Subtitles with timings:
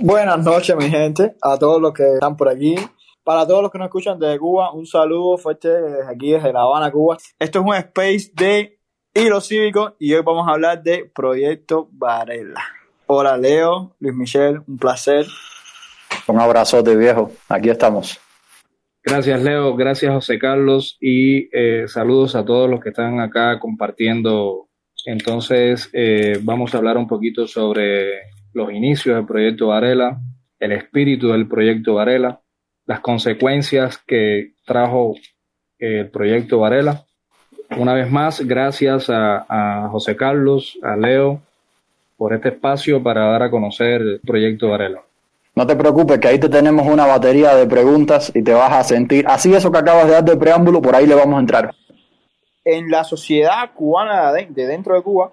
[0.00, 2.76] Buenas noches, mi gente, a todos los que están por aquí.
[3.24, 6.60] Para todos los que nos escuchan desde Cuba, un saludo fuerte desde aquí, desde La
[6.60, 7.16] Habana, Cuba.
[7.36, 8.78] Esto es un space de
[9.12, 12.62] Hilo Cívico y hoy vamos a hablar de Proyecto Varela.
[13.06, 15.26] Hola, Leo, Luis Michel, un placer.
[16.28, 17.32] Un abrazote, viejo.
[17.48, 18.20] Aquí estamos.
[19.02, 19.74] Gracias, Leo.
[19.74, 20.96] Gracias, José Carlos.
[21.00, 24.68] Y eh, saludos a todos los que están acá compartiendo.
[25.06, 30.20] Entonces, eh, vamos a hablar un poquito sobre los inicios del proyecto Varela,
[30.58, 32.40] el espíritu del proyecto Varela,
[32.86, 35.14] las consecuencias que trajo
[35.78, 37.04] eh, el proyecto Varela.
[37.76, 41.42] Una vez más, gracias a, José Carlos, a Leo,
[42.16, 45.02] por este espacio para dar a conocer el proyecto Varela.
[45.54, 48.84] No te preocupes, que ahí te tenemos una batería de preguntas y te vas a
[48.84, 49.24] sentir.
[49.28, 51.74] Así eso que acabas de dar de preámbulo, por ahí le vamos a entrar.
[52.64, 55.32] En la sociedad cubana de, dentro de Cuba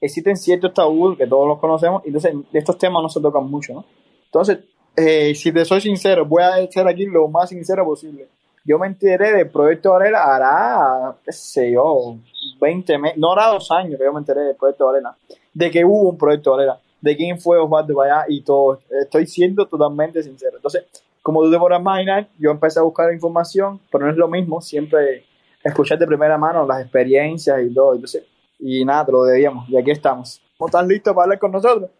[0.00, 3.74] existen ciertos tabúes que todos los conocemos, y entonces estos temas no se tocan mucho,
[3.74, 3.84] ¿no?
[4.24, 4.58] Entonces,
[4.96, 8.28] eh, si te soy sincero, voy a ser aquí lo más sincero posible.
[8.64, 12.16] Yo me enteré del proyecto Varela hará, qué sé yo,
[12.60, 15.16] 20 meses, no hará dos años que yo me enteré del proyecto Varela,
[15.54, 18.80] de que hubo un proyecto Varela, de quién fue Osvaldo Vallá y todo.
[18.90, 20.56] Estoy siendo totalmente sincero.
[20.56, 20.84] Entonces,
[21.22, 24.60] como tú te podrás imaginar, yo empecé a buscar información, pero no es lo mismo
[24.60, 25.24] siempre
[25.62, 27.94] escuchar de primera mano las experiencias y todo.
[27.94, 28.24] Entonces,
[28.58, 29.68] y nada, te lo debíamos.
[29.68, 30.42] Y aquí estamos.
[30.58, 31.90] ¿Están listos para hablar con nosotros?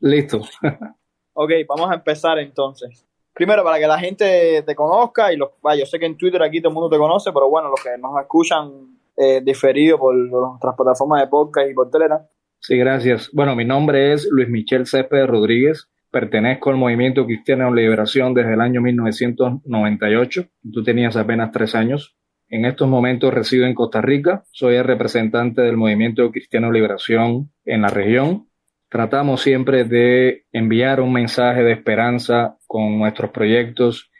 [0.00, 0.40] Listo.
[1.34, 3.06] Ok, vamos a empezar entonces.
[3.32, 6.60] Primero, para que la gente te conozca y los, yo sé que en Twitter aquí
[6.60, 10.14] todo el mundo te conoce, pero bueno, los que nos escuchan eh, diferido por
[10.54, 12.20] otras plataformas de podcast y por Telegram.
[12.60, 13.30] Sí, gracias.
[13.32, 15.88] Bueno, mi nombre es Luis Michel Céspedes Rodríguez.
[16.10, 20.44] Pertenezco al Movimiento Cristiano de Liberación desde el año 1998.
[20.70, 22.14] Tú tenías apenas tres años.
[22.52, 24.44] En estos momentos resido en Costa Rica.
[24.52, 28.46] Soy el representante del Movimiento Cristiano Liberación en la región
[28.92, 34.10] tratamos siempre de enviar un mensaje de esperanza con nuestros proyectos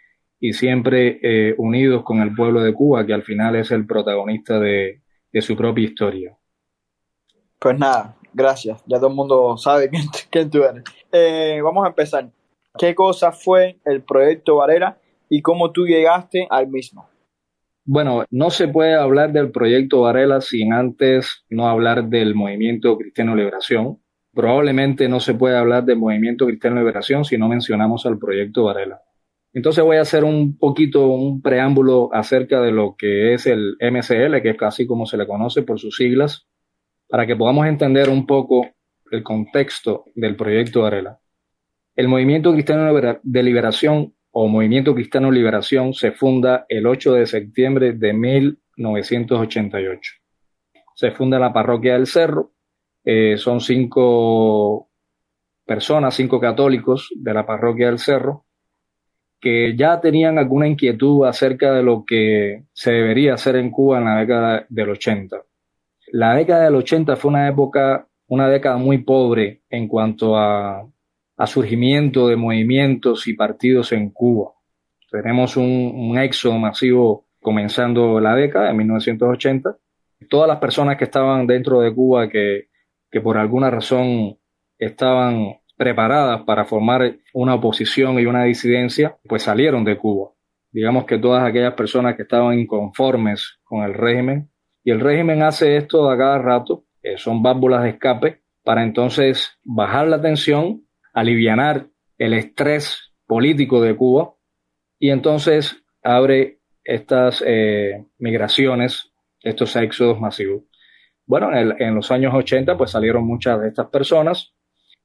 [0.40, 4.58] y siempre eh, unidos con el pueblo de Cuba, que al final es el protagonista
[4.58, 5.02] de,
[5.42, 6.34] su propia historia.
[7.58, 8.82] Pues nada, gracias.
[8.86, 9.90] Ya todo el mundo sabe
[10.30, 10.84] quién, tú eres.
[11.12, 12.30] Eh, vamos a empezar.
[12.78, 14.96] ¿Qué cosa fue el proyecto Varela
[15.28, 17.11] y cómo tú llegaste al mismo?
[17.84, 23.34] Bueno, no se puede hablar del proyecto Varela sin antes no hablar del movimiento Cristiano
[23.34, 23.98] Liberación,
[24.32, 29.00] probablemente no se puede hablar del movimiento Cristiano Liberación si no mencionamos al proyecto Varela.
[29.52, 34.40] Entonces voy a hacer un poquito un preámbulo acerca de lo que es el MCL,
[34.40, 36.46] que es casi como se le conoce por sus siglas,
[37.08, 38.66] para que podamos entender un poco
[39.10, 41.18] el contexto del proyecto Varela.
[41.96, 47.92] El movimiento cristiano de liberación o movimiento cristiano liberación se funda el 8 de septiembre
[47.92, 50.12] de 1988.
[50.94, 52.52] Se funda la parroquia del Cerro
[53.04, 54.88] eh, son cinco
[55.66, 58.46] personas, cinco católicos de la parroquia del Cerro,
[59.40, 64.04] que ya tenían alguna inquietud acerca de lo que se debería hacer en Cuba en
[64.04, 65.42] la década del 80.
[66.12, 70.88] La década del 80 fue una época, una década muy pobre en cuanto a,
[71.42, 74.52] a surgimiento de movimientos y partidos en Cuba.
[75.10, 79.76] Tenemos un, un éxodo masivo comenzando la década de 1980.
[80.28, 82.68] Todas las personas que estaban dentro de Cuba que
[83.12, 84.38] que por alguna razón
[84.78, 90.30] estaban preparadas para formar una oposición y una disidencia, pues salieron de Cuba.
[90.72, 94.50] Digamos que todas aquellas personas que estaban inconformes con el régimen,
[94.82, 99.58] y el régimen hace esto a cada rato, eh, son válvulas de escape, para entonces
[99.62, 104.34] bajar la tensión, alivianar el estrés político de Cuba,
[104.98, 109.12] y entonces abre estas eh, migraciones,
[109.42, 110.62] estos éxodos masivos.
[111.26, 114.54] Bueno, en, los años 80 pues salieron muchas de estas personas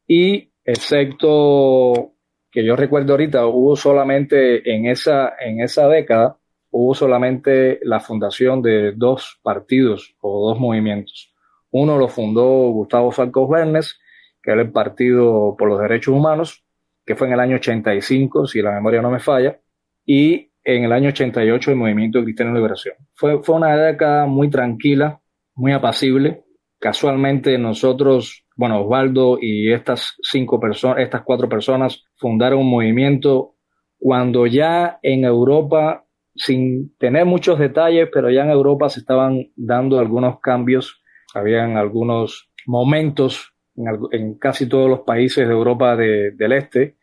[0.08, 2.14] y excepto
[2.52, 6.38] que yo recuerdo ahorita, hubo solamente en esa, en esa década,
[6.72, 11.34] hubo solamente la fundación de dos partidos o dos movimientos.
[11.72, 14.00] Uno lo fundó Gustavo Falcos Bernes,
[14.48, 16.64] que era el Partido por los Derechos Humanos,
[17.06, 19.60] que fue en el año 85, si la memoria no me falla,
[20.06, 22.96] y en el año 88 el Movimiento Cristiano de Liberación.
[23.14, 25.20] Fue, fue una década muy tranquila,
[25.54, 26.46] muy apacible.
[26.80, 33.56] Casualmente nosotros, bueno, Osvaldo y estas cinco personas, estas cuatro personas fundaron un movimiento
[34.00, 36.06] cuando ya en Europa,
[36.36, 41.04] sin tener muchos detalles, pero ya en Europa se estaban dando algunos cambios,
[41.34, 46.96] habían algunos momentos en, casi todos los países de Europa del Este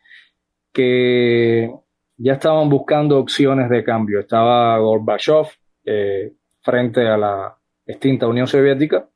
[0.73, 1.73] que
[2.17, 4.21] ya estaban buscando opciones de cambio.
[4.21, 5.47] Estaba Gorbachev
[5.85, 6.33] eh,
[6.63, 7.57] frente a la
[7.87, 9.09] extinta Unión Soviética,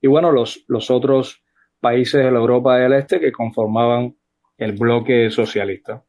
[0.00, 1.42] y bueno, los, los otros
[1.80, 4.16] países de la Europa del Este que conformaban
[4.58, 6.02] el bloque socialista.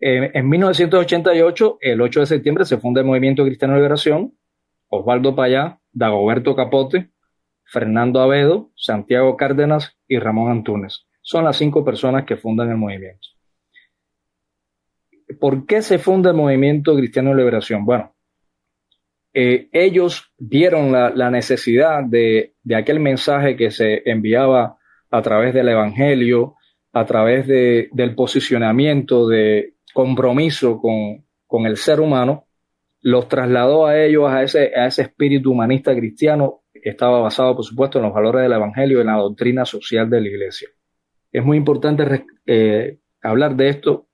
[0.00, 4.34] en 1988, el 8 de septiembre, se funda el Movimiento Cristiano de Liberación.
[4.88, 7.10] Osvaldo Payá, Dagoberto Capote,
[7.70, 11.06] Fernando Avedo, Santiago Cárdenas y Ramón Antúnez.
[11.22, 13.28] Son las cinco personas que fundan el movimiento.
[15.38, 17.84] ¿Por qué se funda el Movimiento Cristiano de Liberación?
[17.84, 18.14] Bueno,
[19.34, 24.78] eh, ellos vieron la, necesidad de, aquel mensaje que se enviaba
[25.10, 26.54] a través del Evangelio,
[26.94, 32.46] a través del posicionamiento de compromiso con, con, el ser humano,
[33.00, 34.72] los trasladó a ellos a ese,
[35.02, 39.16] espíritu humanista cristiano estaba basado, por supuesto, en los valores del Evangelio y en la
[39.16, 40.68] doctrina social de la Iglesia.
[41.32, 44.08] Es muy importante eh, hablar de esto,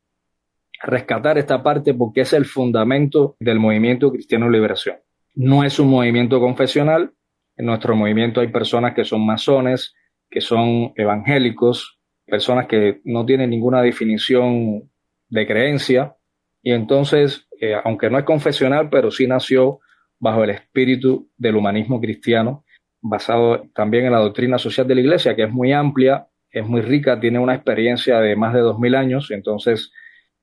[0.83, 4.97] rescatar esta parte porque es el fundamento del movimiento cristiano liberación.
[5.35, 7.13] No es un movimiento confesional.
[7.57, 9.95] En nuestro movimiento hay personas que son masones,
[10.31, 14.91] que son evangélicos, personas que no tienen ninguna definición
[15.29, 16.17] de creencia.
[16.63, 19.81] Y entonces, eh, aunque no es confesional, pero sí nació
[20.25, 22.65] bajo el espíritu del humanismo cristiano,
[23.03, 26.81] basado también en la doctrina social de la Iglesia, que es muy amplia, es muy
[26.81, 29.31] rica, tiene una experiencia de más de dos mil años.
[29.31, 29.93] Entonces,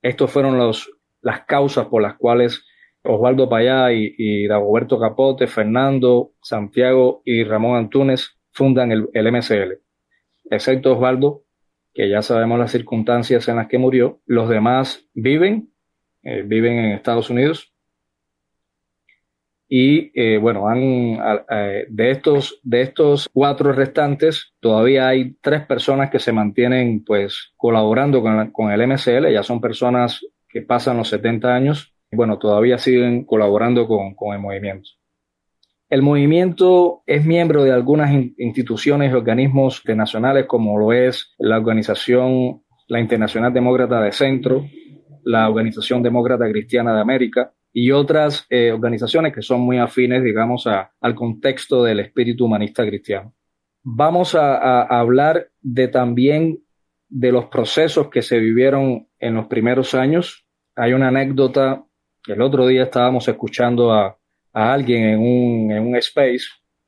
[0.00, 0.88] estos fueron los,
[1.20, 2.64] las causas por las cuales
[3.02, 9.80] Osvaldo Payá y, Dagoberto Capote, Fernando, Santiago y Ramón Antúnez fundan el, MCL.
[10.48, 11.42] Excepto Osvaldo,
[11.92, 14.20] que ya sabemos las circunstancias en las que murió.
[14.26, 15.72] Los demás viven,
[16.22, 17.71] eh, viven en Estados Unidos.
[19.74, 26.30] Y eh, bueno, de, estos, de estos cuatro restantes, todavía hay tres personas que se
[26.30, 31.92] mantienen pues colaborando con, con el MCL, ya son personas que pasan los 70 años
[32.12, 34.90] bueno, todavía siguen colaborando con, el movimiento.
[35.88, 42.62] El movimiento es miembro de algunas instituciones y organismos internacionales como lo es la organización,
[42.88, 44.66] la Internacional Demócrata de Centro,
[45.24, 50.66] la Organización Demócrata Cristiana de América y otras eh, organizaciones que son muy afines, digamos,
[50.66, 53.32] al contexto del espíritu humanista cristiano.
[53.82, 56.62] Vamos a hablar de también
[57.08, 60.46] de los procesos que se vivieron en los primeros años.
[60.76, 61.84] Hay una anécdota
[62.28, 64.16] el otro día estábamos escuchando a,
[64.52, 66.44] alguien en un, en un space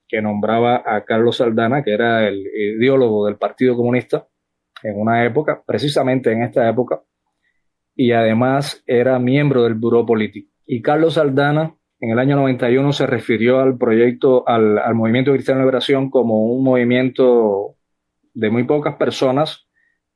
[0.07, 4.29] que nombraba a Carlos Saldana, que era el ideólogo del Partido Comunista
[4.83, 7.03] en una época, precisamente en esta época,
[7.97, 10.53] y además era miembro del Buró Político.
[10.67, 15.65] Y Carlos Saldana en el año 91 se refirió al proyecto, al, Movimiento Cristiano de
[15.65, 17.77] Liberación como un movimiento
[18.35, 19.67] de muy pocas personas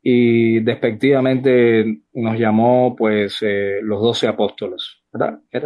[0.03, 4.99] y despectivamente nos llamó pues eh, los doce apóstoles.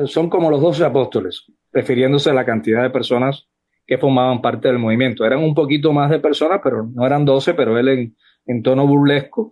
[0.07, 3.49] Son como los doce apóstoles, refiriéndose a la cantidad de personas
[3.87, 5.25] que formaban parte del movimiento.
[5.25, 8.15] Eran un poquito más de personas, pero no eran doce, pero él
[8.47, 9.51] en, tono burlesco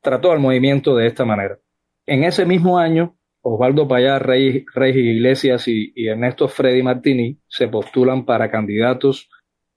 [0.00, 1.58] trató al movimiento de esta manera.
[2.06, 3.16] En ese mismo año,
[3.48, 9.28] Osvaldo Payá, Rey, Iglesias y, Ernesto Freddy Martini se postulan para candidatos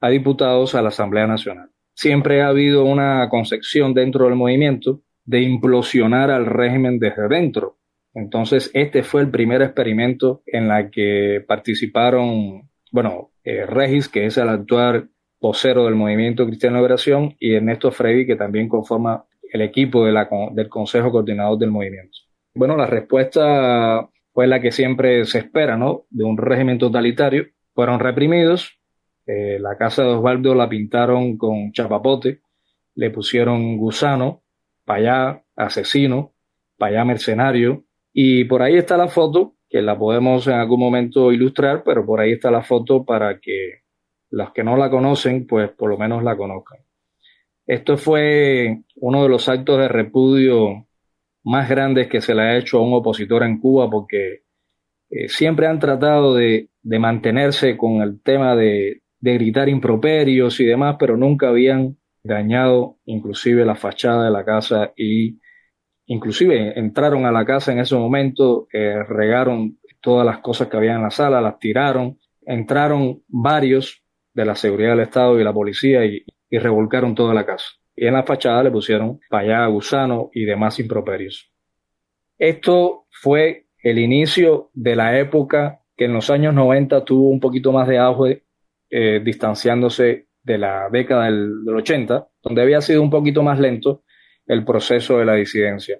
[0.01, 1.69] a diputados a la Asamblea Nacional.
[1.93, 7.79] Siempre ha habido una concepción dentro del movimiento de implosionar al régimen desde dentro,
[8.13, 14.37] entonces, este fue el primer experimento en la que participaron, bueno, eh, Regis, que es
[14.37, 15.09] el actual
[15.39, 20.69] vocero del Movimiento Cristiano de Liberación, y Ernesto Freddy, que también conforma el equipo del
[20.69, 22.18] Consejo Coordinador del Movimiento.
[22.53, 26.05] Bueno, la respuesta fue la que siempre se espera, ¿no?
[26.09, 27.47] De un régimen totalitario.
[27.73, 28.79] Fueron reprimidos.
[29.25, 32.41] Eh, la casa de Osvaldo la pintaron con chapapote,
[32.95, 34.41] le pusieron gusano,
[34.85, 36.33] payá, asesino,
[36.77, 41.83] payá mercenario, y por ahí está la foto, que la podemos en algún momento ilustrar,
[41.83, 43.83] pero por ahí está la foto para que
[44.31, 46.79] los que no la conocen, pues por lo menos la conozcan.
[47.67, 50.87] Esto fue uno de los actos de repudio
[51.43, 54.43] más grandes que se le ha hecho a un opositor en Cuba, porque
[55.09, 60.95] eh, siempre han tratado de, de, mantenerse con el tema de, gritar improperios y demás,
[60.99, 65.39] pero nunca habían dañado inclusive la fachada de la casa y
[66.11, 70.95] Inclusive entraron a la casa en ese momento, eh, regaron todas las cosas que había
[70.95, 74.03] en la sala, las tiraron, entraron varios
[74.33, 77.67] de la seguridad del Estado y la policía y, revolcaron toda la casa.
[78.01, 81.51] Y en la fachada le pusieron payá, gusano y demás improperios.
[82.37, 87.73] Esto fue el inicio de la época que en los años 90 tuvo un poquito
[87.73, 88.45] más de auge,
[88.89, 94.03] eh, distanciándose de la década del, del 80, donde había sido un poquito más lento,
[94.47, 95.99] el proceso de la disidencia.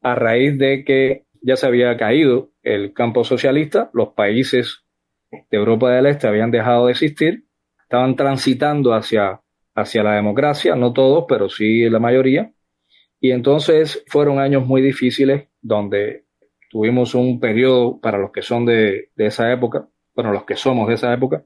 [0.00, 4.84] A raíz de que ya se había caído el campo socialista, los países
[5.32, 7.46] de Europa del Este habían dejado de existir,
[7.82, 9.41] estaban transitando hacia,
[9.74, 12.52] hacia la democracia, no todos, pero sí la mayoría,
[13.20, 16.26] Y entonces fueron años muy difíciles donde
[16.70, 20.88] tuvimos un periodo para los que son de, de esa época, bueno, los que somos
[20.88, 21.44] de esa época,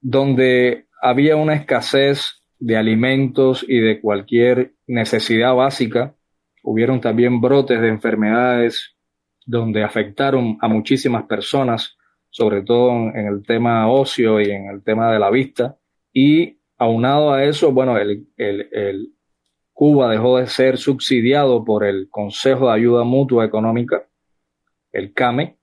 [0.00, 6.14] donde había una escasez de alimentos y de cualquier necesidad básica.
[6.62, 8.94] Hubieron también brotes de enfermedades
[9.44, 11.96] donde afectaron a muchísimas personas,
[12.30, 15.76] sobre todo en el tema óseo y en el tema de la vista.
[16.12, 19.12] Y aunado a eso, bueno, el,
[19.72, 24.06] Cuba dejó de ser subsidiado por el Consejo de Ayuda Mutua Económica,
[24.92, 25.56] el CAME,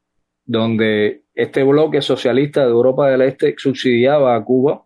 [0.46, 4.86] donde este bloque socialista de Europa del Este subsidiaba a Cuba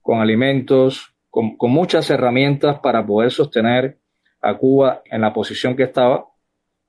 [0.00, 3.98] con alimentos, con, con, muchas herramientas para poder sostener
[4.40, 6.26] a Cuba en la posición que estaba,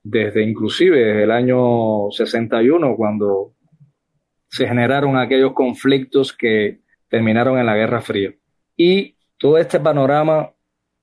[0.01, 3.53] desde inclusive desde el año 61, cuando
[4.47, 6.79] se generaron aquellos conflictos que
[7.09, 8.33] terminaron en la Guerra Fría.
[8.75, 10.51] Y todo este panorama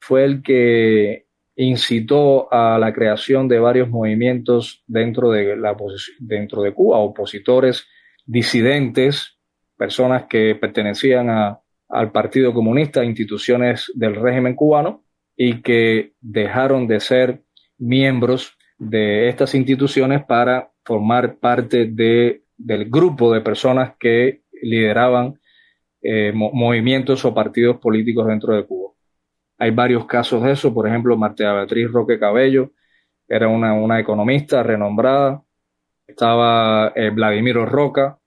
[0.00, 5.77] fue el que incitó a la creación de varios movimientos dentro de, la,
[6.19, 7.87] dentro de Cuba, opositores
[8.25, 9.39] disidentes,
[9.77, 15.05] personas que pertenecían a, al Partido Comunista, instituciones del régimen cubano,
[15.37, 17.43] y que dejaron de ser
[17.79, 25.39] miembros de estas instituciones para formar parte de, del grupo de personas que lideraban
[26.02, 28.92] eh, movimientos o partidos políticos dentro de Cuba.
[29.59, 32.73] Hay varios casos de eso, por ejemplo, Marta Beatriz Roque Cabello
[33.30, 35.42] era una, una economista renombrada,
[36.04, 38.19] estaba eh, Vladimiro Roca,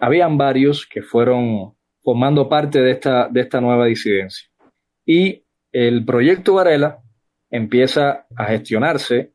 [0.00, 4.48] habían varios que fueron formando parte de esta, de esta nueva disidencia.
[5.04, 7.02] Y el proyecto Varela
[7.50, 9.34] empieza a gestionarse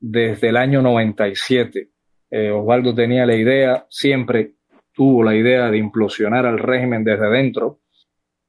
[0.00, 1.90] desde el año 97.
[2.28, 4.55] Eh, Osvaldo tenía la idea, siempre
[4.96, 7.80] tuvo la idea de implosionar al régimen desde dentro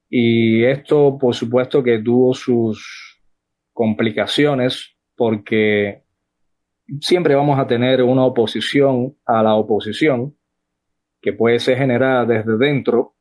[0.10, 3.22] y esto, por supuesto, que tuvo sus
[3.74, 6.04] complicaciones porque
[7.02, 10.36] siempre vamos a tener una oposición a la oposición
[11.22, 13.16] que puede ser generada desde dentro,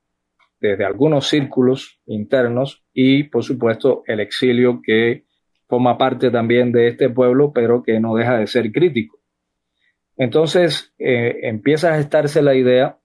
[0.60, 5.24] desde algunos círculos internos y, por supuesto, el exilio que
[5.66, 9.18] forma parte también de este pueblo, pero que no deja de ser crítico.
[10.16, 12.98] Entonces, eh, empieza a gestarse la idea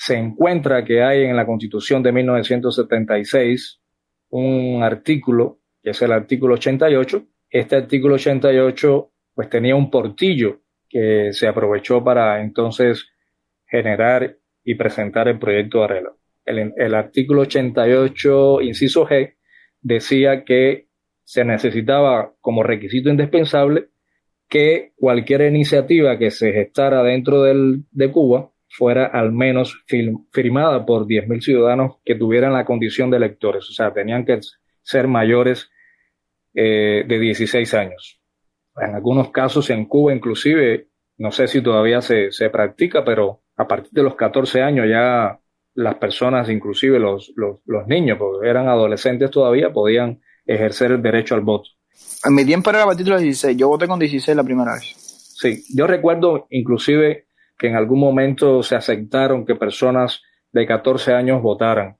[0.00, 3.82] se encuentra que hay en la Constitución de 1976
[4.30, 7.22] un artículo, que es el artículo 88.
[7.50, 13.10] Este artículo 88 pues tenía un portillo que se aprovechó para entonces
[13.66, 16.18] generar y presentar el proyecto de arreglo.
[16.46, 19.34] El, el artículo 88, inciso G,
[19.82, 20.88] decía que
[21.24, 23.88] se necesitaba como requisito indispensable
[24.48, 29.84] que cualquier iniciativa que se gestara dentro del, de Cuba fuera al menos
[30.30, 34.38] firmada por 10.000 ciudadanos que tuvieran la condición de electores, o sea, tenían que
[34.82, 35.70] ser mayores
[36.54, 38.20] eh, de 16 años.
[38.76, 43.66] En algunos casos en Cuba inclusive, no sé si todavía se, se practica, pero a
[43.66, 45.38] partir de los 14 años ya
[45.74, 51.34] las personas, inclusive los, los, los niños, porque eran adolescentes todavía, podían ejercer el derecho
[51.34, 51.70] al voto.
[52.24, 54.74] En mi tiempo era a partir de los 16, yo voté con 16 la primera
[54.74, 54.94] vez.
[55.40, 57.26] Sí, yo recuerdo inclusive
[57.60, 61.98] que en algún momento se aceptaron que personas de 14 años votaran.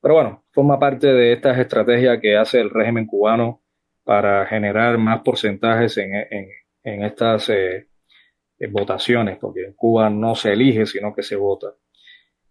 [0.00, 3.60] Pero bueno, forma parte de estas estrategias que hace el régimen cubano
[4.04, 6.14] para generar más porcentajes en,
[6.84, 7.88] en, estas eh,
[8.70, 11.74] votaciones, porque en Cuba no se elige, sino que se vota.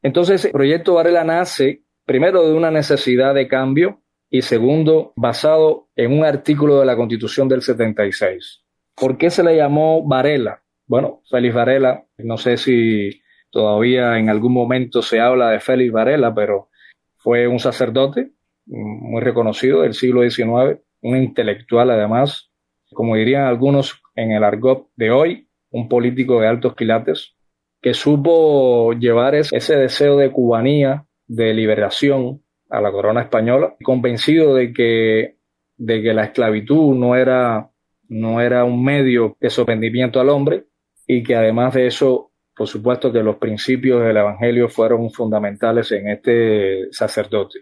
[0.03, 6.11] Entonces, el proyecto Varela nace primero de una necesidad de cambio y segundo, basado en
[6.11, 8.63] un artículo de la Constitución del 76.
[8.95, 10.61] ¿Por qué se le llamó Varela?
[10.89, 16.33] Bueno, Félix Varela, no sé si todavía en algún momento se habla de Félix Varela,
[16.33, 16.69] pero
[17.17, 18.31] fue un sacerdote
[18.65, 22.49] muy reconocido del siglo XIX, un intelectual además,
[22.91, 27.35] como dirían algunos en el argot de hoy, un político de altos quilates,
[27.83, 34.73] que supo llevar ese deseo de cubanía, de liberación a la corona española, convencido de
[34.73, 35.35] que,
[35.77, 37.69] de que la esclavitud no era,
[38.07, 40.65] no era un medio de sometimiento al hombre,
[41.11, 46.07] y que además de eso, por supuesto que los principios del Evangelio fueron fundamentales en
[46.07, 47.61] este sacerdote.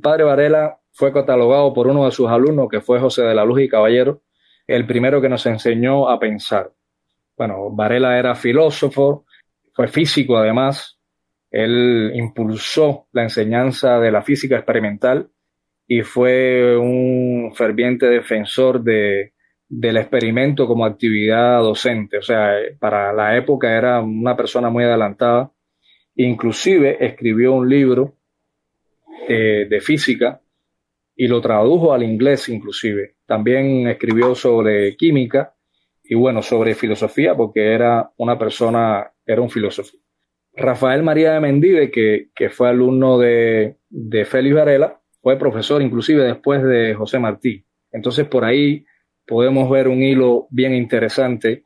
[0.00, 3.62] Padre Varela fue catalogado por uno de sus alumnos, que fue José de la Luz
[3.62, 4.22] y Caballero,
[4.68, 6.70] el primero que nos enseñó a pensar.
[7.36, 9.26] Bueno, Varela era filósofo,
[9.72, 11.00] fue físico además,
[11.50, 15.28] él impulsó la enseñanza de la física experimental
[15.88, 19.32] y fue un ferviente defensor de,
[19.68, 22.18] del experimento como actividad docente.
[22.18, 25.52] O sea, para la época era una persona muy adelantada.
[26.14, 28.16] Inclusive escribió un libro
[29.28, 30.40] eh, de física
[31.16, 33.16] y lo tradujo al inglés inclusive.
[33.26, 35.54] también escribió sobre química
[36.04, 39.96] y bueno, sobre filosofía, porque era una persona, era un filósofo.
[40.54, 46.22] Rafael María de Mendive, que, que fue alumno de, de Félix Varela, fue profesor inclusive
[46.22, 47.66] después de José Martí.
[47.90, 48.84] Entonces por ahí
[49.26, 51.64] podemos ver un hilo bien interesante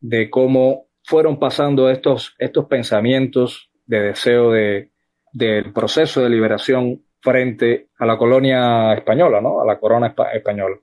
[0.00, 4.90] de cómo fueron pasando estos, estos pensamientos de deseo de,
[5.32, 9.60] del proceso de liberación frente a la colonia española, ¿no?
[9.60, 10.76] A la corona española.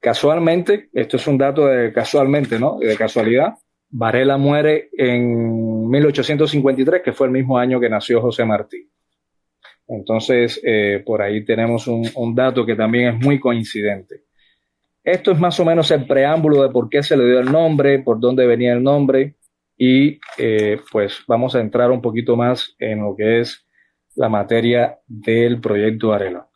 [0.00, 2.78] Casualmente, esto es un dato de casualmente, ¿no?
[2.78, 3.54] De casualidad,
[3.90, 8.88] Varela muere en 1853, que fue el mismo año que nació José Martí.
[9.88, 14.22] Entonces, eh, por ahí tenemos un, un, dato que también es muy coincidente.
[15.02, 18.00] Esto es más o menos el preámbulo de por qué se le dio el nombre,
[18.00, 19.36] por dónde venía el nombre,
[19.76, 23.66] y eh, pues vamos a entrar un poquito más en lo que es
[24.14, 26.46] la materia del proyecto Varela.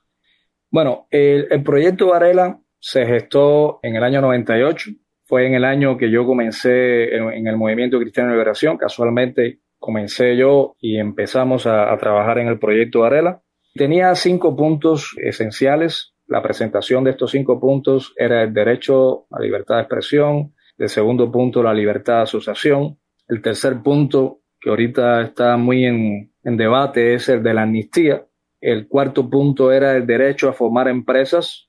[0.71, 4.91] Bueno, el, proyecto Varela se gestó en el año 98,
[5.23, 9.61] fue en el año que yo comencé en, en el movimiento Cristiano de Liberación, casualmente
[9.79, 13.43] comencé yo y empezamos a, a trabajar en el proyecto Varela.
[13.75, 16.14] Tenía cinco puntos esenciales.
[16.27, 21.31] La presentación de estos cinco puntos era el derecho a libertad de expresión, el segundo
[21.31, 27.15] punto la libertad de asociación, el tercer punto que ahorita está muy en, en debate
[27.15, 28.25] es el de la amnistía,
[28.61, 31.69] el cuarto punto era el derecho a formar empresas,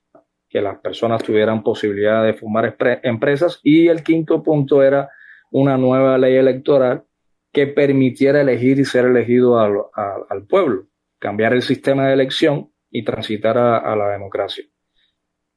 [0.50, 3.60] que las personas tuvieran posibilidad de formar empresas.
[3.62, 5.10] Y el quinto punto era
[5.52, 7.04] una nueva ley electoral
[7.52, 10.88] que permitiera elegir y ser elegido al, al, al pueblo,
[11.20, 14.64] cambiar el sistema de elección y transitar a, la democracia.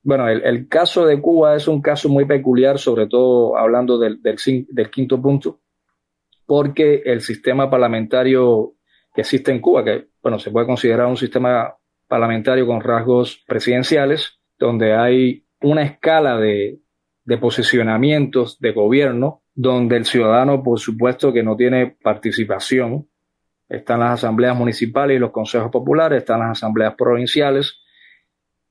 [0.03, 4.21] Bueno, el, caso de Cuba es un caso muy peculiar, sobre todo hablando del,
[4.91, 5.61] quinto punto,
[6.47, 8.75] porque el sistema parlamentario
[9.15, 11.75] que existe en Cuba, que bueno, se puede considerar un sistema
[12.07, 16.81] parlamentario con rasgos presidenciales, donde hay una escala de,
[17.25, 23.08] de posicionamientos de gobierno donde el ciudadano, por supuesto, que no tiene participación.
[23.69, 27.81] Están las asambleas municipales y los consejos populares, están las asambleas provinciales,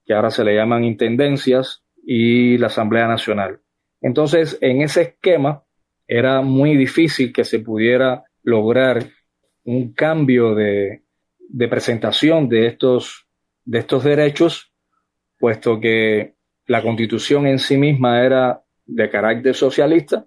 [0.06, 3.60] que ahora se le llaman intendencias, y la Asamblea Nacional.
[4.00, 5.64] Entonces, en ese esquema,
[6.08, 9.04] era muy difícil que se pudiera lograr
[9.66, 11.04] un cambio de,
[11.50, 13.28] de presentación de estos,
[13.66, 14.72] de estos derechos,
[15.38, 20.26] puesto que la constitución en sí misma era de carácter socialista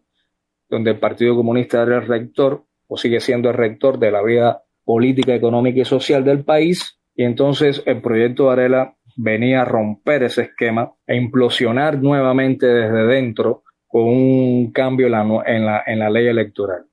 [0.70, 4.64] donde el Partido Comunista era el rector o sigue siendo el rector de la vida
[4.84, 7.00] política, económica y social del país.
[7.14, 13.62] Y entonces el proyecto Varela venía a romper ese esquema e implosionar nuevamente desde dentro
[13.86, 16.84] con un cambio en la, en la, en la ley electoral.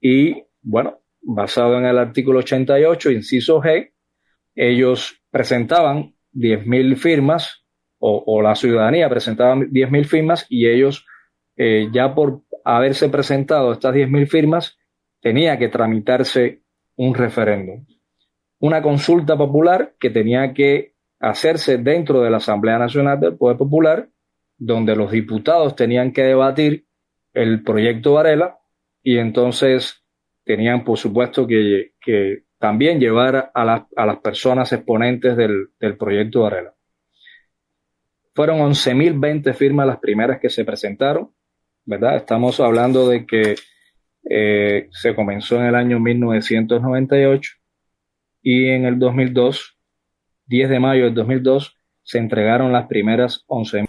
[0.00, 3.92] Y bueno, basado en el artículo 88, inciso G,
[4.54, 7.66] ellos presentaban 10.000 firmas
[7.98, 11.06] o, o, la ciudadanía presentaba 10.000 firmas y ellos
[11.56, 14.78] eh, ya por haberse presentado estas 10.000 firmas,
[15.22, 16.60] tenía que tramitarse
[16.96, 17.86] un referéndum.
[18.58, 24.08] Una consulta popular que tenía que hacerse dentro de la Asamblea Nacional del Poder Popular,
[24.58, 26.84] donde los diputados tenían que debatir
[27.32, 28.58] el proyecto Varela
[29.02, 30.04] y entonces
[30.44, 31.92] tenían, por supuesto, que,
[32.58, 36.74] también llevar a, las personas exponentes del, del proyecto Varela.
[38.34, 41.32] Fueron 11.020 firmas las primeras que se presentaron
[41.84, 42.16] ¿verdad?
[42.16, 43.56] Estamos hablando de que
[44.28, 47.52] eh, se comenzó en el año 1998
[48.42, 49.76] y en el 2002,
[50.46, 53.86] 10 de mayo del 2002, se entregaron las primeras 11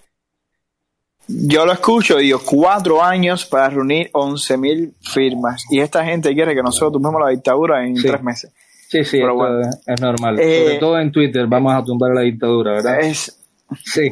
[1.28, 5.64] yo lo escucho y digo, cuatro años para reunir 11.000 firmas.
[5.70, 8.08] Y esta gente quiere que nosotros tumbemos la dictadura en sí.
[8.08, 8.52] tres meses.
[8.90, 9.70] Sí, sí, bueno.
[9.86, 10.40] es normal.
[10.40, 13.00] Eh, Sobre todo en Twitter vamos a tumbar la dictadura, ¿verdad?
[13.00, 13.40] Es...
[13.86, 14.12] Sí.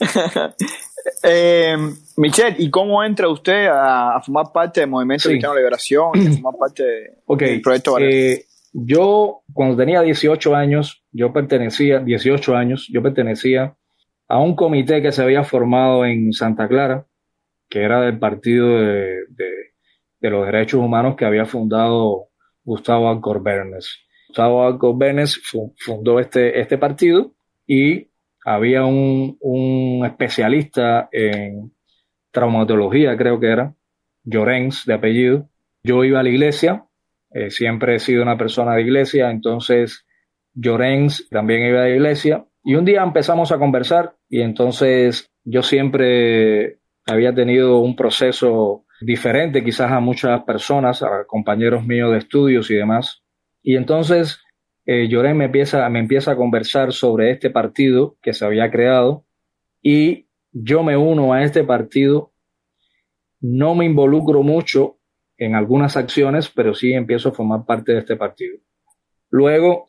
[1.22, 1.76] Eh,
[2.16, 5.28] Michelle, ¿y cómo entra usted a, a formar parte del Movimiento sí.
[5.30, 6.84] Cristiano de Liberación y a formar parte
[7.26, 7.50] okay.
[7.52, 7.98] del proyecto?
[7.98, 13.76] Eh, yo, cuando tenía 18 años, yo pertenecía, 18 años, yo pertenecía
[14.28, 17.06] a un comité que se había formado en Santa Clara,
[17.68, 19.50] que era del Partido de, de,
[20.20, 22.28] de los Derechos Humanos que había fundado
[22.64, 24.06] Gustavo Alcorbernes.
[24.28, 25.40] Gustavo Alcorbernes
[25.78, 27.32] fundó este, este partido
[27.66, 28.05] y
[28.48, 31.72] había un, un especialista en
[32.30, 33.74] traumatología, creo que era,
[34.22, 35.48] Llorens de apellido.
[35.82, 36.84] Yo iba a la iglesia,
[37.32, 40.06] eh, siempre he sido una persona de iglesia, entonces
[40.54, 42.44] Llorens también iba a la iglesia.
[42.62, 49.64] Y un día empezamos a conversar y entonces yo siempre había tenido un proceso diferente
[49.64, 53.24] quizás a muchas personas, a compañeros míos de estudios y demás.
[53.60, 54.40] Y entonces
[54.86, 59.24] eh, Llorén me empieza, me empieza a conversar sobre este partido que se había creado
[59.82, 62.32] y yo me uno a este partido,
[63.40, 64.98] no me involucro mucho
[65.36, 68.58] en algunas acciones, pero sí empiezo a formar parte de este partido.
[69.28, 69.88] Luego,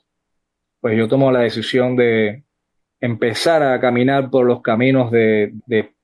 [0.81, 2.43] pues yo tomo la decisión de
[2.99, 5.53] empezar a caminar por los caminos de,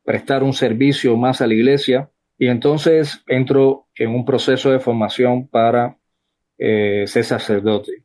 [0.06, 5.47] prestar un servicio más a la iglesia y entonces entro en un proceso de formación
[5.47, 5.97] para
[6.58, 8.03] eh, ser sacerdote.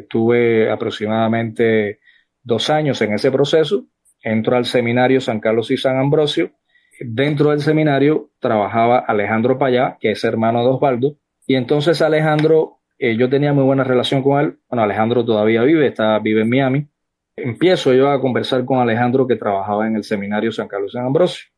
[0.00, 2.00] Estuve aproximadamente
[2.42, 3.86] dos años en ese proceso,
[4.22, 6.52] entro al seminario San Carlos y San Ambrosio.
[7.00, 13.16] Dentro del seminario trabajaba Alejandro Payá, que es hermano de Osvaldo, y entonces Alejandro, eh,
[13.16, 14.58] yo tenía muy buena relación con él.
[14.68, 16.86] Bueno, Alejandro todavía vive, está, vive en Miami.
[17.36, 21.06] Empiezo yo a conversar con Alejandro, que trabajaba en el seminario San Carlos y San
[21.06, 21.48] Ambrosio.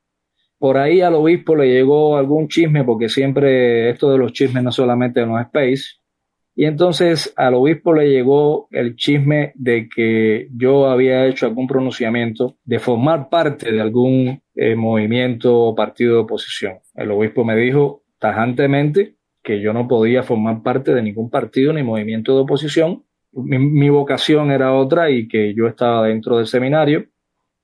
[0.59, 4.71] Por ahí al obispo le llegó algún chisme, porque siempre esto de los chismes no
[4.71, 6.00] solamente en los space,
[6.61, 12.59] y entonces al obispo le llegó el chisme de que yo había hecho algún pronunciamiento
[12.67, 16.81] de formar parte de algún eh, movimiento o partido de oposición.
[16.95, 21.83] El obispo me dijo tajantemente que yo no podía formar parte de ningún partido ni
[21.83, 23.05] movimiento de oposición.
[23.33, 27.07] Mi, vocación era otra y que yo estaba dentro del seminario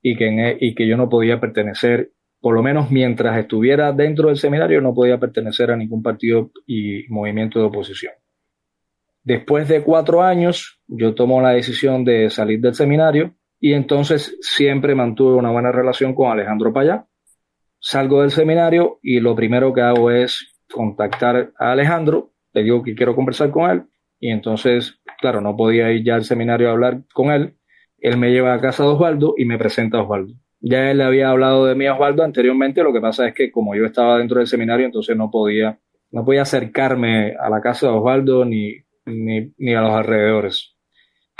[0.01, 4.29] y que, e, y que yo no podía pertenecer, por lo menos mientras estuviera dentro
[4.29, 8.15] del seminario, no podía pertenecer a ningún partido y movimiento de oposición.
[9.27, 14.95] Después de cuatro años, yo tomo la decisión de salir del seminario y entonces siempre
[14.95, 17.09] mantuve una buena relación con Alejandro Payá.
[17.81, 22.95] Salgo del seminario y lo primero que hago es contactar a Alejandro, le digo que
[22.95, 23.83] quiero conversar con él
[24.21, 27.57] y entonces, claro, no podía ir ya al seminario a hablar con él.
[27.99, 30.35] Él me lleva a casa de Osvaldo y me presenta a Osvaldo.
[30.61, 33.51] Ya él le había hablado de mí a Osvaldo anteriormente, lo que pasa es que
[33.51, 35.81] como yo estaba dentro del seminario, entonces no podía,
[36.13, 40.77] no podía acercarme a la casa de Osvaldo ni ni, a los alrededores.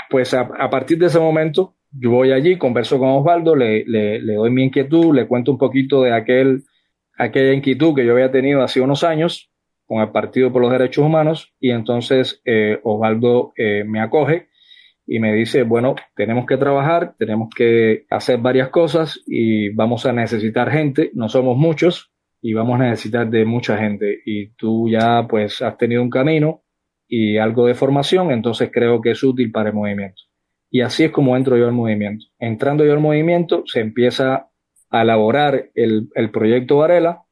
[0.09, 4.49] Pues a, partir de ese momento, yo voy allí, converso con Osvaldo, le, le, doy
[4.51, 6.63] mi inquietud, le cuento un poquito de aquel,
[7.17, 9.51] aquella inquietud que yo había tenido hace unos años
[9.85, 14.49] con el Partido por los Derechos Humanos y entonces eh, Osvaldo eh, me acoge
[15.05, 20.11] y me dice, bueno, tenemos que trabajar, tenemos que hacer varias cosas y vamos a
[20.11, 25.25] necesitar gente, no somos muchos y vamos a necesitar de mucha gente y tú ya
[25.27, 26.63] pues has tenido un camino,
[27.07, 30.21] y algo de formación, entonces creo que es útil para el movimiento.
[30.69, 32.25] Y así es como entro yo al movimiento.
[32.39, 34.49] Entrando yo al movimiento, se empieza
[34.89, 37.23] a elaborar el, el proyecto Varela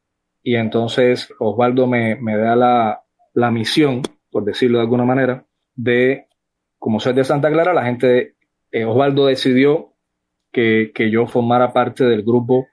[0.42, 3.02] y entonces Osvaldo me, me da la,
[3.34, 6.26] la, misión, por decirlo de alguna manera, de,
[6.78, 8.36] como soy de Santa Clara, la gente,
[8.70, 9.94] eh, Osvaldo decidió
[10.52, 12.68] que, que yo formara parte del grupo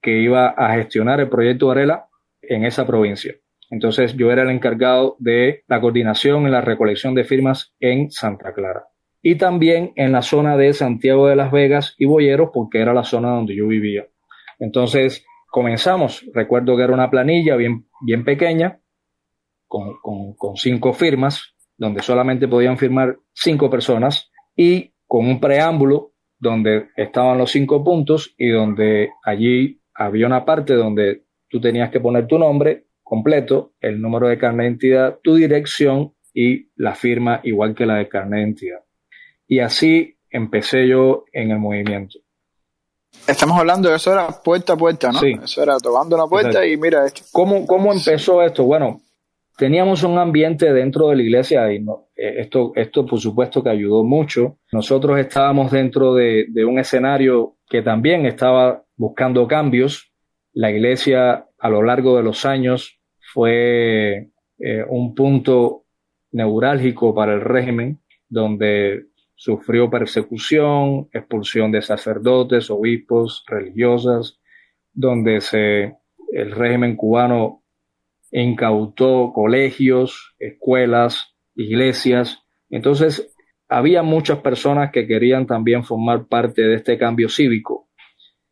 [0.00, 2.06] que iba a gestionar el proyecto Varela
[2.40, 3.34] en esa provincia.
[3.70, 8.52] Entonces yo era el encargado de la coordinación en la recolección de firmas en Santa
[8.52, 8.84] Clara.
[9.22, 13.04] Y también en la zona de Santiago de las Vegas y Boyeros, porque era la
[13.04, 14.06] zona donde yo vivía.
[14.58, 16.24] Entonces comenzamos.
[16.34, 18.80] Recuerdo que era una planilla bien, bien pequeña,
[19.66, 19.98] con,
[20.36, 27.38] con cinco firmas, donde solamente podían firmar cinco personas, y con un preámbulo donde estaban
[27.38, 32.38] los cinco puntos y donde allí había una parte donde tú tenías que poner tu
[32.38, 37.84] nombre, completo, el número de carnet de identidad, tu dirección y la firma igual que
[37.84, 38.78] la de carnet de identidad.
[39.48, 42.20] Y así empecé yo en el movimiento.
[43.26, 45.18] Estamos hablando de eso era puerta a puerta, ¿no?
[45.18, 45.34] Sí.
[45.42, 47.22] Eso era tocando una puerta y mira esto.
[47.32, 48.62] ¿Cómo, ¿Cómo empezó esto?
[48.62, 49.00] Bueno,
[49.58, 53.70] teníamos un ambiente dentro de la iglesia y no, eh, esto, esto por supuesto que
[53.70, 54.58] ayudó mucho.
[54.70, 60.12] Nosotros estábamos dentro de, de un escenario que también estaba buscando cambios.
[60.52, 62.99] La iglesia a lo largo de los años
[63.32, 65.84] fue eh, un punto
[66.32, 74.38] neurálgico para el régimen, donde sufrió persecución, expulsión de sacerdotes, obispos, religiosas,
[74.92, 75.96] donde se,
[76.32, 77.62] el régimen cubano
[78.30, 82.42] incautó colegios, escuelas, iglesias.
[82.68, 83.34] Entonces,
[83.68, 87.88] había muchas personas que querían también formar parte de este cambio cívico.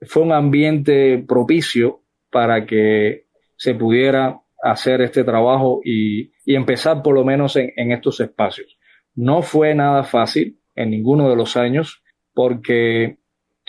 [0.02, 7.24] Fue un ambiente propicio para que se pudiera hacer este trabajo y, empezar por lo
[7.24, 8.78] menos en, estos espacios.
[9.14, 13.18] No fue nada fácil en ninguno de los años porque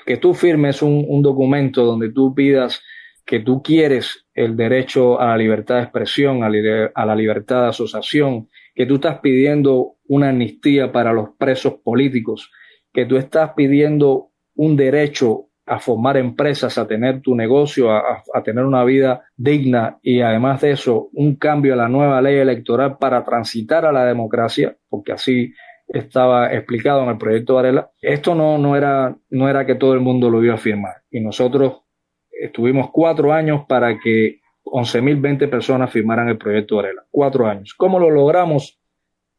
[0.06, 2.82] que tú firmes un, documento donde tú pidas
[3.25, 7.67] que tú quieres el derecho a la libertad de expresión, a, a, la libertad de
[7.69, 12.49] asociación, que tú estás pidiendo una amnistía para los presos políticos,
[12.91, 18.66] que tú estás pidiendo un derecho a formar empresas, a tener tu negocio, a, tener
[18.66, 23.24] una vida digna y además de eso un cambio a la nueva ley electoral para
[23.24, 25.54] transitar a la democracia, porque así
[25.88, 30.00] estaba explicado en el proyecto Varela, esto no, no, era, no era que todo el
[30.00, 31.04] mundo lo iba a firmar.
[31.12, 31.84] Y nosotros
[32.32, 37.04] estuvimos cuatro años para que 11.020 personas firmaran el proyecto Varela.
[37.12, 37.76] Cuatro años.
[37.78, 38.80] ¿Cómo lo logramos?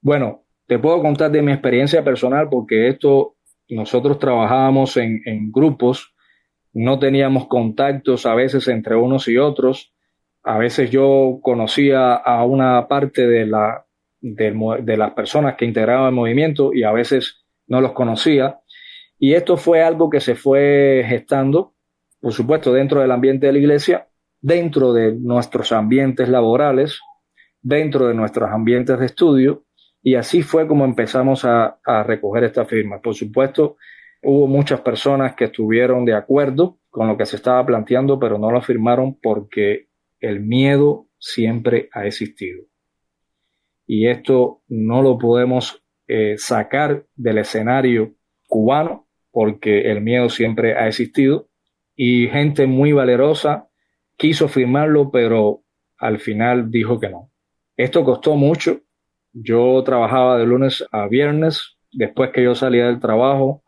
[0.01, 3.35] Bueno, te puedo contar de mi experiencia personal porque esto
[3.69, 6.15] nosotros trabajábamos en, en grupos,
[6.73, 9.93] no teníamos contactos a veces entre unos y otros.
[10.43, 13.85] A veces yo conocía a una parte de la,
[14.21, 18.61] de, las personas que integraban el movimiento y a veces no los conocía.
[19.19, 21.75] Y esto fue algo que se fue gestando,
[22.21, 24.09] por supuesto, dentro del ambiente de la iglesia,
[24.41, 27.01] dentro de nuestros ambientes laborales,
[27.61, 29.65] dentro de nuestros ambientes de estudio,
[30.03, 33.01] y así fue como empezamos a, a recoger esta firma.
[33.01, 33.77] Por supuesto,
[34.23, 38.51] hubo muchas personas que estuvieron de acuerdo con lo que se estaba planteando, pero no
[38.51, 39.89] lo firmaron porque
[40.21, 42.71] el miedo siempre ha existido
[43.93, 48.15] y esto no lo podemos eh, sacar del escenario
[48.47, 51.49] cubano porque el miedo siempre ha existido
[51.97, 53.69] y gente muy valerosa
[54.17, 55.65] quiso firmarlo pero
[55.99, 57.33] al final dijo que no.
[57.77, 58.79] Esto costó mucho.
[59.33, 61.77] Yo trabajaba de lunes a viernes.
[61.91, 63.65] Después que yo salía del trabajo,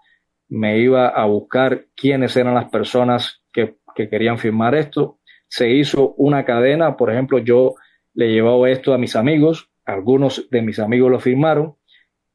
[0.52, 5.18] me iba a buscar quiénes eran las personas que, que querían firmar esto.
[5.48, 6.96] Se hizo una cadena.
[6.96, 7.74] Por ejemplo, yo
[8.14, 11.76] le llevaba esto a mis amigos algunos de mis amigos lo firmaron.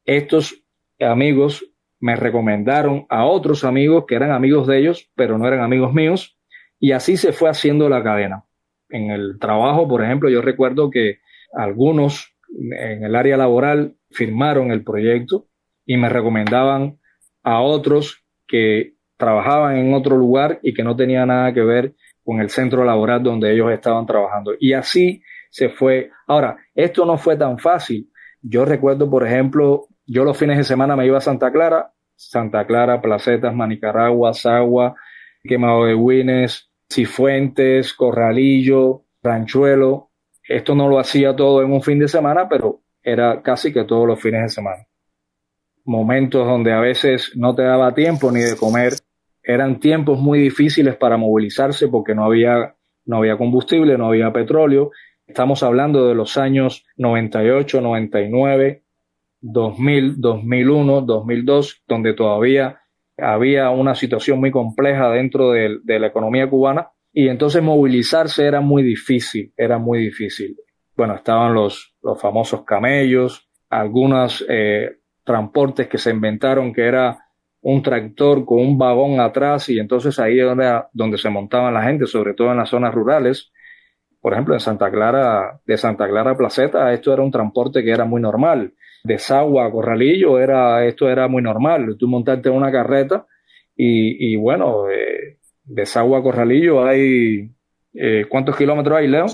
[0.04, 0.64] Estos
[1.00, 1.64] amigos
[2.00, 6.38] me recomendaron a otros amigos que eran amigos de ellos, pero no eran amigos míos.
[6.78, 8.44] Y así se fue haciendo la cadena.
[8.88, 11.18] En el trabajo, por ejemplo, yo recuerdo que
[11.52, 15.48] algunos en el área laboral firmaron el proyecto
[15.84, 16.97] y me recomendaban
[17.48, 22.40] a otros que trabajaban en otro lugar y que no tenía nada que ver con
[22.40, 24.52] el centro laboral donde ellos estaban trabajando.
[24.60, 26.10] Y así se fue.
[26.26, 28.10] Ahora, esto no fue tan fácil.
[28.42, 32.66] Yo recuerdo, por ejemplo, yo los fines de semana me iba a Santa Clara, Santa
[32.66, 34.94] Clara, Placetas, Manicaragua, Sagua,
[35.42, 40.10] Quemado de Wines, Cifuentes, Corralillo, Ranchuelo.
[40.46, 44.06] Esto no lo hacía todo en un fin de semana, pero era casi que todos
[44.06, 44.87] los fines de semana.
[45.88, 48.92] Momentos donde a veces no te daba tiempo ni de comer.
[49.42, 54.90] Eran tiempos muy difíciles para movilizarse porque no había, no había combustible, no había petróleo
[55.28, 58.82] Estamos hablando de los años 98, 99,
[59.42, 62.80] 2000, 2001, 2002, donde todavía
[63.18, 68.82] había una situación muy compleja dentro de, la economía cubana y entonces movilizarse era muy
[68.82, 70.56] difícil, era muy difícil.
[70.96, 74.96] Bueno, estaban los, los famosos camellos, algunos eh,
[75.28, 77.16] transportes que se inventaron que era
[77.60, 82.06] un tractor con un vagón atrás y entonces ahí era donde se montaban la gente,
[82.06, 83.52] sobre todo en las zonas rurales
[84.20, 87.90] por ejemplo, en Santa Clara, de Santa Clara a Placeta, esto era un transporte que
[87.90, 88.74] era muy normal.
[89.04, 91.96] De Sagua a Corralillo, era, esto era muy normal.
[91.98, 93.26] Tú montarte en una carreta
[93.76, 97.48] y, bueno, eh, de Sagua a Corralillo hay,
[97.94, 99.26] eh, ¿cuántos kilómetros hay, Leo?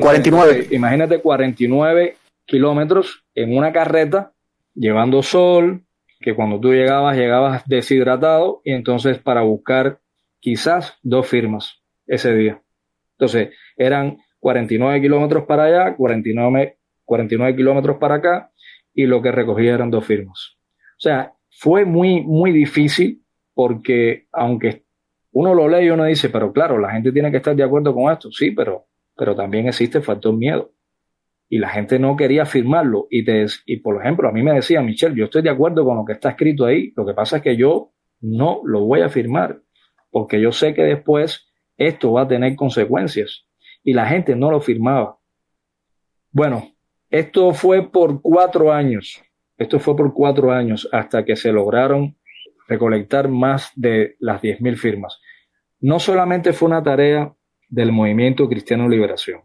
[0.00, 0.66] 49.
[0.72, 2.16] Imagínate 49
[2.50, 4.32] kilómetros en una carreta,
[4.74, 5.84] llevando sol,
[6.20, 10.00] que cuando tú llegabas, llegabas deshidratado y entonces para buscar
[10.40, 12.60] quizás dos firmas ese día.
[13.12, 18.50] Entonces, eran 49 kilómetros para allá, 49, 49 kilómetros para acá,
[18.92, 20.56] y lo que recogía eran dos firmas.
[20.98, 23.22] O sea, fue muy, muy difícil
[23.54, 24.84] porque aunque
[25.32, 27.94] uno lo lee y uno dice, pero claro, la gente tiene que estar de acuerdo
[27.94, 28.86] con esto, sí, pero,
[29.16, 30.72] pero también existe el factor miedo.
[31.50, 33.08] Y la gente no quería firmarlo.
[33.10, 35.98] Y, te, y por ejemplo, a mí me decía, Michelle, yo estoy de acuerdo con
[35.98, 39.08] lo que está escrito ahí, lo que pasa es que yo no lo voy a
[39.08, 39.60] firmar,
[40.10, 43.46] porque yo sé que después esto va a tener consecuencias.
[43.82, 45.18] Y la gente no lo firmaba.
[46.30, 46.70] Bueno,
[47.10, 49.20] esto fue por cuatro años.
[49.58, 52.16] Esto fue por cuatro años hasta que se lograron
[52.68, 55.20] recolectar más de las 10.000 firmas.
[55.80, 57.34] No solamente fue una tarea
[57.68, 59.40] del movimiento Cristiano Liberación.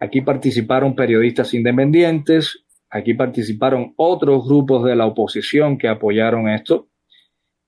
[0.00, 6.88] Aquí participaron periodistas independientes, aquí participaron otros grupos de la oposición que apoyaron esto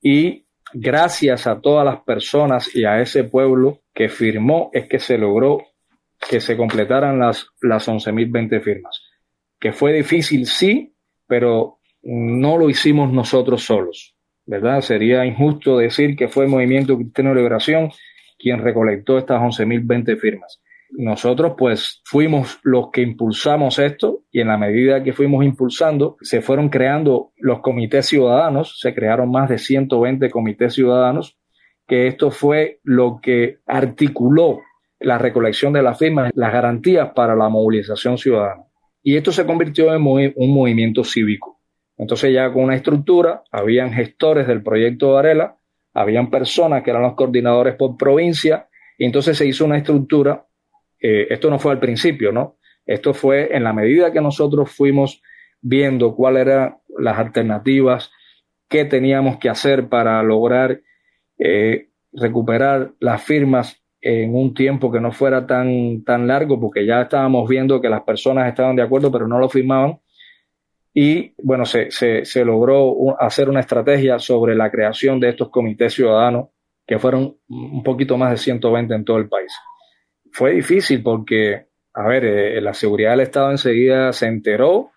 [0.00, 5.18] y gracias a todas las personas y a ese pueblo que firmó es que se
[5.18, 5.62] logró
[6.28, 9.02] que se completaran las, las 11.020 firmas.
[9.60, 10.94] Que fue difícil, sí,
[11.26, 14.80] pero no lo hicimos nosotros solos, ¿verdad?
[14.80, 17.90] Sería injusto decir que fue el Movimiento Cristiano de Liberación
[18.38, 20.60] quien recolectó estas 11.020 firmas.
[20.90, 26.40] Nosotros pues fuimos los que impulsamos esto y en la medida que fuimos impulsando se
[26.40, 31.38] fueron creando los comités ciudadanos, se crearon más de 120 comités ciudadanos,
[31.86, 34.60] que esto fue lo que articuló
[35.00, 38.62] la recolección de las firmas, las garantías para la movilización ciudadana.
[39.02, 40.02] Y esto se convirtió en
[40.36, 41.60] un movimiento cívico.
[41.96, 45.56] Entonces ya con una estructura, habían gestores del proyecto Varela,
[45.94, 48.68] habían personas que eran los coordinadores por provincia,
[48.98, 50.45] y entonces se hizo una estructura.
[51.08, 52.56] Eh, esto no fue al principio, ¿no?
[52.84, 55.22] Esto fue en la medida que nosotros fuimos
[55.60, 58.10] viendo cuáles eran las alternativas,
[58.68, 60.80] qué teníamos que hacer para lograr
[61.38, 67.02] eh, recuperar las firmas en un tiempo que no fuera tan, tan largo, porque ya
[67.02, 70.00] estábamos viendo que las personas estaban de acuerdo, pero no lo firmaban.
[70.92, 75.94] Y bueno, se, se, se logró hacer una estrategia sobre la creación de estos comités
[75.94, 76.48] ciudadanos,
[76.84, 79.52] que fueron un poquito más de 120 en todo el país.
[80.36, 84.90] Fue difícil porque, a ver, eh, la seguridad del Estado enseguida se enteró.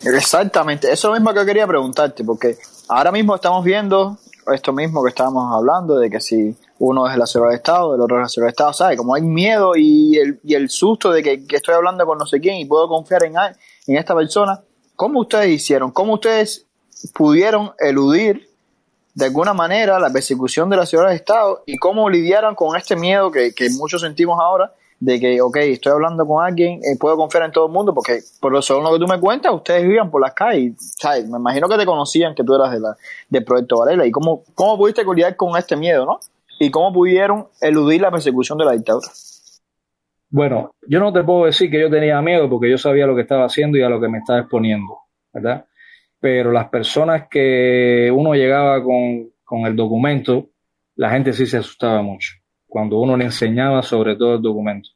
[0.00, 2.56] Exactamente, eso mismo que quería preguntarte, porque
[2.88, 4.18] ahora mismo estamos viendo
[4.52, 8.00] esto mismo que estábamos hablando, de que si uno es el asesor del Estado, el
[8.00, 8.98] otro es el asesor del Estado, ¿sabes?
[8.98, 12.40] Como hay miedo y el, y el susto de que, estoy hablando con no sé
[12.40, 14.60] quién y puedo confiar en, en esta persona,
[14.96, 15.92] ¿cómo ustedes hicieron?
[15.92, 16.66] ¿Cómo ustedes
[17.14, 18.49] pudieron eludir
[19.14, 22.96] de alguna manera la persecución de la ciudad del Estado y cómo lidiaron con este
[22.96, 27.16] miedo que, que muchos sentimos ahora de que, ok, estoy hablando con alguien, eh, puedo
[27.16, 29.82] confiar en todo el mundo, porque por lo según lo que tú me cuentas, ustedes
[29.82, 31.26] vivían por las calles, ¿sabes?
[31.26, 32.96] Me imagino que te conocían que tú eras de la,
[33.30, 34.04] del proyecto Varela.
[34.04, 36.20] ¿Y cómo, cómo pudiste lidiar con este miedo, no?
[36.58, 39.08] ¿Y cómo pudieron eludir la persecución de la dictadura?
[40.28, 43.22] Bueno, yo no te puedo decir que yo tenía miedo porque yo sabía lo que
[43.22, 44.98] estaba haciendo y a lo que me estaba exponiendo,
[45.32, 45.64] ¿verdad?
[46.20, 50.50] Pero las personas que uno llegaba con, con el documento,
[50.96, 54.88] la gente sí se asustaba mucho cuando uno le enseñaba sobre todo el documento.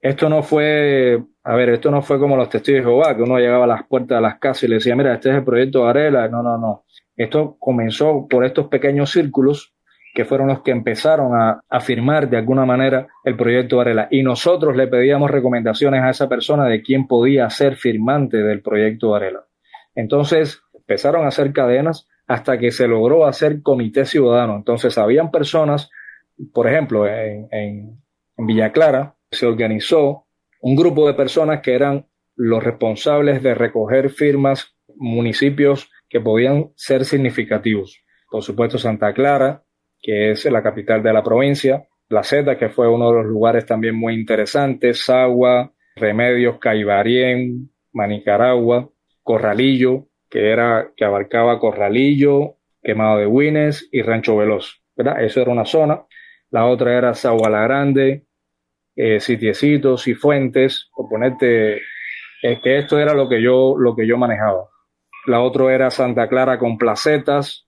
[0.00, 3.38] Esto no fue, a ver, esto no fue como los testigos de Jehová, que uno
[3.38, 5.82] llegaba a las puertas de las casas y le decía, mira, este es el proyecto
[5.82, 6.28] Varela.
[6.28, 6.84] No, no, no.
[7.16, 9.72] Esto comenzó por estos pequeños círculos
[10.12, 14.08] que fueron los que empezaron a, a firmar de alguna manera el proyecto Varela.
[14.10, 19.10] Y nosotros le pedíamos recomendaciones a esa persona de quién podía ser firmante del proyecto
[19.10, 19.44] Varela.
[19.94, 24.56] Entonces empezaron a hacer cadenas hasta que se logró hacer comité ciudadano.
[24.56, 25.90] Entonces habían personas
[26.52, 27.98] por ejemplo, en,
[28.36, 30.26] Villa Clara se organizó
[30.60, 37.04] un grupo de personas que eran los responsables de recoger firmas municipios que podían ser
[37.04, 38.02] significativos.
[38.30, 39.62] Por supuesto, Santa Clara,
[40.00, 43.64] que es la capital de la provincia, La Zeta, que fue uno de los lugares
[43.64, 48.90] también muy interesantes, Sagua, Remedios, Caibarien, Manicaragua,
[49.22, 54.82] Corralillo, que era, que abarcaba Corralillo, Quemado de Wines y Rancho Veloz.
[54.96, 55.22] ¿verdad?
[55.22, 56.04] Eso era una zona
[56.52, 58.26] la otra era Zaguala Grande,
[58.94, 61.80] eh, Sitiecitos y Fuentes, por ponerte,
[62.42, 64.68] es que esto era lo que yo, lo que yo manejaba.
[65.26, 67.66] La otra era Santa Clara con placetas,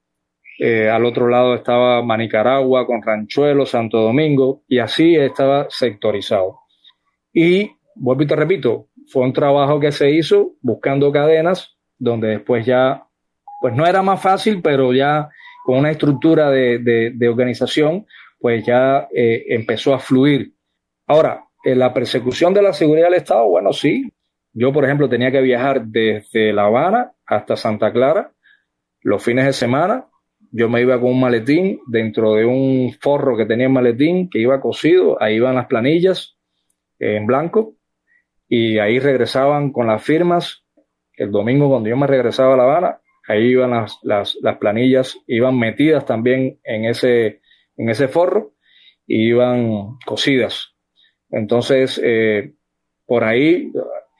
[0.58, 6.60] eh, al otro lado estaba Manicaragua con Ranchuelo, Santo Domingo, y así estaba sectorizado.
[7.32, 12.66] Y, vuelvo y te repito, fue un trabajo que se hizo buscando cadenas, donde después
[12.66, 13.06] ya,
[13.60, 15.28] pues no era más fácil, pero ya
[15.64, 16.78] con una estructura de,
[17.14, 18.06] de, organización,
[18.38, 20.52] pues ya eh, empezó a fluir.
[21.06, 24.12] Ahora, en la persecución de la seguridad del Estado, bueno, sí.
[24.52, 28.32] Yo, por ejemplo, tenía que viajar desde La Habana hasta Santa Clara
[29.02, 30.06] los fines de semana.
[30.52, 34.38] Yo me iba con un maletín dentro de un forro que tenía el maletín que
[34.38, 35.20] iba cosido.
[35.20, 36.36] Ahí iban las planillas
[36.98, 37.74] en blanco
[38.56, 40.64] y ahí regresaban con las firmas.
[41.16, 45.18] El domingo, cuando yo me regresaba a La Habana, ahí iban las, las, las planillas,
[45.26, 47.40] iban metidas también en ese,
[47.76, 48.54] en ese forro
[49.08, 50.76] y iban cocidas.
[51.30, 52.54] Entonces, eh,
[53.06, 53.72] por ahí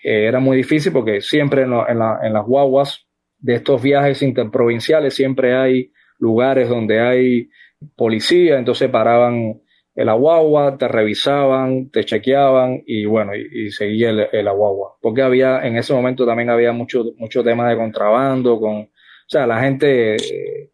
[0.03, 3.07] eh, era muy difícil porque siempre en, en, en, las guaguas
[3.38, 7.51] de estos viajes interprovinciales siempre hay lugares donde hay
[7.94, 9.61] policía, entonces paraban
[9.94, 14.96] el guagua, te revisaban, te chequeaban y bueno, y, seguía el, el guagua.
[15.00, 19.46] Porque había, en ese momento también había mucho, mucho tema de contrabando con, o sea,
[19.46, 20.70] la gente eh,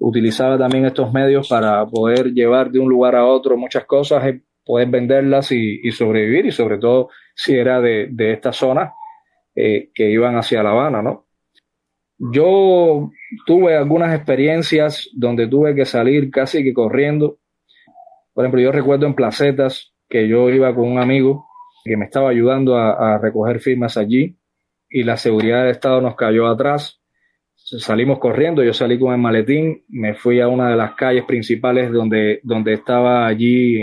[0.00, 4.42] utilizaba también estos medios para poder llevar de un lugar a otro muchas cosas, y
[4.64, 8.92] poder venderlas y, sobrevivir, y sobre todo si era de, de esta zona
[9.54, 11.26] eh, que iban hacia La Habana, ¿no?
[12.18, 13.10] Yo
[13.46, 17.38] tuve algunas experiencias donde tuve que salir casi que corriendo.
[18.34, 21.46] Por ejemplo, yo recuerdo en placetas que yo iba con un amigo
[21.84, 24.36] que me estaba ayudando a, recoger firmas allí
[24.88, 27.00] y la seguridad del Estado nos cayó atrás
[27.64, 31.90] salimos corriendo, yo salí con el maletín, me fui a una de las calles principales
[31.90, 33.76] donde, donde estaba allí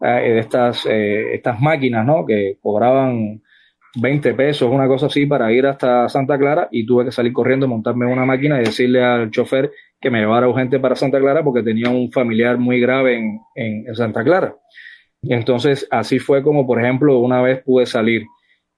[0.00, 2.26] eh, estas, eh, estas máquinas, ¿no?
[2.26, 3.42] Que cobraban
[3.96, 7.66] 20 pesos, una cosa así, para ir hasta Santa Clara y tuve que salir corriendo,
[7.66, 9.70] montarme en una máquina y decirle al chofer
[10.00, 13.94] que me llevara urgente para Santa Clara porque tenía un familiar muy grave en, en
[13.94, 14.54] Santa Clara.
[15.22, 18.24] Y entonces así fue como, por ejemplo, una vez pude salir.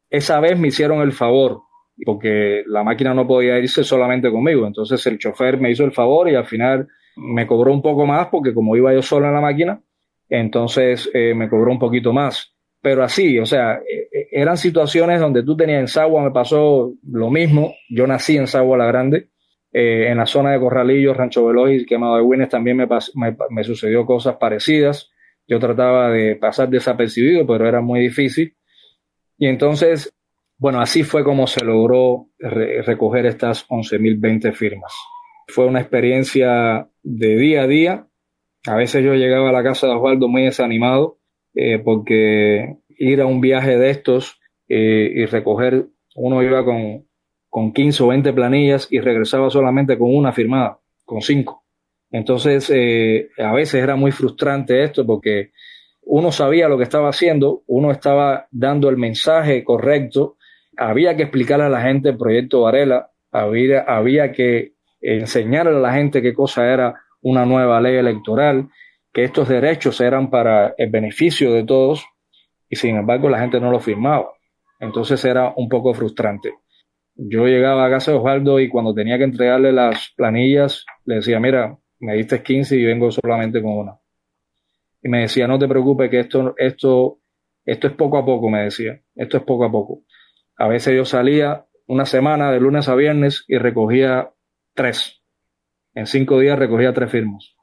[0.09, 1.63] Esa vez me hicieron el favor
[2.05, 4.67] porque la máquina no podía irse solamente conmigo.
[4.67, 8.29] Entonces el chofer me hizo el favor y al final me cobró un poco más
[8.29, 9.81] porque como iba yo solo en la máquina,
[10.29, 12.55] entonces eh, me cobró un poquito más.
[12.83, 16.95] Pero así, o sea, eh, eh, eran situaciones donde tú tenías en Sagua, me pasó
[17.07, 17.75] lo mismo.
[17.91, 19.29] Yo nací en Sagua la Grande,
[19.73, 23.65] en la zona de Corralillo, Rancho Veloz y Quemado de Guines también me, me, me
[23.65, 25.11] sucedió cosas parecidas.
[25.47, 28.57] Yo trataba de pasar desapercibido, pero era muy difícil.
[29.39, 30.13] Y entonces
[30.61, 34.93] bueno, así fue como se logró recoger estas 11.020 firmas.
[35.49, 38.07] Fue una experiencia de día a día.
[38.67, 41.19] A veces yo llegaba a la casa de Osvaldo muy desanimado
[41.55, 47.07] eh, porque ir a un viaje de estos eh, y recoger, uno iba con,
[47.51, 51.65] con 15 o 20 planillas y regresaba solamente con una firmada, con cinco.
[52.11, 55.51] Entonces, eh, a veces era muy frustrante esto porque
[56.03, 60.37] uno sabía lo que estaba haciendo, uno estaba dando el mensaje correcto,
[60.77, 65.93] había que explicarle a la gente el proyecto Varela, había, había que enseñarle a la
[65.93, 68.69] gente qué cosa era una nueva ley electoral,
[69.13, 72.05] que estos derechos eran para el beneficio de todos
[72.69, 74.31] y sin embargo la gente no lo firmaba.
[74.79, 76.55] Entonces era un poco frustrante.
[77.15, 81.39] Yo llegaba a casa de Osvaldo y cuando tenía que entregarle las planillas, le decía,
[81.39, 83.99] mira, me diste 15 y vengo solamente con una.
[85.03, 87.21] Y me decía, no te preocupes que esto, esto,
[87.65, 90.05] esto es poco a poco, me decía, esto es poco a poco.
[90.57, 94.31] A veces yo salía una semana de lunes a viernes y recogía
[94.75, 95.23] tres.
[95.95, 97.55] En cinco días recogía tres firmas.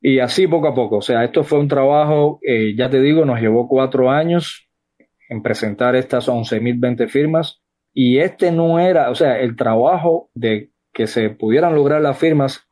[0.00, 0.98] Y así poco a poco.
[0.98, 4.68] O sea, esto fue un trabajo, eh, ya te digo, nos llevó cuatro años
[5.28, 7.60] en presentar estas 11.020 firmas.
[7.92, 12.66] Y este no era, o sea, el trabajo de que se pudieran lograr las firmas,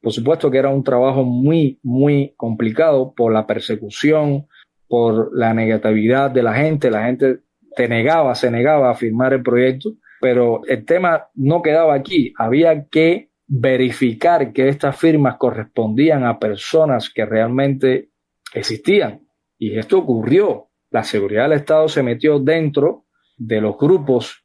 [0.00, 4.46] por supuesto que era un trabajo muy, muy complicado por la persecución,
[4.88, 6.90] por la negatividad de la gente.
[6.90, 7.40] La gente
[7.76, 9.90] se negaba, se negaba a firmar el proyecto,
[10.20, 17.10] pero el tema no quedaba aquí, había que verificar que estas firmas correspondían a personas
[17.10, 18.10] que realmente
[18.54, 19.26] existían.
[19.58, 20.68] Y esto ocurrió.
[20.90, 23.06] La seguridad del Estado se metió dentro
[23.36, 24.44] de los grupos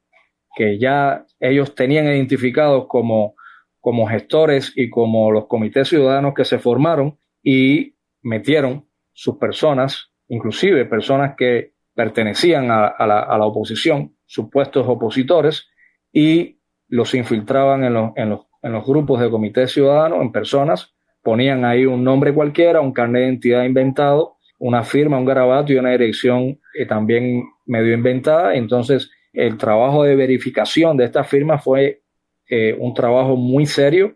[0.55, 3.35] que ya ellos tenían identificados como,
[3.79, 10.85] como gestores y como los comités ciudadanos que se formaron y metieron sus personas, inclusive
[10.85, 15.67] personas que pertenecían a, la, oposición, supuestos opositores,
[16.11, 20.93] y los infiltraban en los, en, los, en los grupos de comité ciudadano, en personas,
[21.23, 25.77] ponían ahí un nombre cualquiera, un carnet de identidad inventado, una firma, un garabato y
[25.77, 28.55] una dirección eh, también medio inventada.
[28.55, 32.01] Entonces, el trabajo de verificación de esta firma fue
[32.47, 34.15] eh, un trabajo muy serio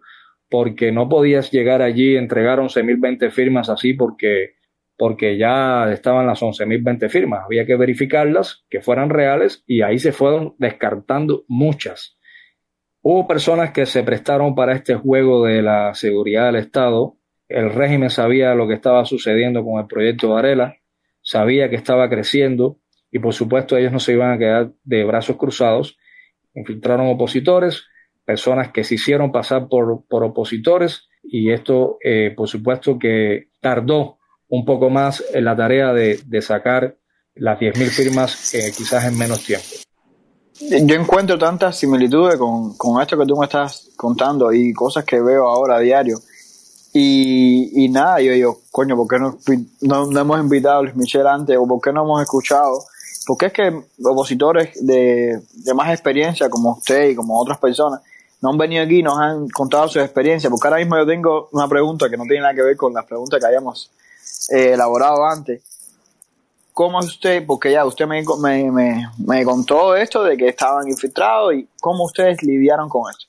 [0.49, 4.59] porque no podías llegar allí y entregar 11.020 firmas así porque
[4.99, 7.45] porque ya estaban las 11.020 firmas.
[7.45, 12.17] Había que verificarlas, que fueran reales, y ahí se fueron descartando muchas.
[13.01, 17.15] Hubo personas que se prestaron para este juego de la seguridad del Estado.
[17.47, 20.75] El régimen sabía lo que estaba sucediendo con el proyecto Varela,
[21.21, 22.79] sabía que estaba creciendo
[23.11, 25.97] y por supuesto ellos no se iban a quedar de brazos cruzados.
[26.53, 27.85] Infiltraron opositores,
[28.25, 34.19] personas que se hicieron pasar por, por opositores y esto eh, por supuesto que tardó
[34.49, 36.97] un poco más en la tarea de, sacar
[37.35, 39.67] las 10.000 firmas eh, quizás en menos tiempo.
[40.59, 45.47] Yo encuentro tantas similitudes con, esto que tú me estás contando y cosas que veo
[45.47, 46.19] ahora a diario.
[46.91, 49.37] Y, nada, yo digo, coño, ¿por qué no,
[50.07, 52.79] no, hemos invitado a Luis Michel antes o por qué no hemos escuchado?
[53.29, 58.01] Porque es que opositores de, de más experiencia como usted y como otras personas
[58.41, 60.49] no han venido aquí y nos han contado su experiencia.
[60.49, 63.05] Porque ahora mismo yo tengo una pregunta que no tiene nada que ver con las
[63.05, 63.91] preguntas que hayamos
[64.49, 65.61] eh, elaborado antes.
[66.73, 71.67] ¿Cómo usted, porque ya usted me, me, me, contó esto de que estaban infiltrados y
[71.79, 73.25] cómo ustedes lidiaron con esto?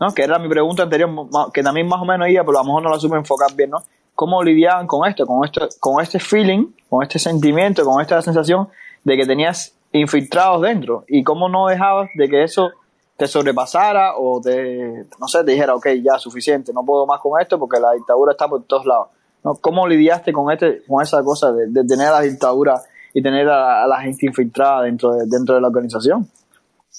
[0.00, 0.14] ¿No?
[0.14, 1.10] Que era mi pregunta anterior,
[1.52, 3.68] que también más o menos iba, pero a lo mejor no la supe enfocar bien,
[3.68, 3.82] ¿no?
[4.14, 8.68] ¿Cómo lidiaban con esto, con esto, con este feeling, con este sentimiento, con esta sensación
[9.04, 11.04] de que tenías infiltrados dentro?
[11.08, 12.72] Y cómo no dejabas de que eso
[13.16, 17.40] te sobrepasara o te, no sé, te dijera, ok, ya, suficiente, no puedo más con
[17.40, 19.08] esto porque la dictadura está por todos lados.
[19.44, 19.54] ¿no?
[19.54, 22.80] ¿Cómo lidiaste con, este, con esa cosa de, tener a la dictadura
[23.14, 26.26] y tener a, la gente infiltrada dentro de, dentro de la organización?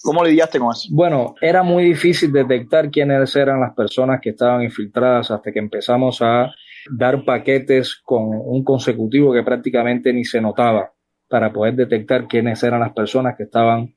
[0.02, 0.88] ¿Cómo lidiaste con eso?
[0.92, 6.22] Bueno, era muy difícil detectar quiénes eran las personas que estaban infiltradas hasta que empezamos
[6.22, 6.54] a
[6.90, 10.93] dar paquetes con un consecutivo que prácticamente ni se notaba
[11.34, 13.96] para poder detectar quiénes eran las personas que estaban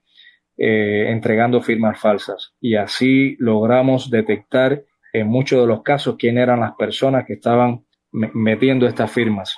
[0.56, 2.54] eh, entregando firmas falsas.
[2.62, 7.84] Y así logramos detectar en muchos de los casos quiénes eran las personas que estaban
[8.10, 9.54] metiendo estas firmas.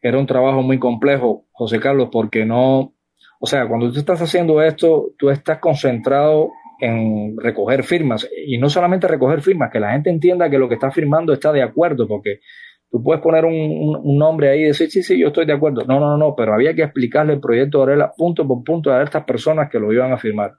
[0.00, 2.94] Era un trabajo muy complejo, José Carlos, porque no,
[3.40, 8.70] o sea, cuando tú estás haciendo esto, tú estás concentrado en recoger firmas y no
[8.70, 12.06] solamente recoger firmas, que la gente entienda que lo que está firmando está de acuerdo,
[12.06, 12.38] porque
[12.96, 15.84] tú puedes poner un, nombre ahí y decir, sí, sí, yo estoy de acuerdo.
[15.86, 19.02] No, no, no, pero había que explicarle el proyecto de Varela punto por punto a
[19.02, 20.54] estas personas que lo iban a firmar.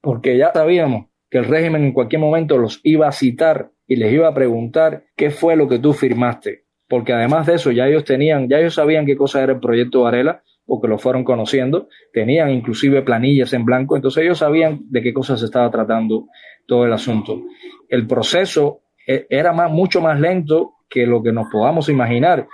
[0.00, 4.12] Porque ya sabíamos que el régimen en cualquier momento los iba a citar y les
[4.12, 6.64] iba a preguntar qué fue lo que tú firmaste.
[6.88, 10.02] Porque además de eso, ya ellos tenían, ya ellos sabían qué cosa era el proyecto
[10.02, 15.12] Varela, porque lo fueron conociendo, tenían inclusive planillas en blanco, entonces ellos sabían de qué
[15.12, 16.26] cosas se estaba tratando
[16.66, 17.42] todo el asunto.
[17.88, 22.46] El proceso e, era más, mucho más lento que lo que nos podamos imaginar.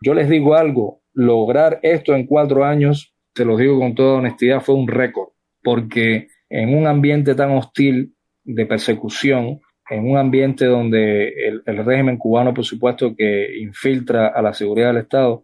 [0.00, 4.60] Yo les digo algo, lograr esto en cuatro años, se lo digo con toda honestidad,
[4.60, 5.28] fue un récord,
[5.62, 8.14] porque en un ambiente tan hostil
[8.44, 14.52] de persecución, en un ambiente donde el, régimen cubano, por supuesto, que infiltra a la
[14.52, 15.42] seguridad del Estado,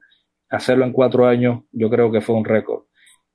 [0.49, 2.85] hacerlo en cuatro años, yo creo que fue un récord.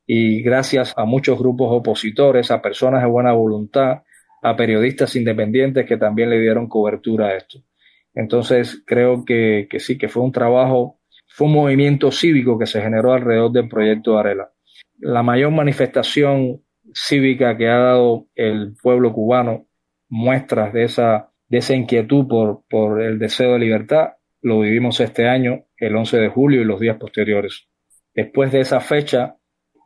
[0.06, 4.04] Y gracias a muchos grupos opositores, a personas de buena voluntad,
[4.41, 7.60] a periodistas independientes que también le dieron cobertura a esto.
[8.14, 12.82] Entonces, creo que, que sí, que fue un trabajo, fue un movimiento cívico que se
[12.82, 14.51] generó alrededor del proyecto Arela.
[14.99, 16.61] La mayor manifestación
[16.93, 19.66] cívica que ha dado el pueblo cubano,
[20.09, 24.09] muestras de esa, de esa inquietud por, por el deseo de libertad,
[24.41, 27.68] lo vivimos este año, el 11 de julio y los días posteriores.
[28.14, 29.38] Después de esa fecha,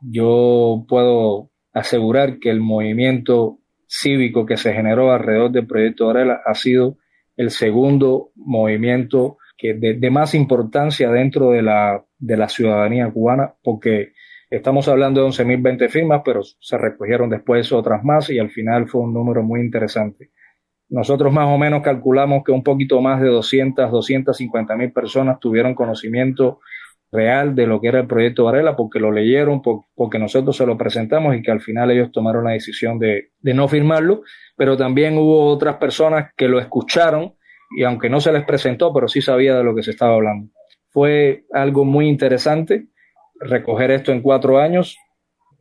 [0.02, 6.54] yo puedo asegurar que el movimiento cívico que se generó alrededor del proyecto Varela ha
[6.54, 6.98] sido
[7.38, 14.12] el segundo movimiento que de, más importancia dentro de la, de la ciudadanía cubana, porque
[14.50, 19.02] Estamos hablando de 11.020 firmas, pero se recogieron después otras más y al final fue
[19.02, 20.30] un número muy interesante.
[20.88, 25.74] Nosotros más o menos calculamos que un poquito más de 200, 250 mil personas tuvieron
[25.74, 26.60] conocimiento
[27.10, 30.76] real de lo que era el proyecto Varela porque lo leyeron, porque nosotros se lo
[30.76, 34.22] presentamos y que al final ellos tomaron la decisión de, de no firmarlo,
[34.56, 37.34] pero también hubo otras personas que lo escucharon
[37.76, 40.50] y aunque no se les presentó, pero sí sabía de lo que se estaba hablando.
[40.88, 42.88] Fue algo muy interesante
[43.40, 44.96] recoger esto en cuatro años.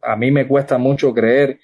[0.02, 1.60] A mí me cuesta mucho creer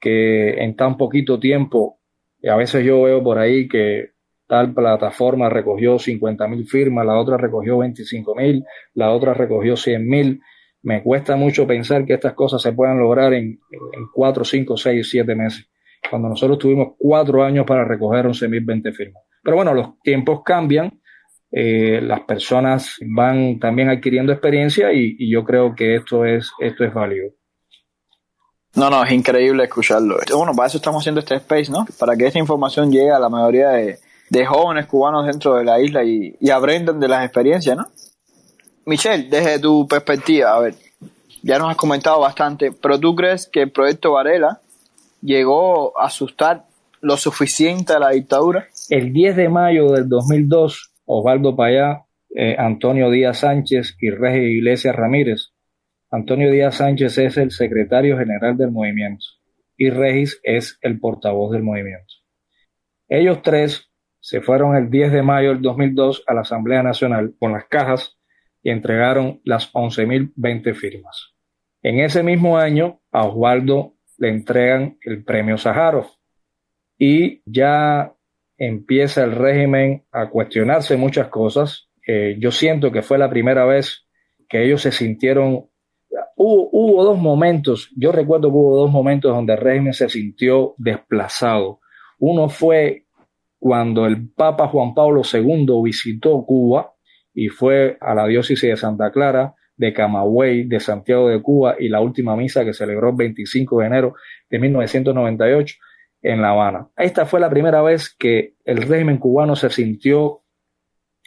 [0.00, 2.00] que en tan poquito tiempo,
[2.40, 4.10] y a veces yo veo por ahí que
[4.48, 10.08] tal plataforma recogió 50 mil firmas, la otra recogió 25 mil, la otra recogió 100
[10.08, 10.40] mil.
[10.82, 15.08] Me cuesta mucho pensar que estas cosas se puedan lograr en, en 4, 5, 6,
[15.08, 15.68] 7 meses,
[16.10, 19.22] cuando nosotros tuvimos cuatro años para recoger 11.020 firmas.
[19.42, 20.98] Pero bueno, los tiempos cambian
[21.50, 26.92] eh, las personas van también adquiriendo experiencia y, yo creo que esto es, esto es
[26.92, 27.30] válido.
[28.74, 30.18] No, no, es increíble escucharlo.
[30.36, 31.86] Bueno, para eso estamos haciendo este space, ¿no?
[31.98, 33.98] Para que esta información llegue a la mayoría de,
[34.46, 37.86] jóvenes cubanos dentro de la isla y, y, aprendan de las experiencias, ¿no?
[38.84, 40.74] Michelle, desde tu perspectiva, a ver,
[41.42, 44.60] ya nos has comentado bastante, pero ¿tú crees que el proyecto Varela
[45.20, 46.64] llegó a asustar
[47.00, 48.68] lo suficiente a la dictadura?
[48.88, 52.04] El 10 de mayo del 2002, Osvaldo Payá,
[52.34, 55.52] eh, Antonio Díaz Sánchez y Regis Iglesias Ramírez.
[56.10, 59.24] Antonio Díaz Sánchez es el secretario general del movimiento
[59.76, 62.14] y Regis es el portavoz del movimiento.
[63.08, 63.87] Ellos tres
[64.28, 68.18] se fueron el 10 de mayo del 2002 a la Asamblea Nacional con las cajas
[68.62, 71.32] y entregaron las 11.020 firmas.
[71.82, 76.08] En ese mismo año, a Osvaldo le entregan el premio Sájarov
[76.98, 78.12] y ya
[78.58, 81.88] empieza el régimen a cuestionarse muchas cosas.
[82.06, 84.06] Eh, yo siento que fue la primera vez
[84.46, 85.70] que ellos se sintieron,
[86.36, 90.74] hubo, hubo, dos momentos, yo recuerdo que hubo dos momentos donde el régimen se sintió
[90.76, 91.80] desplazado.
[92.18, 93.06] Uno fue
[93.58, 96.92] cuando el Papa Juan Pablo II visitó Cuba
[97.34, 101.88] y fue a la diócesis de Santa Clara, de Camagüey, de Santiago de Cuba y
[101.88, 104.14] la última misa que celebró el 25 de enero
[104.50, 105.76] de 1998
[106.22, 106.88] en La Habana.
[106.96, 110.42] Esta fue la primera vez que el régimen cubano se sintió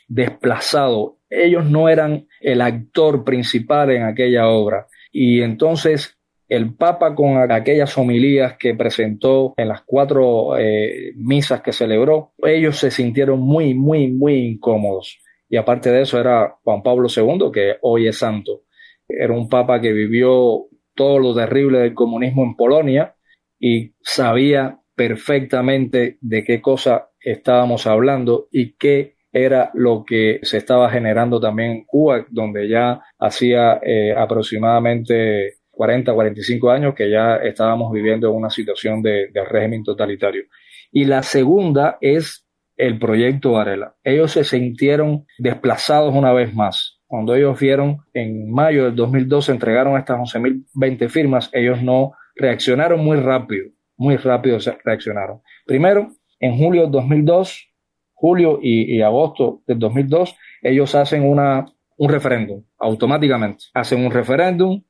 [0.08, 1.20] desplazado.
[1.30, 4.88] Ellos no eran el actor principal en aquella obra.
[5.14, 6.18] Y entonces
[6.52, 12.78] el Papa con aquellas homilías que presentó en las cuatro eh, misas que celebró, ellos
[12.78, 15.18] se sintieron muy, muy, muy incómodos.
[15.48, 18.64] Y aparte de eso era Juan Pablo II, que hoy es santo.
[19.08, 23.16] Era un Papa que vivió todo lo terrible del comunismo en Polonia
[23.58, 30.90] y sabía perfectamente de qué cosa estábamos hablando y qué era lo que se estaba
[30.90, 37.92] generando también en Cuba, donde ya hacía eh, aproximadamente 40, 45 años que ya estábamos
[37.92, 40.44] viviendo en una situación de, régimen totalitario.
[40.92, 42.46] Y la segunda es
[42.78, 43.96] el proyecto Varela.
[44.04, 47.00] Ellos se sintieron desplazados una vez más.
[47.08, 53.18] Cuando ellos vieron en mayo del 2012 entregaron estas 11.020 firmas, ellos no reaccionaron muy
[53.18, 55.42] rápido muy rápido reaccionaron.
[55.66, 56.10] Primero,
[56.40, 57.70] en julio de 2002,
[58.14, 61.66] julio y, y agosto del 2002, ellos hacen una,
[61.98, 63.66] un referéndum automáticamente.
[63.76, 64.82] Hacen un referéndum,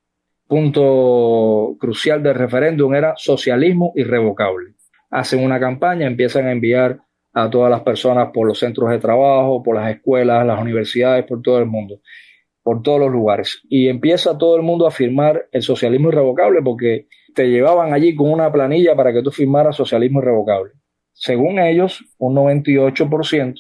[0.52, 4.74] punto crucial del referéndum era socialismo irrevocable.
[5.10, 7.00] Hacen una campaña, empiezan a enviar
[7.32, 11.42] a todas las personas por los centros de trabajo, por las escuelas, las universidades, por
[11.42, 12.02] todo el mundo,
[12.62, 13.62] por todos los lugares.
[13.70, 18.30] Y empieza todo el mundo a firmar el socialismo irrevocable porque te llevaban allí con
[18.30, 20.74] una planilla para que tú firmaras socialismo irrevocable.
[21.14, 23.56] Según ellos, un 98%,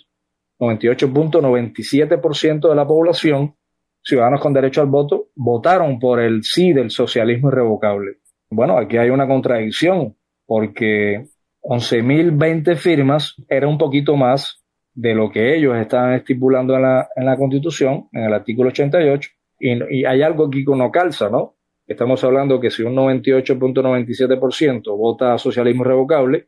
[0.59, 3.55] 98.97% de la población,
[4.03, 8.17] ciudadanos con derecho al voto, votaron por el sí del socialismo irrevocable.
[8.49, 11.25] Bueno, aquí hay una contradicción porque
[11.61, 17.25] 11.020 firmas era un poquito más de lo que ellos estaban estipulando en la, en
[17.25, 19.29] la Constitución, en el artículo 88,
[19.59, 21.55] y, y hay algo aquí que no calza, ¿no?
[21.87, 26.47] Estamos hablando que si un 98.97% vota socialismo irrevocable,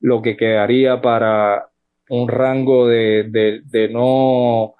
[0.00, 1.68] lo que quedaría para
[2.08, 4.75] un rango de, de, de, no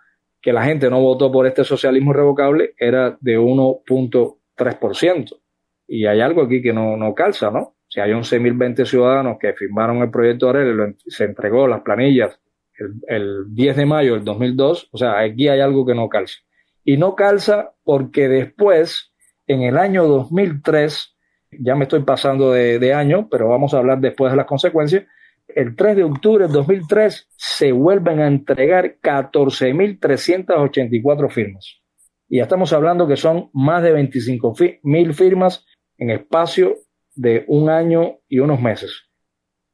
[0.46, 5.40] que la gente no votó por este socialismo irrevocable era de 1.3%.
[5.88, 7.74] Y hay algo aquí que no, no calza, ¿no?
[7.88, 12.38] Si hay 11.020 ciudadanos que firmaron el proyecto de y se entregó las planillas
[12.78, 16.38] el, el 10 de mayo del 2002, o sea, aquí hay algo que no calza.
[16.84, 19.12] Y no calza porque después,
[19.48, 21.16] en el año 2003,
[21.58, 25.06] ya me estoy pasando de, de año, pero vamos a hablar después de las consecuencias,
[25.48, 31.80] el 3 de octubre del 2003 se vuelven a entregar 14.384 firmas.
[32.28, 35.66] Y ya estamos hablando que son más de 25.000 firmas
[35.98, 36.76] en espacio
[37.14, 39.04] de un año y unos meses.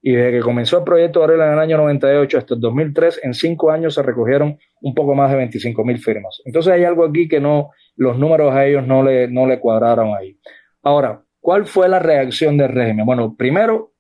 [0.05, 3.35] Y desde que comenzó el proyecto Varela en el año 98 hasta el 2003, en
[3.35, 6.43] cinco años se recogieron un poco más de 25.000 firmas.
[6.45, 10.15] Entonces hay algo aquí que no, los números a ellos no le, no le cuadraron
[10.15, 10.39] ahí.
[10.83, 13.07] Ahora, ¿cuál fue la reacción del régimen?
[13.07, 13.92] Bueno, primero,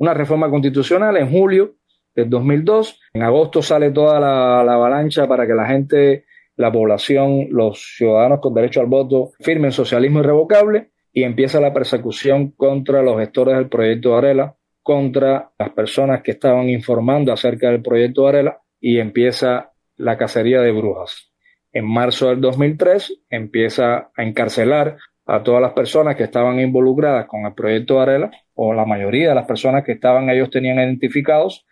[0.00, 1.76] una reforma constitucional en julio
[2.14, 2.98] del 2002.
[3.12, 6.24] En agosto sale toda la, la avalancha para que la gente,
[6.56, 12.52] la población, los ciudadanos con derecho al voto firmen socialismo irrevocable y empieza la persecución
[12.52, 18.22] contra los gestores del proyecto Varela, contra las personas que estaban informando acerca del proyecto
[18.22, 21.30] Varela y empieza la cacería de brujas.
[21.72, 24.96] En marzo del 2003 empieza a encarcelar
[25.32, 29.34] a todas las personas que estaban involucradas con el proyecto Varela, o la mayoría de
[29.36, 31.66] las personas que estaban, ellos tenían identificados,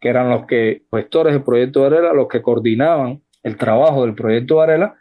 [0.00, 4.94] que eran los gestores del proyecto Varela, los que coordinaban el trabajo del proyecto Varela,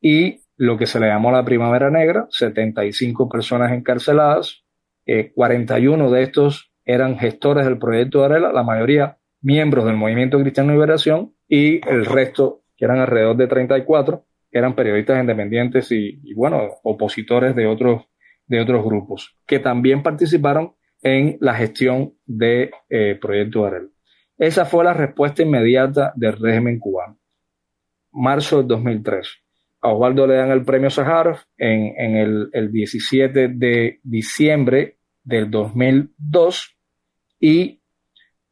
[0.00, 4.64] y lo que se le llamó la Primavera Negra, 75 personas encarceladas,
[5.34, 10.72] 41 eh, de estos eran gestores del proyecto Varela, la mayoría miembros del Movimiento Cristiano
[10.72, 17.56] Liberación y el resto, que eran alrededor de 34, eran periodistas independientes y, bueno, opositores
[17.56, 18.04] de otros,
[18.46, 23.88] de otros grupos, que también participaron en la gestión de, eh, proyecto Varela.
[24.38, 27.18] Esa fue la respuesta inmediata del régimen cubano.
[28.12, 29.42] Marzo del 2003
[29.82, 36.76] a Osvaldo le dan el premio Sájarov en, en el, 17 de diciembre del 2002
[37.40, 37.82] y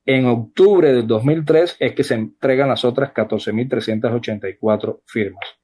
[0.05, 5.59] en octubre del 2003 es que se entregan las otras 14.384 firmas.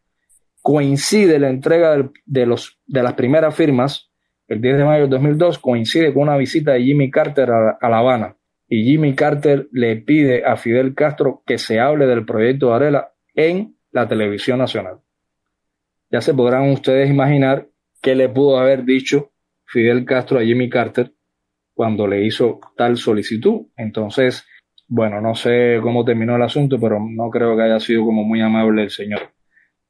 [0.67, 4.11] Coincide la entrega de, de, los, de las primeras firmas,
[4.49, 7.89] el 10 de mayo del 2002, coincide con una visita de Jimmy Carter a, a
[7.89, 8.37] La Habana.
[8.69, 13.77] Y Jimmy Carter le pide a Fidel Castro que se hable del proyecto Varela en
[13.93, 14.99] la televisión nacional.
[16.11, 17.69] Ya se podrán ustedes imaginar
[18.03, 19.31] qué le pudo haber dicho
[19.67, 21.13] Fidel Castro a Jimmy Carter
[21.75, 23.69] cuando le hizo tal solicitud.
[23.77, 24.45] Entonces,
[24.89, 28.41] bueno, no sé cómo terminó el asunto, pero no creo que haya sido como muy
[28.41, 29.36] amable el señor.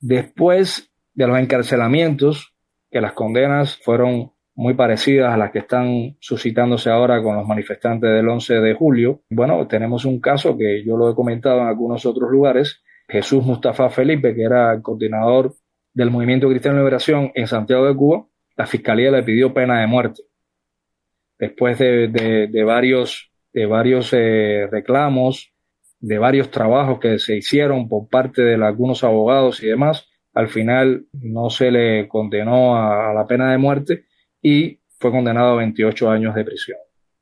[0.06, 2.54] Después de los encarcelamientos,
[2.92, 8.08] que las condenas fueron muy parecidas a las que están suscitándose ahora con los manifestantes
[8.10, 9.22] del 11 de julio.
[9.28, 12.84] Bueno, tenemos un caso que yo lo he comentado en algunos otros lugares.
[13.08, 15.54] Jesús Mustafa Felipe, que era coordinador
[15.92, 18.26] del Movimiento Cristiano de Liberación en Santiago de Cuba,
[18.56, 20.22] la Fiscalía le pidió pena de muerte.
[21.36, 25.52] Después de varios eh, reclamos,
[26.00, 31.06] de varios trabajos que se hicieron por parte de algunos abogados y demás, al final
[31.12, 34.04] no se le condenó a, la pena de muerte
[34.42, 36.78] y fue condenado a 28 años de prisión.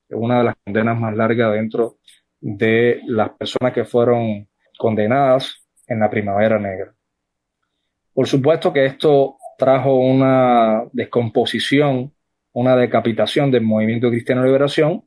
[0.08, 1.98] Es una de las condenas más largas dentro
[2.40, 6.92] de las personas que fueron condenadas en la Primavera Negra.
[8.12, 12.12] Por supuesto que esto trajo una descomposición,
[12.52, 15.04] una decapitación del movimiento cristiano de liberación.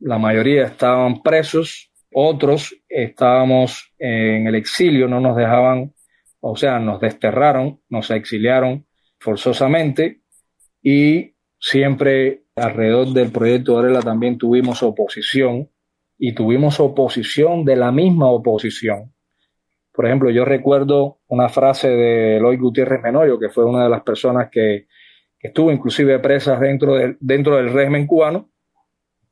[0.00, 5.94] La mayoría estaban presos, otros estábamos en el exilio, no nos dejaban,
[6.40, 8.86] o sea, nos desterraron, nos exiliaron
[9.18, 10.20] forzosamente
[10.82, 15.68] y siempre alrededor del proyecto Varela también tuvimos oposición
[16.18, 19.12] y tuvimos oposición de la misma oposición.
[19.92, 24.02] Por ejemplo, yo recuerdo una frase de Eloy Gutiérrez Menoyo, que fue una de las
[24.02, 24.86] personas que,
[25.40, 28.48] estuvo inclusive presa dentro, dentro del régimen cubano.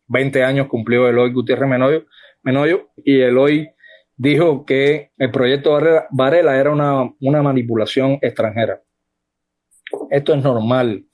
[0.08, 2.06] 20 años cumplió Eloy Gutiérrez Menoyo,
[2.46, 3.68] Menoyo y Eloy
[4.16, 5.76] dijo que el proyecto
[6.10, 8.80] Varela, era una, una manipulación extranjera.
[10.10, 11.04] Esto es normal.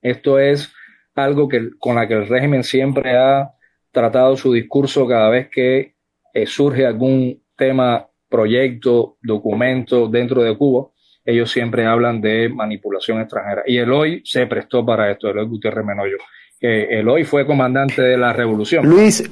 [0.00, 0.72] Esto es
[1.14, 3.52] algo que, con la que el régimen siempre ha
[3.92, 5.94] tratado su discurso cada vez que
[6.32, 10.88] eh, surge algún tema, proyecto, documento dentro de Cuba.
[11.22, 13.62] Ellos siempre hablan de manipulación extranjera.
[13.66, 16.16] Y Eloy se prestó para esto, Eloy Gutiérrez Menoyo.
[16.60, 18.86] Que Eloy fue comandante de la revolución.
[18.86, 19.28] Luis,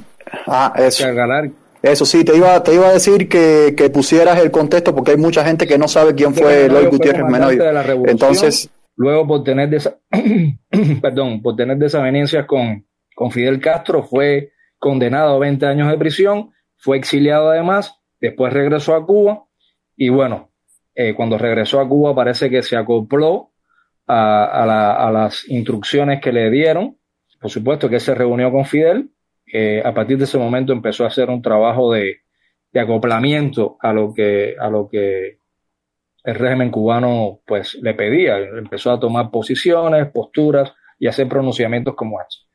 [0.46, 1.06] ah, eso.
[1.80, 5.16] Eso sí, te iba, te iba a decir que, que, pusieras el contexto porque hay
[5.16, 7.62] mucha gente que no sabe quién fue Eloy Gutiérrez Menoyo.
[8.06, 9.70] Entonces, luego por tener
[11.02, 16.50] perdón, por tener desavenencias con, con Fidel Castro, fue condenado a 20 años de prisión,
[16.76, 19.44] fue exiliado además, después regresó a Cuba
[19.96, 20.50] y bueno,
[20.94, 23.52] eh, cuando regresó a Cuba parece que se acopló
[24.08, 26.96] a, a, las instrucciones que le dieron.
[27.40, 29.10] Por supuesto que se reunió con Fidel,
[29.52, 32.20] eh, a partir de ese momento empezó a hacer un trabajo de,
[32.74, 35.38] acoplamiento a lo que, a lo que
[36.22, 38.38] el régimen cubano pues le pedía.
[38.38, 42.48] Empezó a tomar posiciones, posturas y hacer pronunciamientos como estos.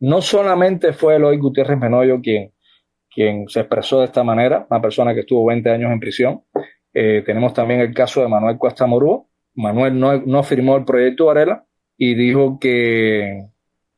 [0.00, 2.52] No solamente fue Eloy Gutiérrez Menoyo quien,
[3.10, 6.42] quien se expresó de esta manera, una persona que estuvo 20 años en prisión.
[6.94, 9.22] Eh, tenemos también el caso de Manuel Cuesta Morúa.
[9.54, 11.64] Manuel no, no firmó el proyecto Varela
[11.96, 13.48] y dijo que,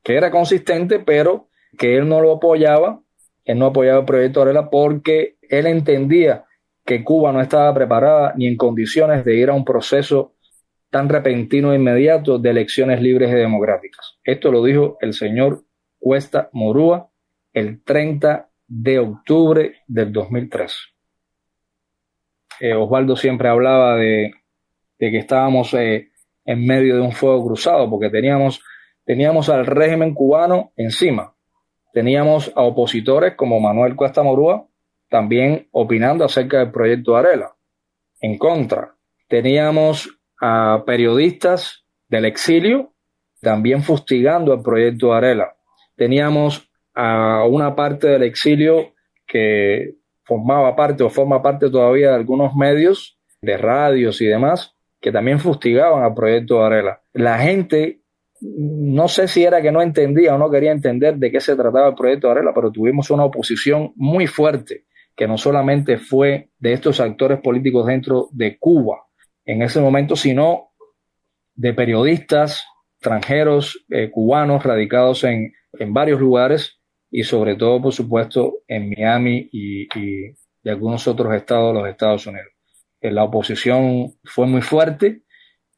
[0.02, 1.48] que era consistente, pero
[1.78, 3.00] que él no lo apoyaba,
[3.44, 6.44] él no apoyaba el proyecto Varela porque él entendía
[6.84, 10.34] que Cuba no estaba preparada ni en condiciones de ir a un proceso
[10.90, 14.18] tan repentino e inmediato de elecciones libres y democráticas.
[14.24, 15.64] Esto lo dijo el señor
[15.98, 17.10] Cuesta Morúa
[17.52, 20.76] el 30 de octubre del 2003.
[22.60, 24.32] Eh, Osvaldo siempre hablaba de,
[24.98, 26.10] que estábamos eh,
[26.44, 28.62] en medio de un fuego cruzado porque teníamos,
[29.10, 31.34] teníamos al régimen cubano encima.
[31.92, 34.68] Teníamos a opositores como Manuel Cuesta Morúa
[35.08, 37.56] también opinando acerca del proyecto Arela,
[38.20, 38.94] en contra.
[39.26, 42.92] Teníamos a periodistas del exilio
[43.40, 45.56] también fustigando el proyecto Arela.
[45.96, 48.94] Teníamos a una parte del exilio
[49.26, 55.10] que formaba parte o forma parte todavía de algunos medios, de radios y demás, que
[55.10, 57.02] también fustigaban al proyecto Arela.
[57.12, 57.99] La gente
[58.40, 61.88] no sé si era que no entendía o no quería entender de qué se trataba
[61.88, 64.84] el proyecto Varela, pero tuvimos una oposición muy fuerte,
[65.14, 69.06] que no solamente fue de estos actores políticos dentro de Cuba
[69.44, 70.70] en ese momento, sino
[71.54, 72.64] de periodistas
[73.00, 75.52] extranjeros, eh, cubanos, radicados en,
[75.88, 76.80] varios lugares
[77.10, 80.34] y sobre todo, por supuesto, en Miami y, y,
[80.68, 82.48] algunos otros estados de los Estados Unidos.
[83.00, 85.22] Eh, la oposición fue muy fuerte.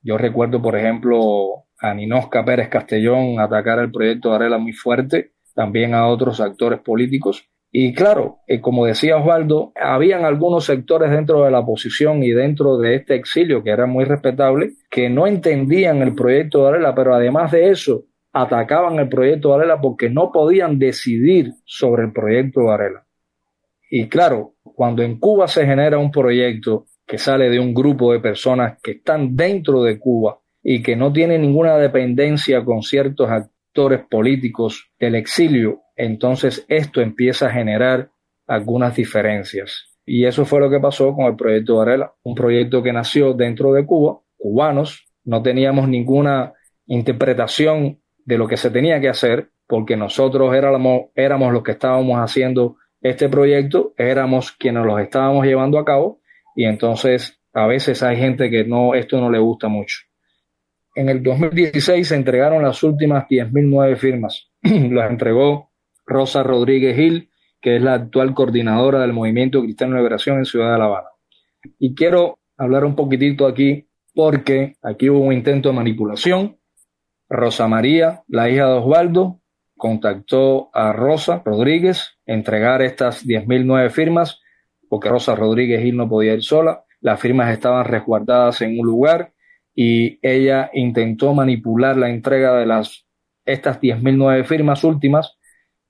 [0.02, 5.33] Yo recuerdo, por ejemplo, a Ninosca Pérez Castellón atacar el proyecto de Arela muy fuerte,
[5.53, 7.45] también a otros actores políticos.
[7.72, 12.78] Y claro, eh, como decía Osvaldo, habían algunos sectores dentro de la oposición y dentro
[12.78, 17.14] de este exilio que era muy respetable, que no entendían el proyecto de Arela, pero
[17.14, 22.61] además de eso, atacaban el proyecto de Arela porque no podían decidir sobre el proyecto
[22.61, 23.07] de Arela.
[23.91, 28.20] Y claro, cuando en Cuba se genera un proyecto que sale de un grupo de
[28.20, 34.02] personas que están dentro de Cuba y que no tiene ninguna dependencia con ciertos actores
[34.08, 38.10] políticos del exilio, entonces esto empieza a generar
[38.46, 39.88] algunas diferencias.
[40.04, 43.72] Y eso fue lo que pasó con el proyecto Varela, un proyecto que nació dentro
[43.72, 46.52] de Cuba, cubanos, no teníamos ninguna
[46.86, 52.18] interpretación de lo que se tenía que hacer, porque nosotros éramos, éramos los que estábamos
[52.18, 56.20] haciendo este proyecto, éramos quienes los estábamos llevando a cabo,
[56.54, 59.98] y entonces a veces hay gente que no, esto no le gusta mucho.
[60.95, 64.51] En el 2016 se entregaron las últimas 10.009 firmas.
[64.62, 65.70] las entregó
[66.05, 67.30] Rosa Rodríguez Gil,
[67.61, 71.09] que es la actual coordinadora del Movimiento Cristiano Liberación en Ciudad de La Habana.
[71.78, 76.59] Y quiero hablar un poquitito aquí porque aquí hubo un intento de manipulación.
[77.28, 79.40] Rosa María, la hija de Osvaldo,
[79.76, 84.40] contactó a Rosa Rodríguez entregar estas 10.009 firmas
[84.90, 86.84] porque Rosa Rodríguez Gil no podía ir sola.
[87.01, 89.32] Las firmas estaban resguardadas en un lugar
[89.75, 93.07] y ella intentó manipular la entrega de las
[93.45, 95.37] estas 10.009 firmas últimas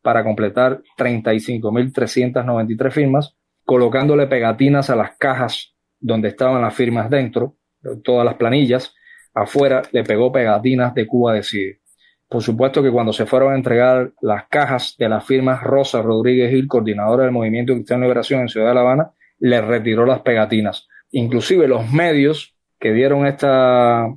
[0.01, 7.57] para completar 35.393 firmas, colocándole pegatinas a las cajas donde estaban las firmas dentro,
[8.03, 8.95] todas las planillas,
[9.35, 11.81] afuera le pegó pegatinas de Cuba Decide.
[12.29, 16.51] Por supuesto que cuando se fueron a entregar las cajas de las firmas Rosa Rodríguez
[16.51, 20.89] Gil, coordinadora del Movimiento Cristiano Liberación en Ciudad de La Habana, le retiró las pegatinas.
[21.11, 24.13] Inclusive los medios que dieron esta,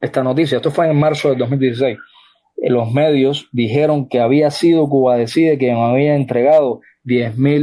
[0.00, 1.96] esta noticia, esto fue en marzo del 2016,
[2.56, 6.80] eh, los medios dijeron que había sido Cuba Decide quien había entregado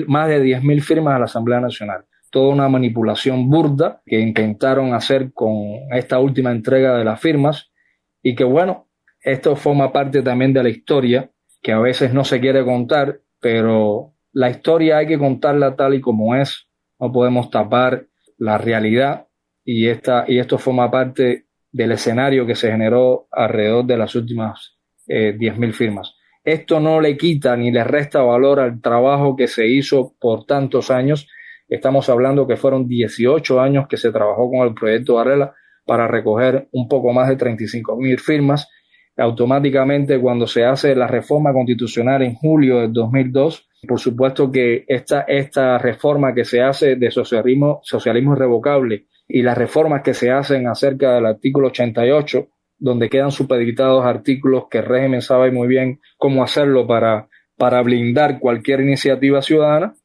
[0.08, 2.06] más de 10.000 firmas a la Asamblea Nacional.
[2.32, 5.52] Toda una manipulación burda que intentaron hacer con
[5.92, 7.74] esta última entrega de las firmas
[8.22, 8.88] y que bueno,
[9.20, 11.30] esto forma parte también de la historia
[11.62, 16.00] que a veces no se quiere contar, pero la historia hay que contarla tal y
[16.00, 16.70] como es.
[16.98, 18.06] No podemos tapar
[18.38, 19.28] la realidad
[19.66, 24.78] y, esta, y esto forma parte del escenario que se generó alrededor de las últimas
[25.07, 26.16] eh, 10.000 firmas.
[26.43, 30.91] Esto no le quita ni le resta valor al trabajo que se hizo por tantos
[30.91, 31.28] años.
[31.68, 35.53] Estamos hablando que fueron 18 años que se trabajó con el proyecto Varela
[35.86, 38.70] para recoger un poco más de 35.000 firmas.
[39.16, 45.22] Automáticamente, cuando se hace la reforma constitucional en julio del 2002, por supuesto que esta,
[45.22, 50.68] esta reforma que se hace de socialismo, socialismo irrevocable y las reformas que se hacen
[50.68, 56.44] acerca del artículo 88 donde quedan supeditados artículos que el régimen sabe muy bien cómo
[56.44, 59.96] hacerlo para, para blindar cualquier iniciativa ciudadana,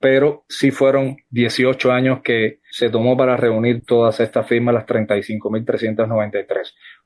[0.00, 6.46] pero sí fueron 18 años que se tomó para reunir todas estas firmas, las 35.393.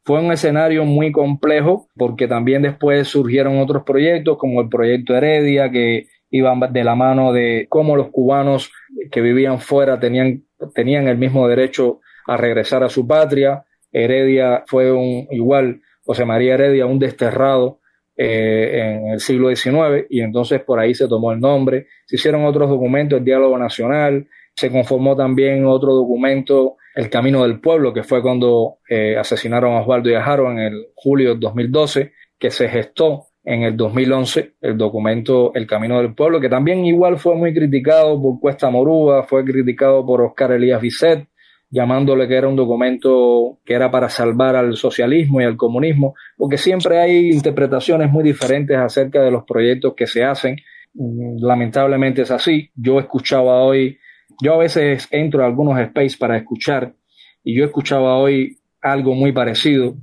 [0.03, 5.69] Fue un escenario muy complejo porque también después surgieron otros proyectos como el proyecto Heredia
[5.69, 8.73] que iban de la mano de cómo los cubanos
[9.13, 10.43] que vivían fuera tenían,
[10.75, 16.55] tenían el mismo derecho a regresar a su patria, Heredia fue un igual, José María
[16.55, 17.81] Heredia, un desterrado
[18.17, 21.87] eh, en el siglo XIX y entonces por ahí se tomó el nombre.
[22.07, 24.27] Se hicieron otros documentos, el Diálogo Nacional,
[24.57, 29.81] se conformó también otro documento, El Camino del Pueblo, que fue cuando eh, asesinaron a
[29.83, 34.55] Osvaldo y a Jaro en el julio del 2012, que se gestó en el 2011
[34.61, 39.25] el documento El Camino del Pueblo, que también igual fue muy criticado por Cuesta Morúa,
[39.25, 41.27] fue criticado por Oscar Elías Bisset,
[41.71, 46.59] llamándole que era un documento que era para salvar al socialismo y al comunismo, porque
[46.59, 50.57] siempre hay interpretaciones muy diferentes acerca de los proyectos que se hacen.
[50.95, 52.71] Mm, lamentablemente es así.
[52.75, 53.99] Yo escuchaba hoy,
[54.43, 56.95] yo a veces entro a algunos space para escuchar
[57.43, 59.97] y yo escuchaba hoy algo muy parecido.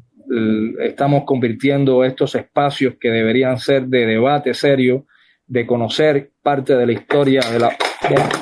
[0.80, 5.06] Estamos convirtiendo estos espacios que deberían ser de debate serio,
[5.48, 7.76] de conocer parte de la historia de la,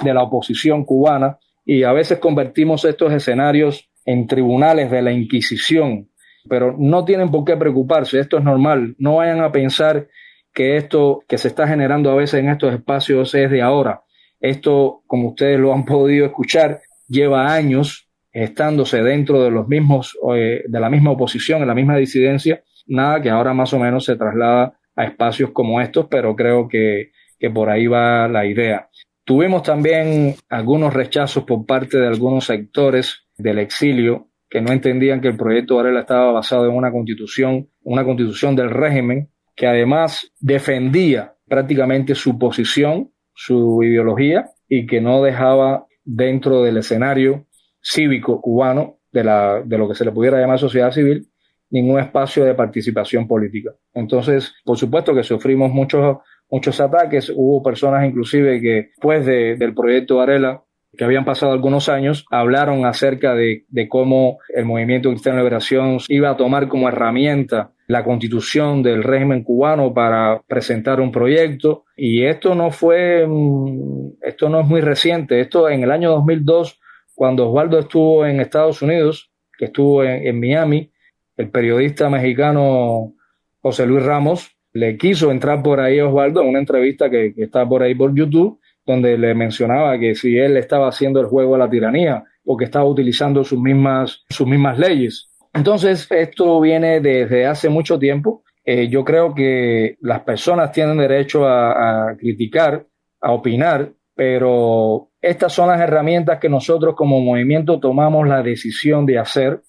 [0.04, 6.10] de la oposición cubana, y a veces convertimos estos escenarios en tribunales de la Inquisición,
[6.50, 10.08] pero no tienen por qué preocuparse, esto es normal, no vayan a pensar
[10.54, 14.02] que esto que se está generando a veces en estos espacios es de ahora.
[14.40, 20.64] Esto, como ustedes lo han podido escuchar, lleva años estándose dentro de los mismos, eh,
[20.68, 24.16] de la misma oposición, en la misma disidencia, nada que ahora más o menos se
[24.16, 28.90] traslada a espacios como estos, pero creo que, que por ahí va la idea.
[29.24, 35.28] Tuvimos también algunos rechazos por parte de algunos sectores del exilio que no entendían que
[35.28, 41.36] el proyecto Varela estaba basado en una constitución, una constitución del régimen que además defendía
[41.48, 47.47] prácticamente su posición, su ideología y que no dejaba dentro del escenario
[47.90, 51.28] cívico cubano de, la, de lo que se le pudiera llamar sociedad civil
[51.70, 53.72] ningún espacio de participación política.
[53.94, 56.18] Entonces, por supuesto que sufrimos muchos
[56.50, 57.32] muchos ataques.
[57.36, 60.64] Hubo personas inclusive que después del proyecto Varela,
[60.98, 66.32] que habían pasado algunos años, hablaron acerca de, cómo el movimiento Cristiano de Liberación iba
[66.32, 71.86] a tomar como herramienta la constitución del régimen cubano para presentar un proyecto.
[71.96, 75.40] Y esto no fue, mm, esto no es muy reciente.
[75.40, 76.80] Esto en el año 2002,
[77.18, 80.92] cuando Osvaldo estuvo en Estados Unidos, que estuvo en Miami,
[81.36, 83.16] el periodista mexicano
[83.60, 87.68] José Luis Ramos le quiso entrar por ahí a Osvaldo en una entrevista que, está
[87.68, 91.58] por ahí por YouTube, donde le mencionaba que si él estaba haciendo el juego de
[91.58, 95.32] la tiranía o que estaba utilizando sus mismas, sus mismas leyes.
[95.56, 98.44] Entonces, esto viene desde hace mucho tiempo.
[98.64, 102.86] Eh, yo creo que las personas tienen derecho a, a criticar,
[103.22, 109.20] a opinar, pero estas son las herramientas que nosotros como movimiento tomamos la decisión de
[109.20, 109.62] hacer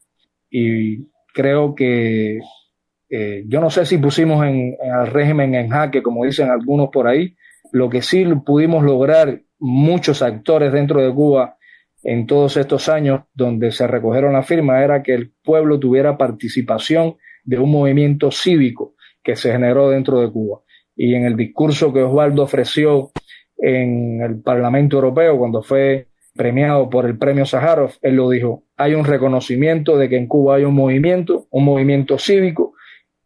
[0.51, 2.39] y creo que
[3.11, 7.07] eh, yo no sé si pusimos en, el régimen en jaque, como dicen algunos por
[7.07, 7.37] ahí,
[7.73, 11.59] lo que sí pudimos lograr muchos actores dentro de Cuba
[12.03, 17.17] en todos estos años donde se recogieron las firmas era que el pueblo tuviera participación
[17.45, 20.61] de un movimiento cívico que se generó dentro de Cuba.
[20.97, 23.11] Y en el discurso que Osvaldo ofreció
[23.59, 28.95] en el Parlamento Europeo cuando fue premiado por el premio Sájarov, él lo dijo, hay
[28.95, 32.75] un reconocimiento de que en Cuba hay un movimiento, un movimiento cívico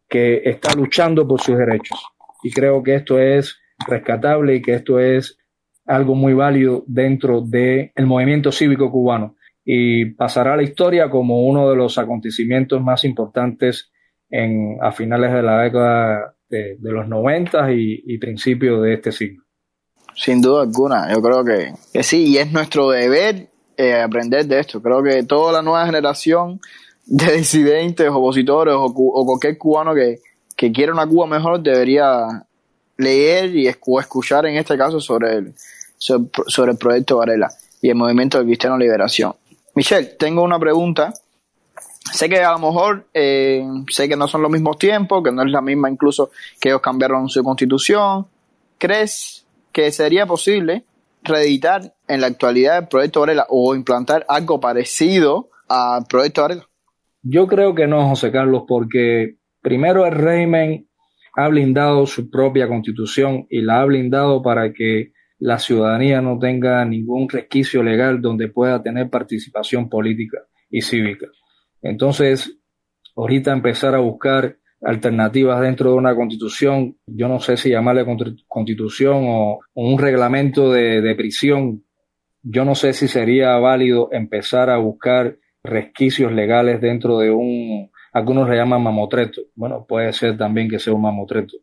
[0.09, 2.03] que está luchando por sus derechos.
[2.43, 5.37] Y creo que esto es rescatable y que esto es
[5.85, 11.69] algo muy válido dentro del movimiento cívico cubano y pasará a la historia como uno
[11.69, 13.91] de los acontecimientos más importantes
[14.29, 19.42] en, a finales de la década de, los 90 y, y principios de este siglo.
[20.15, 23.47] Sin duda alguna, yo creo que, sí, y es nuestro deber
[23.77, 24.81] eh, aprender de esto.
[24.81, 26.59] Creo que toda la nueva generación
[27.05, 30.19] de disidentes, opositores o, cualquier cubano que,
[30.55, 32.45] que quiera una Cuba mejor debería
[32.97, 35.53] leer y escuchar en este caso sobre el,
[35.97, 37.51] sobre, el proyecto Varela
[37.81, 39.33] y el movimiento de Cristiano Liberación.
[39.75, 41.13] Michelle, tengo una pregunta.
[42.13, 45.43] Sé que a lo mejor, eh, sé que no son los mismos tiempos, que no
[45.43, 48.27] es la misma incluso que ellos cambiaron su constitución.
[48.77, 49.42] ¿Crees
[49.73, 50.85] que sería posible
[51.23, 56.67] reeditar en la actualidad el proyecto Varela o implantar algo parecido al proyecto Varela?
[57.21, 60.87] Yo creo que no, José Carlos, porque primero el régimen
[61.35, 66.85] ha blindado su propia constitución y la ha blindado para que la ciudadanía no tenga
[66.85, 71.27] ningún resquicio legal donde pueda tener participación política y cívica.
[71.81, 72.59] Entonces,
[73.15, 78.05] ahorita empezar a buscar alternativas dentro de una constitución, yo no sé si llamarle
[78.47, 81.83] constitución o, un reglamento de, de, prisión,
[82.41, 88.47] yo no sé si sería válido empezar a buscar resquicios legales dentro de un, algunos
[88.47, 91.57] le llaman mamotreto, bueno, puede ser también que sea un mamotreto.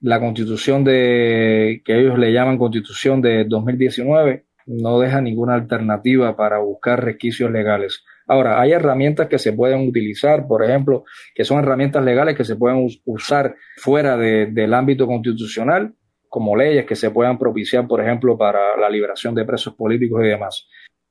[0.00, 6.58] La constitución de, que ellos le llaman constitución de 2019, no deja ninguna alternativa para
[6.58, 8.04] buscar resquicios legales.
[8.26, 11.04] Ahora, hay herramientas que se pueden utilizar, por ejemplo,
[11.34, 15.94] que son herramientas legales que se pueden usar fuera del ámbito constitucional,
[16.28, 20.28] como leyes que se puedan propiciar, por ejemplo, para la liberación de presos políticos y
[20.28, 20.68] demás.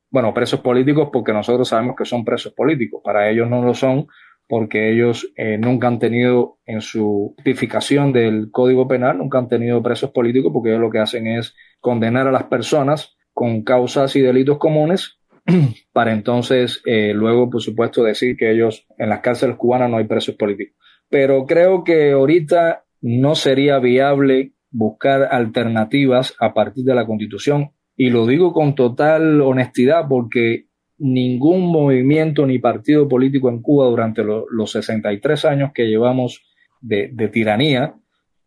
[0.10, 4.08] Bueno, presos políticos porque nosotros sabemos que son presos políticos, para ellos no lo son
[4.48, 9.82] porque ellos eh, nunca han tenido en su tipificación del Código Penal, nunca han tenido
[9.82, 14.22] presos políticos porque ellos lo que hacen es condenar a las personas con causas y
[14.22, 15.21] delitos comunes
[15.94, 20.06] para entonces eh, luego, por supuesto, decir que ellos en las cárceles cubanas no hay
[20.06, 20.78] presos políticos.
[21.10, 28.10] Pero creo que ahorita no sería viable buscar alternativas a partir de la Constitución y
[28.10, 34.72] lo digo con total honestidad porque ningún movimiento ni partido político en Cuba durante los
[34.72, 36.44] 63 años que llevamos
[36.80, 37.96] de, de tiranía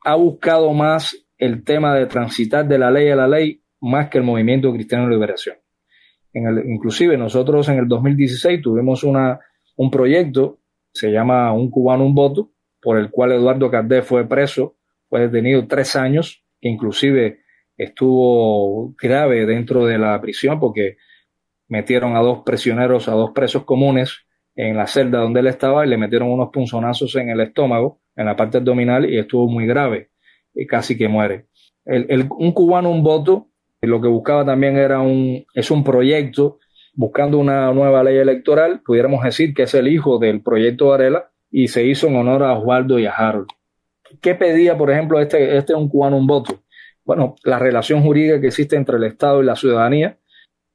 [0.05, 4.19] ha buscado más el tema de transitar de la ley a la ley más que
[4.19, 5.57] el movimiento cristiano de liberación
[6.35, 9.41] inclusive nosotros en el 2016 tuvimos una,
[9.77, 10.59] un proyecto,
[10.93, 14.77] se llama Un cubano, un voto, por el cual Eduardo Cardé fue preso,
[15.09, 17.41] fue detenido tres años, que inclusive
[17.77, 20.97] estuvo grave dentro de la prisión porque
[21.69, 25.89] metieron a dos prisioneros, a dos presos comunes en la celda donde él estaba y
[25.89, 30.11] le metieron unos punzonazos en el estómago, en la parte abdominal y estuvo muy grave
[30.55, 31.47] y casi que muere.
[31.85, 33.49] El, un cubano, un voto
[33.87, 36.59] lo que buscaba también era un, es un proyecto
[36.95, 41.69] buscando una nueva ley electoral, pudiéramos decir que es el hijo del proyecto Varela y
[41.69, 43.49] se hizo en honor a Osvaldo y a Harold.
[44.21, 46.63] ¿Qué pedía, por ejemplo, este, este un cubano un voto?
[47.05, 50.19] Bueno, la relación jurídica que existe entre el Estado y la ciudadanía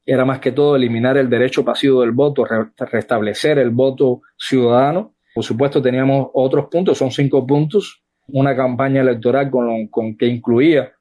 [0.06, 5.14] era más que todo eliminar el derecho pasivo del voto, restablecer el voto ciudadano.
[5.34, 10.94] Por supuesto, teníamos otros puntos, son cinco puntos, una campaña electoral con, con que incluía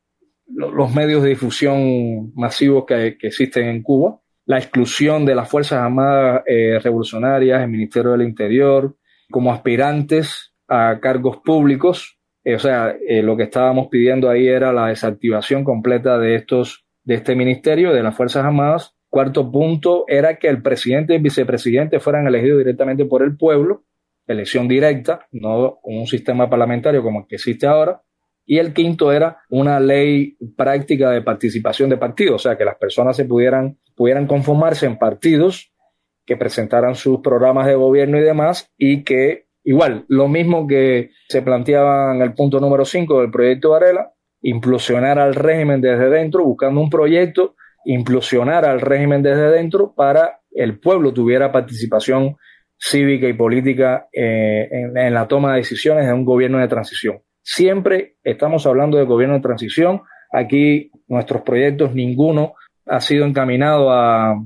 [0.48, 6.42] los medios de difusión masivos que, existen en Cuba, la exclusión de las Fuerzas Armadas
[6.46, 8.96] eh, Revolucionarias, el Ministerio del Interior,
[9.30, 12.18] como aspirantes a cargos públicos.
[12.44, 16.86] Eh, o sea, eh, lo que estábamos pidiendo ahí era la desactivación completa de estos,
[17.04, 18.94] de este ministerio, de las Fuerzas Armadas.
[19.10, 23.84] Cuarto punto era que el presidente y el vicepresidente fueran elegidos directamente por el pueblo,
[24.26, 28.02] elección directa, no un sistema parlamentario como el que existe ahora.
[28.50, 32.76] Y el quinto era una ley práctica de participación de partidos, o sea, que las
[32.76, 35.70] personas se pudieran, pudieran conformarse en partidos
[36.24, 41.42] que presentaran sus programas de gobierno y demás, y que igual, lo mismo que se
[41.42, 46.80] planteaba en el punto número 5 del proyecto Varela, implosionar al régimen desde dentro, buscando
[46.80, 52.36] un proyecto, implosionar al régimen desde dentro para el pueblo tuviera participación
[52.78, 57.20] cívica y política eh, en la toma de decisiones de un gobierno de transición.
[57.50, 60.02] Siempre estamos hablando de gobierno de transición.
[60.30, 62.52] Aquí nuestros proyectos, ninguno
[62.84, 64.38] ha sido encaminado a,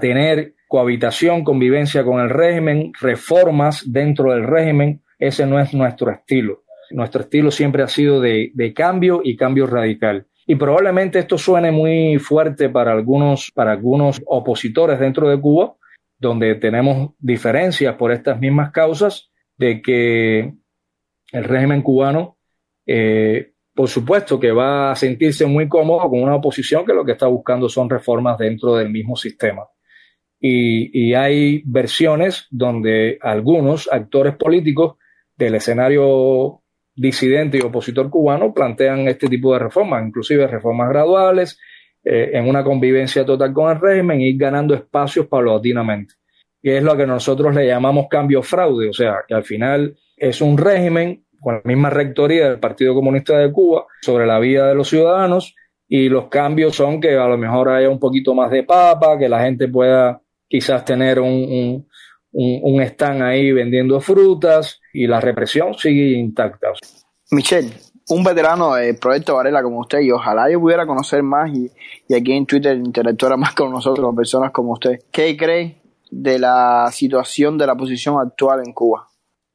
[0.00, 5.02] tener cohabitación, convivencia con el régimen, reformas dentro del régimen.
[5.20, 6.64] Ese no es nuestro estilo.
[6.90, 10.26] Nuestro estilo siempre ha sido de, de cambio y cambio radical.
[10.44, 15.76] Y probablemente esto suene muy fuerte para algunos, para algunos opositores dentro de Cuba,
[16.18, 20.54] donde tenemos diferencias por estas mismas causas, de que
[21.32, 22.36] el régimen cubano,
[22.86, 27.12] eh, por supuesto que va a sentirse muy cómodo con una oposición que lo que
[27.12, 29.66] está buscando son reformas dentro del mismo sistema.
[30.44, 34.96] Y, hay versiones donde algunos actores políticos
[35.36, 36.62] del escenario
[36.96, 41.60] disidente y opositor cubano plantean este tipo de reformas, inclusive reformas graduales,
[42.04, 46.14] eh, en una convivencia total con el régimen, y ir ganando espacios paulatinamente.
[46.60, 50.40] Y es lo que nosotros le llamamos cambio fraude, o sea, que al final es
[50.40, 54.76] un régimen con la misma rectoría del Partido Comunista de Cuba sobre la vida de
[54.76, 55.56] los ciudadanos
[55.88, 59.28] y los cambios son que a lo mejor haya un poquito más de papa, que
[59.28, 61.84] la gente pueda quizás tener un,
[62.30, 66.68] un, stand ahí vendiendo frutas y la represión sigue intacta.
[67.32, 67.72] Michelle,
[68.10, 71.68] un veterano del proyecto Varela como usted y ojalá yo pudiera conocer más y,
[72.14, 75.00] aquí en Twitter interactuara más con nosotros, con personas como usted.
[75.10, 79.08] ¿Qué cree de la situación de la posición actual en Cuba?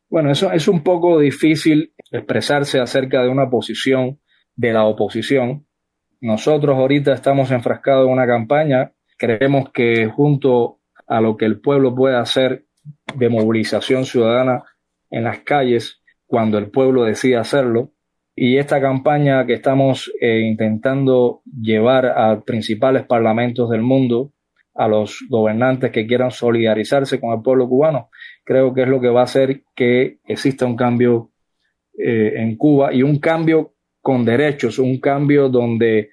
[0.09, 4.19] Bueno, eso es un poco difícil expresarse acerca de una posición
[4.55, 5.65] de la oposición.
[6.21, 11.93] Nosotros ahorita estamos enfrascados en una campaña, creemos que junto a lo que el pueblo
[11.93, 12.65] puede hacer
[13.15, 14.63] de movilización ciudadana
[15.09, 17.91] en las calles cuando el pueblo decide hacerlo.
[18.35, 24.31] Y esta campaña que estamos eh, intentando llevar a principales parlamentos del mundo,
[24.75, 28.09] a los gobernantes que quieran solidarizarse con el pueblo cubano,
[28.47, 31.31] creo que es lo que va a hacer que exista un cambio
[31.97, 36.11] eh, en Cuba y un cambio con derechos, un cambio donde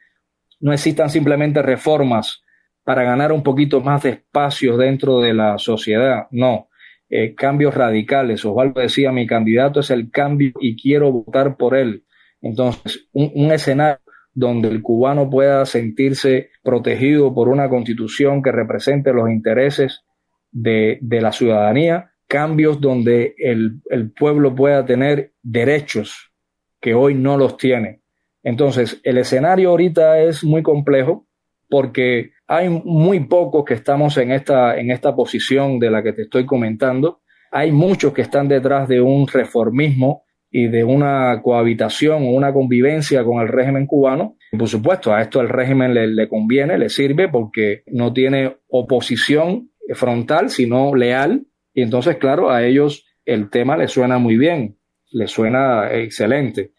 [0.58, 2.42] no existan simplemente reformas
[2.82, 6.26] para ganar un poquito más de espacio dentro de la sociedad.
[6.32, 6.70] No,
[7.08, 8.44] eh, cambios radicales.
[8.44, 12.04] Osvaldo decía, mi candidato es el cambio y quiero votar por él.
[12.42, 14.00] Entonces, un, escenario
[14.32, 20.02] donde el cubano pueda sentirse protegido por una constitución que represente los intereses
[20.50, 26.32] de, la ciudadanía, cambios donde el, el pueblo pueda tener derechos
[26.80, 28.00] que hoy no los tiene.
[28.42, 31.28] Entonces, el escenario ahorita es muy complejo
[31.70, 36.22] porque hay muy pocos que estamos en esta, en esta posición de la que te
[36.22, 37.20] estoy comentando.
[37.52, 43.22] Hay muchos que están detrás de un reformismo y de una cohabitación o una convivencia
[43.22, 44.38] con el régimen cubano.
[44.58, 50.50] por supuesto, a esto el régimen le conviene, le sirve porque no tiene oposición frontal,
[50.50, 51.46] sino leal.
[51.74, 54.78] Y entonces, claro, a ellos el tema les suena muy bien,
[55.10, 56.72] les suena excelente.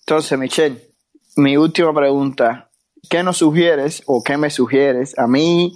[0.00, 0.76] Entonces, Michelle,
[1.36, 2.70] mi última pregunta.
[3.08, 5.74] ¿qué nos sugieres o qué me sugieres a mí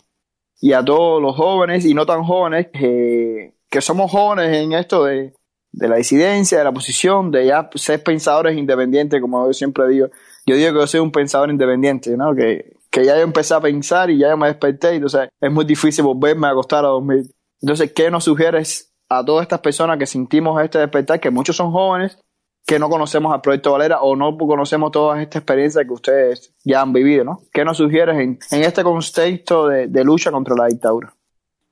[0.61, 5.35] y a todos los jóvenes y no tan jóvenes que, somos jóvenes en esto de,
[5.73, 10.09] la disidencia, de la posición, de ya ser pensadores independientes, como yo siempre digo.
[10.47, 12.35] Yo digo que yo soy un pensador independiente, ¿no?
[12.35, 15.67] Que, que ya yo empecé a pensar y ya me desperté, y entonces es muy
[15.67, 17.27] difícil volverme a acostar a dormir.
[17.61, 21.71] Entonces, ¿qué nos sugieres a todas estas personas que sentimos este despertar, que muchos son
[21.71, 22.19] jóvenes
[22.67, 26.83] que no conocemos al proyecto Valera o no conocemos toda esta experiencia que ustedes ya
[26.83, 27.39] han vivido, ¿no?
[27.53, 31.15] ¿Qué nos sugieres en, este contexto de, lucha contra la dictadura?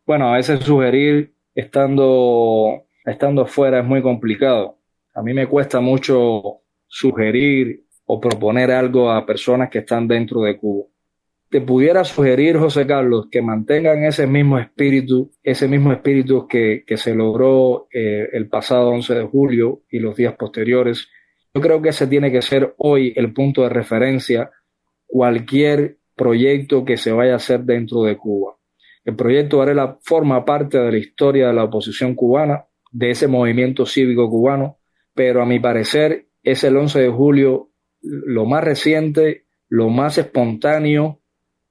[0.07, 4.78] Bueno, a veces sugerir estando, estando fuera es muy complicado.
[5.14, 10.57] A mí me cuesta mucho sugerir o proponer algo a personas que están dentro de
[10.59, 10.87] Cuba
[11.55, 17.14] te pudiera sugerir, José Carlos, que mantengan ese mismo espíritu, ese mismo espíritu que, se
[17.14, 21.06] logró eh, el pasado 11 de julio y los días posteriores.
[21.55, 24.51] Yo creo que ese tiene que ser hoy el punto de referencia
[25.06, 28.56] cualquier proyecto que se vaya a hacer dentro de Cuba.
[29.05, 33.86] El proyecto Varela forma parte de la historia de la oposición cubana, de ese movimiento
[33.86, 34.78] cívico cubano,
[35.14, 37.70] pero a mi parecer es el 11 de julio
[38.01, 41.20] lo más reciente, lo más espontáneo,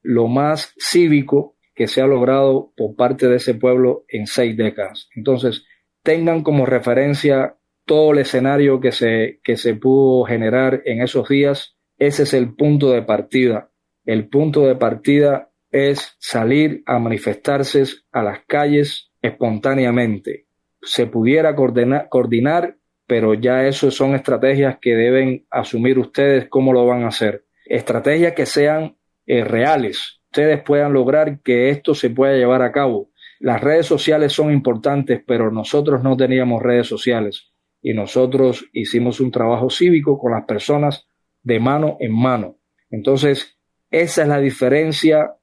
[0.03, 5.09] lo más cívico que se ha logrado por parte de ese pueblo en seis décadas.
[5.15, 5.65] Entonces,
[6.03, 11.75] tengan como referencia todo el escenario que se, que se pudo generar en esos días.
[11.97, 13.71] Ese es el punto de partida.
[14.05, 20.45] El punto de partida es salir a manifestarse a las calles espontáneamente.
[20.81, 22.77] Se pudiera coordinar, coordinar,
[23.07, 27.45] pero ya eso son estrategias que deben asumir ustedes cómo lo van a hacer.
[27.65, 33.11] Estrategias que sean eh, reales, ustedes puedan lograr que esto se pueda llevar a cabo.
[33.39, 39.29] Las redes sociales son importantes, pero nosotros no teníamos redes sociales y nosotros hicimos un
[39.29, 41.05] trabajo cívico con las personas
[41.43, 42.57] de mano en mano.
[42.89, 43.59] Entonces,
[43.91, 45.35] esa es la diferencia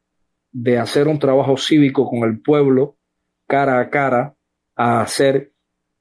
[0.50, 2.96] de hacer un trabajo cívico con el pueblo
[3.46, 4.34] cara a cara
[4.74, 5.52] a hacer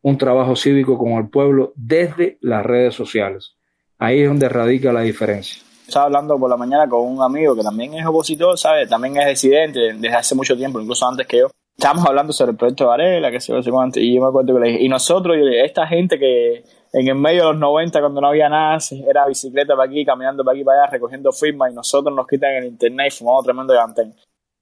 [0.02, 3.56] un trabajo cívico con el pueblo desde las redes sociales.
[4.00, 7.64] Ahí es donde radica la diferencia estaba hablando por la mañana con un amigo que
[7.64, 8.90] también es opositor, ¿sabes?
[8.90, 11.48] También es disidente desde hace mucho tiempo, incluso antes que yo.
[11.78, 14.28] estábamos hablando sobre el proyecto de Varela, que se yo sé cuánto, y yo me
[14.28, 16.64] acuerdo que le dije, y nosotros, esta gente que
[16.94, 20.44] en el medio de los 90, cuando no había nada, era bicicleta para aquí, caminando
[20.44, 23.74] para aquí, para allá, recogiendo firmas, y nosotros nos quitan el internet y fumamos tremendo
[23.74, 23.80] de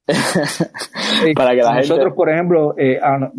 [1.34, 3.30] para que la nosotros, por ejemplo, eh, ah,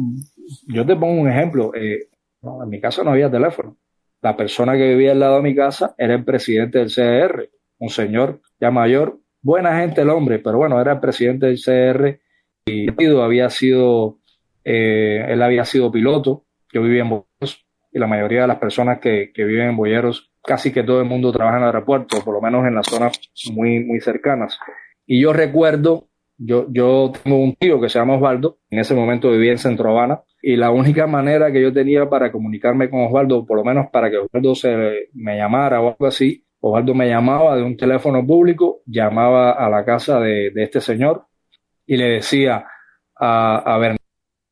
[0.68, 2.10] yo te pongo un ejemplo, eh,
[2.44, 3.76] en mi casa no había teléfono.
[4.22, 7.50] La persona que vivía al lado de mi casa era el presidente del CR,
[7.80, 12.20] un señor ya mayor, buena gente el hombre, pero bueno, era el presidente del CR
[12.66, 12.88] y
[13.20, 14.20] había sido,
[14.64, 19.00] eh, él había sido piloto, yo vivía en Boyeros y la mayoría de las personas
[19.00, 22.36] que, que, viven en Boyeros, casi que todo el mundo trabaja en el aeropuerto, por
[22.36, 23.20] lo menos en las zonas
[23.52, 24.60] muy, muy cercanas.
[25.08, 29.32] Y yo recuerdo, yo, yo tengo un tío que se llama Osvaldo, en ese momento
[29.32, 33.46] vivía en Centro Habana, y la única manera que yo tenía para comunicarme con Osvaldo,
[33.46, 37.56] por lo menos para que Osvaldo se me llamara o algo así, Osvaldo me llamaba
[37.56, 41.26] de un teléfono público, llamaba a la casa de, este señor
[41.86, 42.66] y le decía
[43.16, 44.00] a, a Bernabé,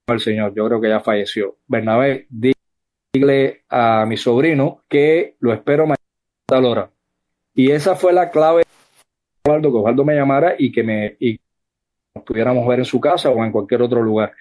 [0.07, 5.83] el señor, yo creo que ya falleció, Bernabé, dile a mi sobrino que lo espero
[5.83, 5.95] mañana
[6.47, 6.91] a tal hora.
[7.53, 11.39] Y esa fue la clave de Osvaldo, que Osvaldo me llamara y que me y
[12.15, 14.33] nos pudiéramos ver en su casa o en cualquier otro lugar.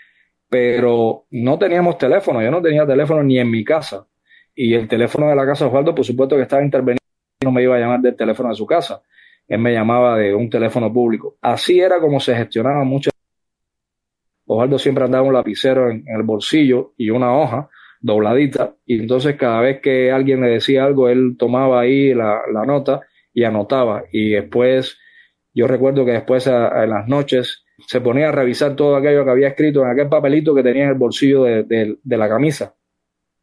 [0.49, 4.07] Pero no teníamos teléfono, yo no tenía teléfono ni en mi casa.
[4.55, 7.06] Y el teléfono de la casa de Osvaldo, por supuesto que estaba intervenido
[7.47, 9.01] no me iba a llamar del teléfono de su casa.
[9.47, 11.37] Él me llamaba de un teléfono público.
[11.41, 13.11] Así era como se gestionaba mucho.
[14.47, 17.69] Osvaldo siempre andaba un lapicero en, el bolsillo y una hoja
[18.01, 18.75] dobladita.
[18.85, 23.01] Y entonces cada vez que alguien le decía algo, él tomaba ahí la, nota
[23.33, 24.05] y anotaba.
[24.11, 24.99] Y después,
[25.55, 29.49] yo recuerdo que después en las noches se ponía a revisar todo aquello que había
[29.49, 32.75] escrito en aquel papelito que tenía en el bolsillo de la camisa.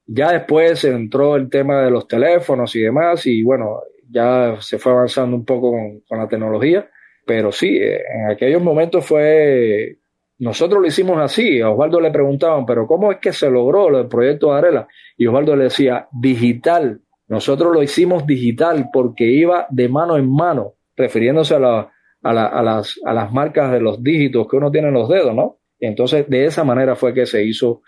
[0.06, 3.80] Ya después entró el tema de los teléfonos y demás, y bueno,
[4.14, 6.88] ya se fue avanzando un poco con, la tecnología,
[7.26, 9.98] pero sí, eh, en aquellos momentos fue,
[10.40, 14.08] nosotros lo hicimos así, a Osvaldo le preguntaban, pero ¿cómo es que se logró el
[14.08, 14.88] proyecto de Arela?
[15.18, 20.76] Y Osvaldo le decía, digital, nosotros lo hicimos digital porque iba de mano en mano,
[20.96, 21.92] refiriéndose a, la,
[22.22, 25.10] a, la, a, las, a las marcas de los dígitos que uno tiene en los
[25.10, 25.58] dedos, ¿no?
[25.80, 27.82] Entonces de esa manera fue que se hizo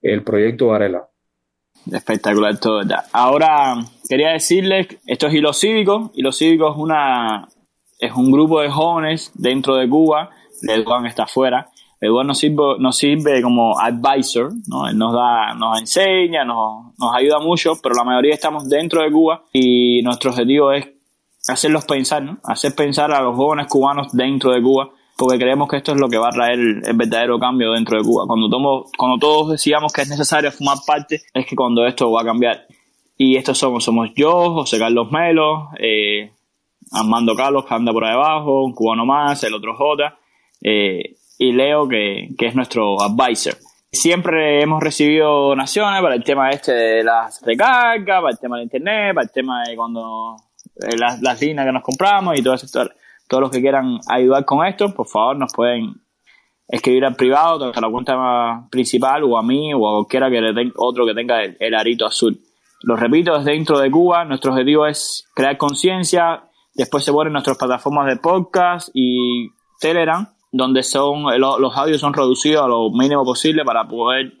[0.00, 1.08] el proyecto Varela.
[1.90, 3.04] Espectacular todo, ya.
[3.12, 3.74] Ahora
[4.08, 6.10] quería decirles, esto es Hilo Cívico.
[6.14, 7.48] Hilo Cívico es una
[7.98, 10.30] es un grupo de jóvenes dentro de Cuba.
[10.62, 11.68] Eduardo está afuera.
[12.00, 14.88] Eduardo nos sirve, nos sirve como advisor, ¿no?
[14.88, 19.12] Él nos da, nos enseña, nos, nos ayuda mucho, pero la mayoría estamos dentro de
[19.12, 20.88] Cuba y nuestro objetivo es
[21.46, 22.38] hacerlos pensar, ¿no?
[22.42, 26.08] Hacer pensar a los jóvenes cubanos dentro de Cuba porque creemos que esto es lo
[26.08, 28.24] que va a traer el verdadero cambio dentro de Cuba.
[28.26, 28.48] Cuando,
[29.18, 32.66] todos decíamos que es necesario fumar parte, es que cuando esto va a cambiar.
[33.16, 36.32] Y estos somos, somos yo, José Carlos Melo, eh,
[36.92, 40.18] Armando Carlos, que anda por ahí abajo, un cubano más, el otro J,
[40.62, 43.54] eh, y Leo, que, que es nuestro advisor.
[43.92, 48.64] Siempre hemos recibido donaciones para el tema este de las recargas, para el tema del
[48.64, 50.36] internet, para el tema de cuando
[50.76, 52.66] eh, las, las líneas que nos compramos y todo eso
[53.32, 55.94] todos los que quieran ayudar con esto, por favor, nos pueden
[56.68, 60.70] escribir al privado, a la cuenta principal, o a mí, o a cualquiera que le
[60.76, 62.38] otro que tenga el, arito azul.
[62.82, 66.44] Lo repito, desde dentro de Cuba, nuestro objetivo es crear conciencia,
[66.74, 69.48] después se ponen nuestras plataformas de podcast y
[69.80, 74.34] Telegram, donde son los audios son reducidos a lo mínimo posible para poder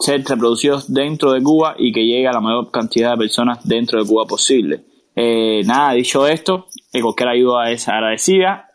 [0.00, 4.02] ser reproducidos dentro de Cuba y que llegue a la mayor cantidad de personas dentro
[4.02, 4.86] de Cuba posible.
[5.20, 8.70] Eh, nada, dicho esto, que cualquier ayuda es agradecida.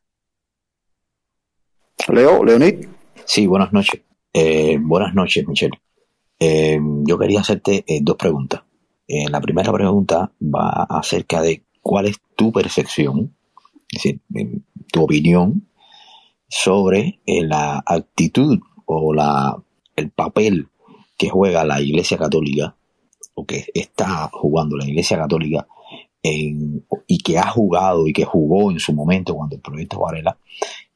[2.10, 2.86] Leo, Leonid.
[3.24, 4.02] Sí, buenas noches.
[4.34, 5.80] Eh, buenas noches, Michelle.
[6.38, 8.62] Eh, yo quería hacerte dos preguntas.
[9.08, 13.34] la primera pregunta va acerca de cuál es tu percepción,
[13.90, 14.20] es decir,
[14.92, 15.70] tu opinión
[16.50, 19.64] sobre la actitud o la,
[19.96, 20.68] el papel
[21.18, 22.76] que juega la Iglesia Católica
[23.34, 25.68] o que está jugando la Iglesia Católica
[26.24, 30.38] y que ha jugado y que jugó en su momento cuando el proyecto Varela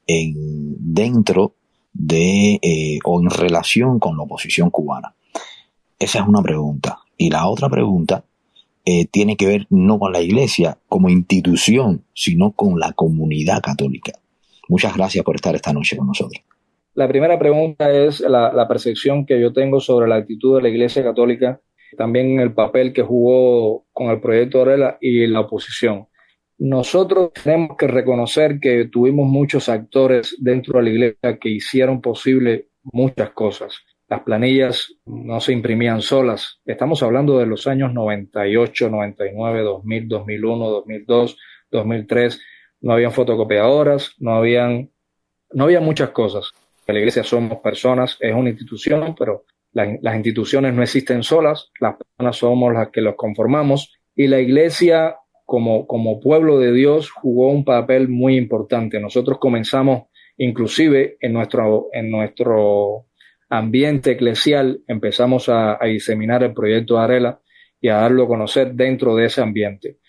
[0.08, 1.54] en, dentro
[1.94, 5.14] de eh, o en relación con la oposición cubana.
[6.00, 7.00] Esa es una pregunta.
[7.18, 8.24] Y la otra pregunta
[8.86, 14.14] eh, tiene que ver no con la iglesia como institución, sino con la comunidad católica.
[14.70, 16.44] Muchas gracias por estar esta noche con nosotros.
[16.94, 20.70] La primera pregunta es la, la percepción que yo tengo sobre la actitud de la
[20.70, 21.62] iglesia católica
[21.96, 26.08] también el papel que jugó con el proyecto Arela y la oposición.
[26.60, 32.70] Nosotros tenemos que reconocer que tuvimos muchos actores dentro de la iglesia que hicieron posible
[32.84, 33.78] muchas cosas.
[34.10, 36.62] Las planillas no se imprimían solas.
[36.66, 41.38] Estamos hablando de los años 98, 99, 2000, 2001, 2002,
[41.72, 42.42] 2003.
[42.82, 44.92] No habían fotocopiadoras, no habían,
[45.52, 46.52] no había muchas cosas.
[46.88, 52.36] La iglesia somos personas, es una institución, pero las instituciones no existen solas, las personas
[52.38, 57.64] somos las que los conformamos y la iglesia como, como pueblo de Dios jugó un
[57.64, 59.00] papel muy importante.
[59.00, 60.04] Nosotros comenzamos
[60.38, 63.06] inclusive en nuestro, en nuestro
[63.50, 67.42] ambiente eclesial, empezamos a, a diseminar el proyecto de Arela
[67.80, 70.00] y a darlo a conocer dentro de ese ambiente.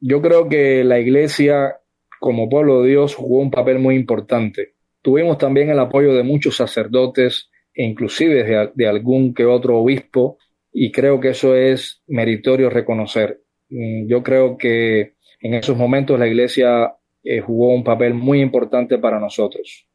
[0.00, 1.78] Yo creo que la iglesia
[2.20, 4.74] como pueblo de Dios jugó un papel muy importante.
[5.02, 10.38] Tuvimos también el apoyo de muchos sacerdotes inclusive de, algún que otro obispo
[10.72, 13.40] y creo que eso es meritorio reconocer.
[13.68, 18.98] Mm, yo creo que en esos momentos la iglesia eh, jugó un papel muy importante
[18.98, 19.86] para nosotros.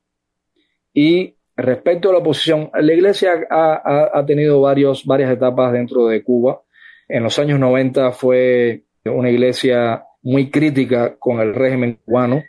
[0.94, 6.24] Y respecto a la oposición, la iglesia ha, ha, tenido varios, varias etapas dentro de
[6.24, 6.62] Cuba.
[7.08, 12.44] En los años 90 fue una iglesia muy crítica con el régimen cubano.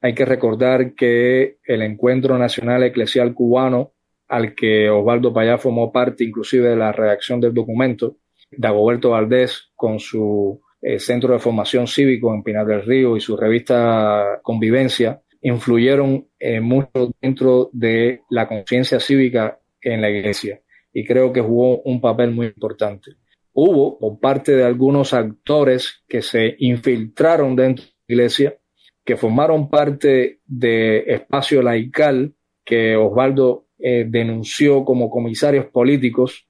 [0.00, 3.92] Hay que recordar que el Encuentro Nacional Eclesial Cubano,
[4.28, 8.16] al que Osvaldo Payá formó parte inclusive de la redacción del documento,
[8.50, 13.36] Dagoberto Valdés con su eh, Centro de Formación Cívico en Pinar del Río y su
[13.36, 20.60] revista Convivencia, influyeron eh, mucho dentro de la conciencia cívica en la iglesia.
[20.92, 23.12] Y creo que jugó un papel muy importante.
[23.52, 28.58] Hubo por parte de algunos actores que se infiltraron dentro de la iglesia,
[29.04, 32.34] que formaron parte de espacio laical
[32.64, 36.48] que Osvaldo eh, denunció como comisarios políticos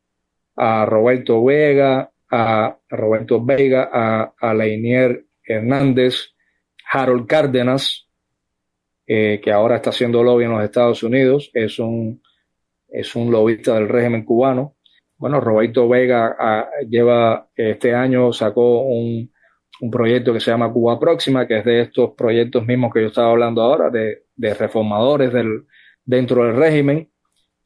[0.56, 3.90] a Roberto Vega, a Roberto Vega,
[4.38, 6.34] a, Leinier Hernández,
[6.90, 8.08] Harold Cárdenas,
[9.06, 12.22] eh, que ahora está haciendo lobby en los Estados Unidos, es un,
[12.88, 14.76] es un lobista del régimen cubano,
[15.16, 19.32] bueno, Roberto Vega ah, lleva este año, sacó un,
[19.90, 23.30] proyecto que se llama Cuba Próxima, que es de estos proyectos mismos que yo estaba
[23.30, 25.66] hablando ahora, de, reformadores del,
[26.04, 27.10] dentro del régimen,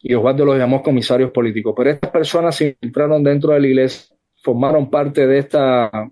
[0.00, 1.74] y Osvaldo los llamó comisarios políticos.
[1.76, 6.10] Pero estas personas se infiltraron dentro de la iglesia, formaron parte de, esta,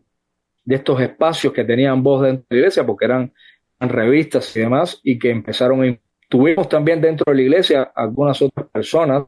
[0.64, 3.32] de estos espacios que tenían voz dentro de la iglesia, porque eran,
[3.78, 5.98] revistas y demás, y que empezaron a...
[6.28, 9.26] Tuvimos también dentro de la iglesia algunas otras personas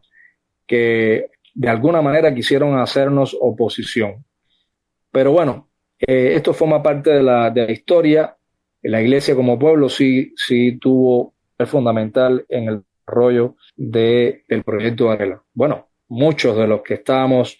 [0.67, 4.25] que de alguna manera quisieron hacernos oposición.
[5.13, 5.69] Pero bueno,
[5.99, 8.37] eh, esto forma parte de la, de la historia.
[8.83, 15.07] La iglesia como pueblo sí, sí tuvo el fundamental en el desarrollo de, del proyecto
[15.07, 15.43] Varela.
[15.55, 17.59] Bueno, muchos de los que estábamos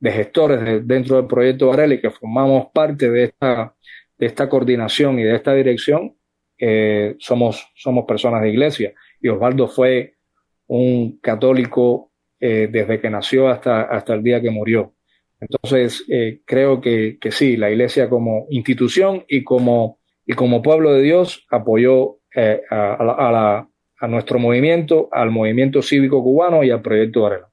[0.00, 3.74] de gestores dentro del proyecto Varela y que formamos parte de esta,
[4.16, 6.16] de esta coordinación y de esta dirección,
[6.58, 8.92] eh, somos, somos personas de iglesia.
[9.20, 10.14] Y Osvaldo fue
[10.66, 14.94] un católico eh, desde que nació hasta, hasta el día que murió.
[15.40, 20.92] Entonces, eh, creo que, que, sí, la Iglesia como institución y como, y como pueblo
[20.92, 23.68] de Dios apoyó a, la,
[24.06, 27.48] nuestro movimiento, al movimiento cívico cubano y al proyecto Varela.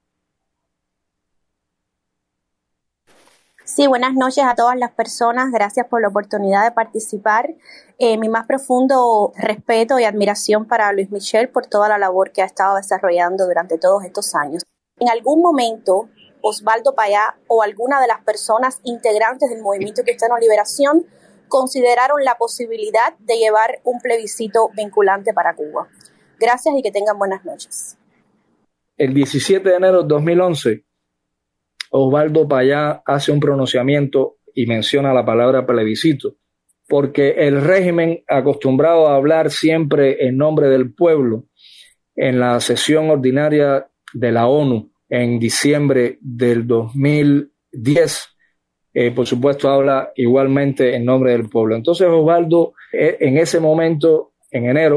[3.64, 5.50] Sí, buenas noches a todas las personas.
[5.50, 7.52] Gracias por la oportunidad de participar.
[7.98, 12.44] mi más profundo respeto y admiración para Luis Michel por toda la labor que ha
[12.44, 14.62] estado desarrollando durante todos estos años.
[14.98, 16.08] En algún momento,
[16.42, 21.04] Osvaldo Payá o alguna de las personas integrantes del Movimiento Cristiano Liberación
[21.48, 25.88] consideraron la posibilidad de llevar un plebiscito vinculante para Cuba.
[26.38, 27.96] Gracias y que tengan buenas noches.
[28.96, 30.84] El 17 de enero de 2011,
[31.90, 36.36] Osvaldo Payá hace un pronunciamiento y menciona la palabra plebiscito,
[36.88, 41.44] porque el régimen acostumbrado a hablar siempre en nombre del pueblo
[42.14, 48.28] en la sesión ordinaria de la ONU en diciembre del 2010.
[48.94, 51.76] Eh, por supuesto, habla igualmente en nombre del pueblo.
[51.76, 54.96] Entonces, Osvaldo, eh, en ese momento, en enero,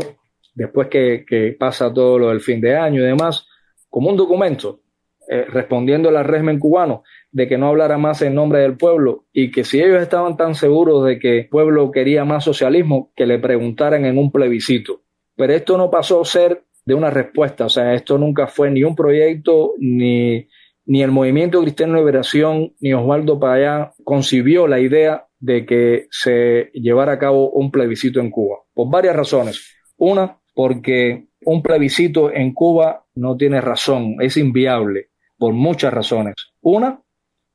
[0.60, 3.48] después que, pasa todo lo del fin de año y demás,
[3.90, 4.82] como un documento
[5.30, 9.52] eh, respondiendo al régimen cubano de que no hablara más en nombre del pueblo y
[9.52, 13.40] que si ellos estaban tan seguros de que el pueblo quería más socialismo, que le
[13.40, 15.02] preguntaran en un plebiscito.
[15.36, 17.66] Pero esto no pasó a ser de una respuesta.
[17.66, 20.46] O sea, esto nunca fue ni un proyecto, ni,
[20.86, 26.70] ni el Movimiento Cristiano de Liberación, ni Osvaldo Payá concibió la idea de que se
[26.74, 29.78] llevara a cabo un plebiscito en Cuba, por varias razones.
[29.98, 35.08] Una, porque un plebiscito en Cuba no tiene razón, es inviable,
[35.38, 36.36] por muchas razones.
[36.60, 37.02] Una,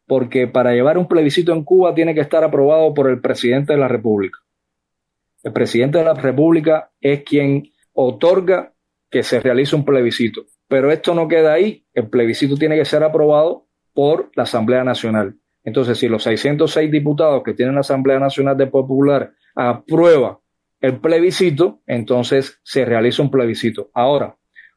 [0.06, 3.78] porque para llevar un plebiscito en Cuba tiene que estar aprobado por el presidente de
[3.78, 4.38] la República.
[5.42, 8.72] El presidente de la República es quien otorga
[9.10, 10.46] que se realice un plebiscito.
[10.66, 15.36] Pero esto no queda ahí, el plebiscito tiene que ser aprobado por la Asamblea Nacional.
[15.62, 20.40] Entonces, si los 606 diputados que tienen la Asamblea Nacional de Popular aprueba
[20.80, 23.90] el plebiscito, entonces se realiza un plebiscito.
[23.94, 24.36] Ahora,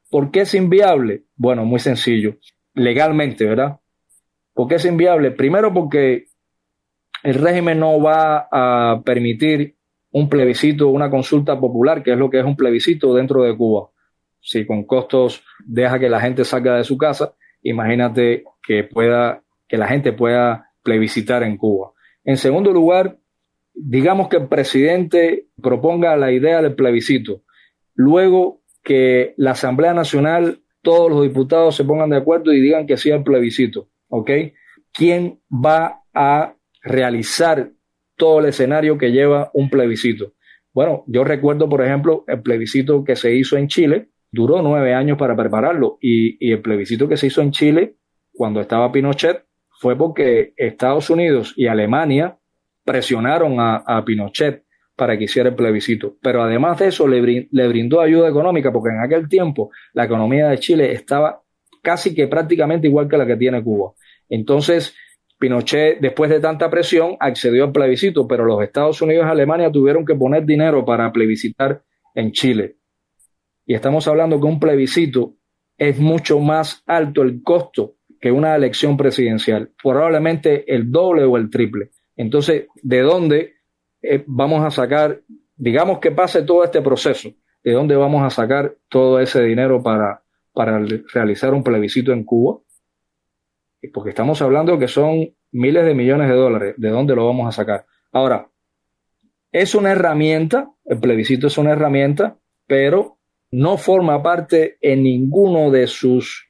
[0.09, 1.23] ¿Por qué es inviable?
[1.35, 2.37] Bueno, muy sencillo.
[2.73, 3.79] Legalmente, ¿verdad?
[4.53, 5.31] ¿Por qué es inviable?
[5.31, 6.25] Primero porque
[7.23, 9.75] el régimen no va a permitir
[10.11, 13.89] un plebiscito, una consulta popular, que es lo que es un plebiscito dentro de Cuba.
[14.39, 19.77] Si con costos deja que la gente salga de su casa, imagínate que pueda, que
[19.77, 21.91] la gente pueda plebiscitar en Cuba.
[22.23, 23.17] En segundo lugar,
[23.77, 27.43] digamos que el presidente proponga la idea del plebiscito.
[27.93, 32.97] Luego que la Asamblea Nacional, todos los diputados se pongan de acuerdo y digan que
[32.97, 33.89] sí al plebiscito.
[34.09, 34.31] ¿Ok?
[34.93, 37.71] ¿Quién va a realizar
[38.15, 40.33] todo el escenario que lleva un plebiscito?
[40.73, 45.17] Bueno, yo recuerdo, por ejemplo, el plebiscito que se hizo en Chile, duró nueve años
[45.17, 47.95] para prepararlo y, y el plebiscito que se hizo en Chile
[48.33, 49.43] cuando estaba Pinochet
[49.79, 52.37] fue porque Estados Unidos y Alemania
[52.87, 54.63] presionaron a, Pinochet
[54.95, 56.15] para que hiciera el plebiscito.
[56.21, 60.47] Pero además de eso le, le, brindó ayuda económica porque en aquel tiempo la economía
[60.47, 61.43] de Chile estaba
[61.83, 63.91] casi que prácticamente igual que la que tiene Cuba.
[64.29, 64.95] Entonces,
[65.37, 70.05] Pinochet, después de tanta presión, accedió al plebiscito, pero los Estados Unidos y Alemania tuvieron
[70.05, 71.83] que poner dinero para plebiscitar
[72.15, 72.77] en Chile.
[73.65, 75.35] Y estamos hablando que un plebiscito
[75.77, 81.49] es mucho más alto el costo que una elección presidencial, probablemente el doble o el
[81.49, 81.91] triple.
[82.17, 83.53] Entonces, ¿de dónde
[84.01, 85.21] eh, vamos a sacar,
[85.55, 87.29] digamos que pase todo este proceso,
[87.63, 90.79] de dónde vamos a sacar todo ese dinero para, para
[91.13, 92.59] realizar un plebiscito en Cuba?
[93.93, 97.51] Porque estamos hablando que son miles de millones de dólares, ¿de dónde lo vamos a
[97.51, 97.85] sacar?
[98.11, 98.49] Ahora,
[99.51, 103.17] es una herramienta, el plebiscito es una herramienta, pero
[103.51, 106.47] no forma parte en ninguno de sus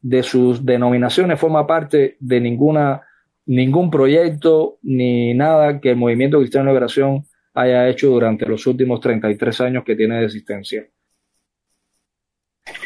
[0.00, 3.02] de sus denominaciones forma parte de ninguna,
[3.48, 9.00] ningún proyecto ni nada que el Movimiento Cristiano de Liberación haya hecho durante los últimos
[9.00, 10.86] 33 años que tiene de existencia.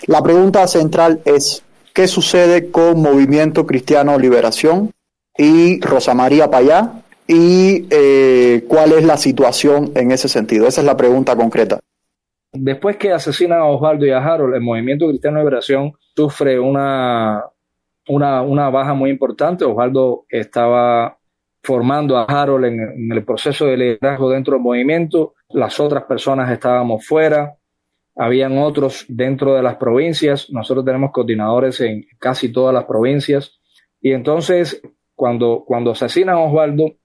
[0.07, 4.93] La pregunta central es, ¿qué sucede con Movimiento Cristiano Liberación
[5.37, 6.93] y Rosa María Payá?
[7.27, 10.69] ¿Y eh, cuál es la situación en ese sentido?
[10.69, 11.81] Esa es la pregunta concreta.
[12.53, 17.43] Después que asesinan a Osvaldo y a Harold, el Movimiento Cristiano de Liberación sufre una,
[18.09, 19.65] una, baja muy importante.
[19.65, 21.19] Osvaldo estaba
[21.63, 25.35] formando a Harold en, el proceso de liderazgo dentro del movimiento.
[25.51, 27.55] Las otras personas estábamos fuera.
[28.17, 30.51] Habían otros dentro de las provincias.
[30.51, 33.61] Nosotros tenemos coordinadores en casi todas las provincias.
[34.01, 34.83] Y entonces,
[35.15, 36.97] cuando, cuando asesinan a Osvaldo,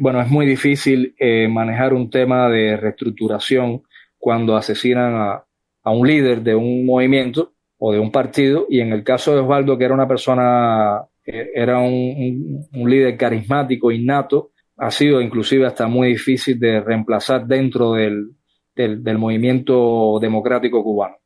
[0.00, 3.82] bueno, es muy difícil eh, manejar un tema de reestructuración
[4.16, 5.44] cuando asesinan a,
[5.90, 9.78] un líder de un movimiento o de un partido, y en el caso de Osvaldo,
[9.78, 16.08] que era una persona, eh, era un, líder carismático, innato, ha sido inclusive hasta muy
[16.08, 18.30] difícil de reemplazar dentro del,
[18.74, 21.16] del, movimiento democrático cubano.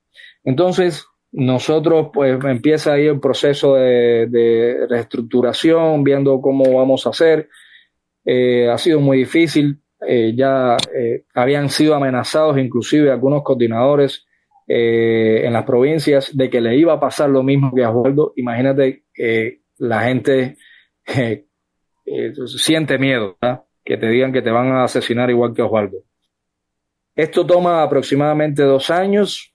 [0.45, 7.49] Entonces, nosotros, pues empieza ahí el proceso de, reestructuración, viendo cómo vamos a hacer.
[8.25, 9.79] Eh, ha sido muy difícil.
[10.07, 10.77] Eh, ya
[11.35, 14.27] habían sido amenazados inclusive algunos coordinadores
[14.75, 18.33] eh, en las provincias de que le iba a pasar lo mismo que a Osvaldo.
[18.37, 19.05] Imagínate,
[19.79, 20.57] la gente
[22.57, 23.37] siente miedo,
[23.85, 25.99] que te digan que te van a asesinar igual que Osvaldo.
[27.15, 29.55] Esto toma aproximadamente dos años.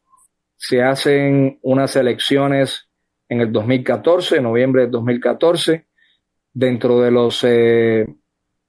[0.55, 2.87] Se hacen unas elecciones
[3.27, 5.87] en el 2014, noviembre de 2014.
[6.53, 7.43] Dentro de los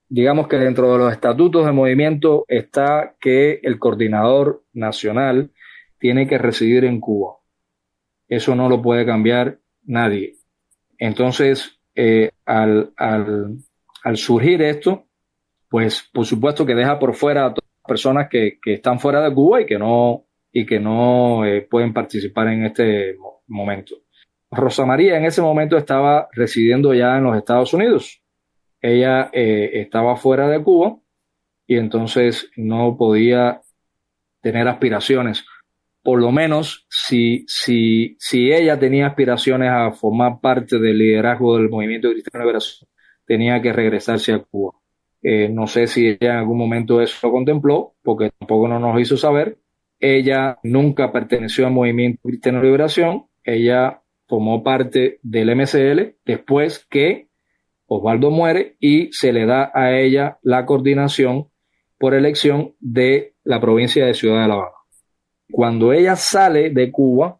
[0.09, 5.51] digamos que dentro de los estatutos de movimiento está que el coordinador nacional
[5.99, 7.37] tiene que residir en Cuba.
[8.29, 10.35] Eso no lo puede cambiar nadie.
[10.99, 13.59] Entonces, eh, al, al,
[14.05, 15.07] al, surgir esto,
[15.69, 19.23] pues por supuesto que deja por fuera a todas las personas que, que están fuera
[19.23, 23.16] de Cuba y que no, y que no eh, pueden participar en este
[23.47, 23.97] momento.
[24.51, 28.23] Rosa María en ese momento estaba residiendo ya en los Estados Unidos
[28.81, 30.97] ella eh, estaba fuera de Cuba
[31.66, 33.61] y entonces no podía
[34.41, 35.45] tener aspiraciones.
[36.03, 41.69] Por lo menos si, si, si ella tenía aspiraciones a formar parte del liderazgo del
[41.69, 42.89] movimiento cristiano liberación,
[43.27, 44.73] tenía que regresarse a Cuba.
[45.23, 49.01] Eh, no sé si ella en algún momento eso lo contempló, porque tampoco no nos
[49.01, 49.59] hizo saber.
[50.01, 53.27] Ella nunca perteneció al movimiento cristiano liberación.
[53.45, 57.29] Ella formó parte del MCL después que
[57.87, 61.49] Osvaldo muere y se le da a ella la coordinación
[61.99, 64.78] por elección de la provincia de Ciudad de La Habana.
[65.51, 67.39] Cuando ella sale de Cuba,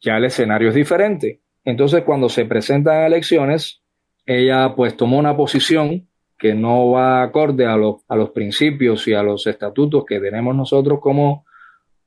[0.00, 1.40] ya el escenario es diferente.
[1.64, 3.82] Entonces, cuando se presentan elecciones,
[4.26, 6.08] ella pues tomó una posición
[6.38, 10.54] que no va acorde a los, a los principios y a los estatutos que tenemos
[10.54, 11.44] nosotros como,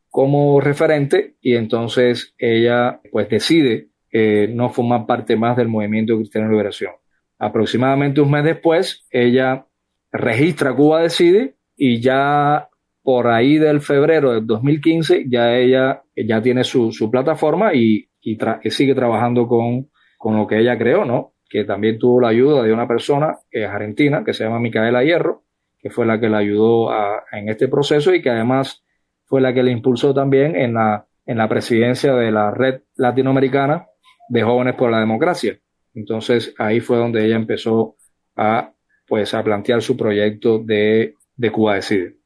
[0.09, 6.47] como referente y entonces ella pues decide eh, no formar parte más del movimiento Cristiano
[6.47, 6.91] de Liberación.
[7.39, 9.65] Aproximadamente un mes después, ella
[10.11, 12.66] registra Cuba Decide y ya
[13.07, 18.37] por ahí del febrero del 2015 ya ella ya tiene su, su plataforma y, y
[18.69, 21.31] sigue trabajando con, con lo que ella creó, ¿no?
[21.49, 25.05] Que también tuvo la ayuda de una persona que es argentina, que se llama Micaela
[25.05, 25.45] Hierro,
[25.79, 28.83] que fue la que la ayudó a, en este proceso y que además
[29.23, 33.87] fue la que le impulsó también en la, en la presidencia de la red latinoamericana
[34.27, 35.57] de jóvenes por la democracia.
[35.93, 37.95] Entonces ahí fue donde ella empezó
[38.35, 38.73] a,
[39.07, 42.17] pues, a plantear su proyecto de, de Cuba Decide.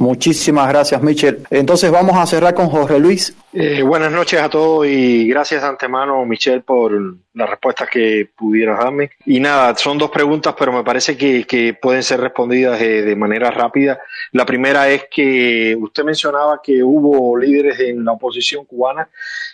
[0.00, 1.46] Muchísimas gracias, Michel.
[1.50, 3.36] Entonces vamos a cerrar con Jorge Luis.
[3.52, 6.98] Eh, buenas noches a todos y gracias de antemano, Michel, por
[7.34, 9.10] las respuestas que pudieras darme.
[9.26, 13.50] Y nada, son dos preguntas, pero me parece que, pueden ser respondidas de, de, manera
[13.50, 14.00] rápida.
[14.32, 19.06] La primera es que usted mencionaba que hubo líderes en la oposición cubana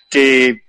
[0.08, 0.62] que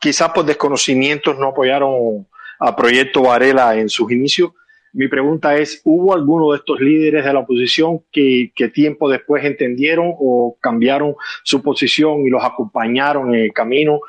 [0.00, 2.28] quizás por desconocimientos no apoyaron
[2.60, 4.52] a Proyecto Varela en sus inicios
[4.96, 10.14] mi pregunta es, ¿hubo alguno de estos líderes de la oposición que, tiempo después entendieron
[10.18, 11.14] o cambiaron
[11.44, 14.00] su posición y los acompañaron en el camino?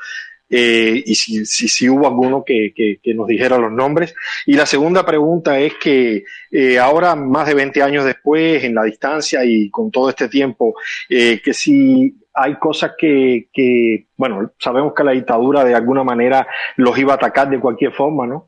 [0.50, 4.16] Eh, y si, si, hubo alguno que, nos dijera los nombres.
[4.46, 8.84] Y la segunda pregunta es que eh, ahora, más de 20 años después, en la
[8.84, 10.76] distancia y con todo este tiempo,
[11.10, 16.48] eh, que si hay cosas que, que, bueno, sabemos que la dictadura de alguna manera
[16.78, 18.48] los iba a atacar de cualquier forma, ¿no?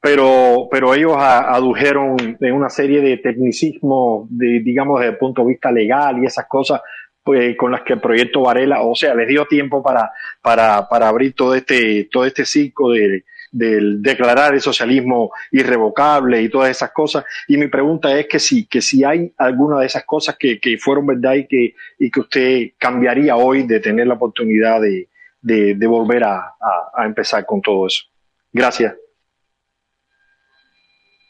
[0.00, 5.48] Pero, pero ellos adujeron de una serie de tecnicismos, de, digamos, desde el punto de
[5.48, 6.80] vista legal y esas cosas,
[7.22, 11.08] pues, con las que el proyecto Varela, o sea, les dio tiempo para, para, para
[11.08, 16.92] abrir todo este, todo este ciclo de, del declarar el socialismo irrevocable y todas esas
[16.92, 17.24] cosas.
[17.48, 20.78] Y mi pregunta es que si, que si hay alguna de esas cosas que, que
[20.78, 25.08] fueron verdad y que, y que usted cambiaría hoy de tener la oportunidad de,
[25.40, 28.04] de, de volver a, a, a empezar con todo eso.
[28.52, 28.94] Gracias.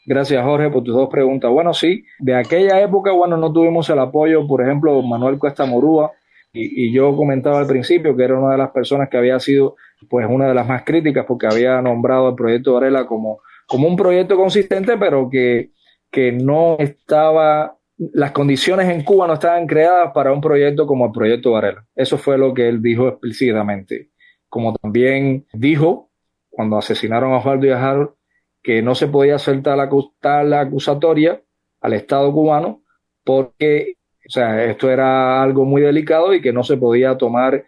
[0.05, 1.51] Gracias, Jorge, por tus dos preguntas.
[1.51, 6.11] Bueno, sí, de aquella época, bueno, no tuvimos el apoyo, por ejemplo, Manuel Cuesta Morúa,
[6.51, 9.75] y, yo comentaba al principio que era una de las personas que había sido,
[10.09, 13.95] pues, una de las más críticas porque había nombrado el proyecto Varela como, como un
[13.95, 15.71] proyecto consistente, pero que,
[16.09, 21.11] que no estaba, las condiciones en Cuba no estaban creadas para un proyecto como el
[21.11, 21.85] proyecto Varela.
[21.95, 24.09] Eso fue lo que él dijo explícitamente.
[24.47, 26.09] Como también dijo,
[26.49, 27.69] cuando asesinaron a Osvaldo y
[28.69, 31.41] que no se podía aceptar la, la acusatoria
[31.81, 32.83] al Estado cubano
[33.23, 33.95] porque,
[34.27, 37.65] o sea, esto era algo muy delicado y que no se podía tomar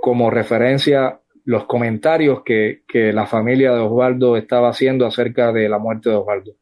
[0.00, 5.80] como referencia los comentarios que, que la familia de Osvaldo estaba haciendo acerca de la
[5.80, 6.52] muerte de Osvaldo.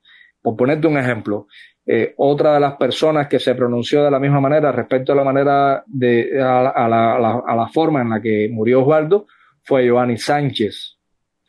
[0.40, 1.46] Por ponerte un ejemplo,
[1.84, 5.24] eh, otra de las personas que se pronunció de la misma manera respecto a la
[5.24, 9.26] manera de a, la, a, la, a la, forma en la que murió Osvaldo
[9.62, 10.96] fue Giovanni Sánchez,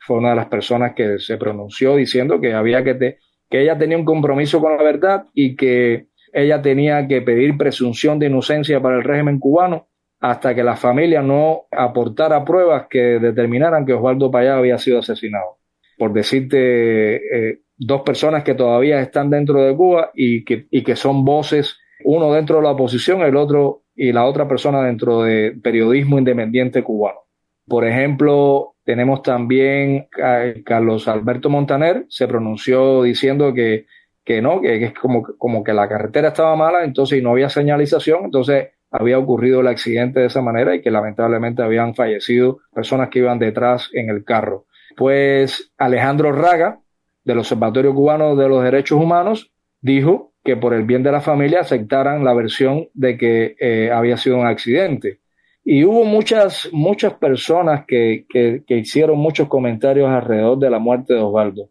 [0.06, 3.18] fue una de las personas que se pronunció diciendo que había que, te,
[3.48, 8.18] que ella tenía un compromiso con la verdad y que ella tenía que pedir presunción
[8.18, 9.88] de inocencia para el régimen cubano
[10.20, 15.58] hasta que la familia no aportara pruebas que determinaran que Osvaldo Payá había sido asesinado.
[15.98, 20.96] Por decirte, eh, dos personas que todavía están dentro de Cuba y que, y que
[20.96, 25.56] son voces, uno dentro de la oposición, el otro y la otra persona dentro de
[25.62, 27.20] periodismo independiente cubano.
[27.66, 33.86] Por ejemplo, tenemos también a Carlos Alberto Montaner, se pronunció diciendo que,
[34.24, 37.48] que no, que, es como, como que la carretera estaba mala, entonces y no había
[37.48, 43.08] señalización, entonces había ocurrido el accidente de esa manera y que lamentablemente habían fallecido personas
[43.08, 44.66] que iban detrás en el carro.
[44.96, 46.78] Pues Alejandro Raga,
[47.24, 49.50] del Observatorio Cubano de los Derechos Humanos,
[49.80, 54.16] dijo que por el bien de la familia aceptaran la versión de que eh, había
[54.16, 55.20] sido un accidente.
[55.64, 61.20] Y hubo muchas, muchas personas que, que, hicieron muchos comentarios alrededor de la muerte de
[61.20, 61.70] Osvaldo.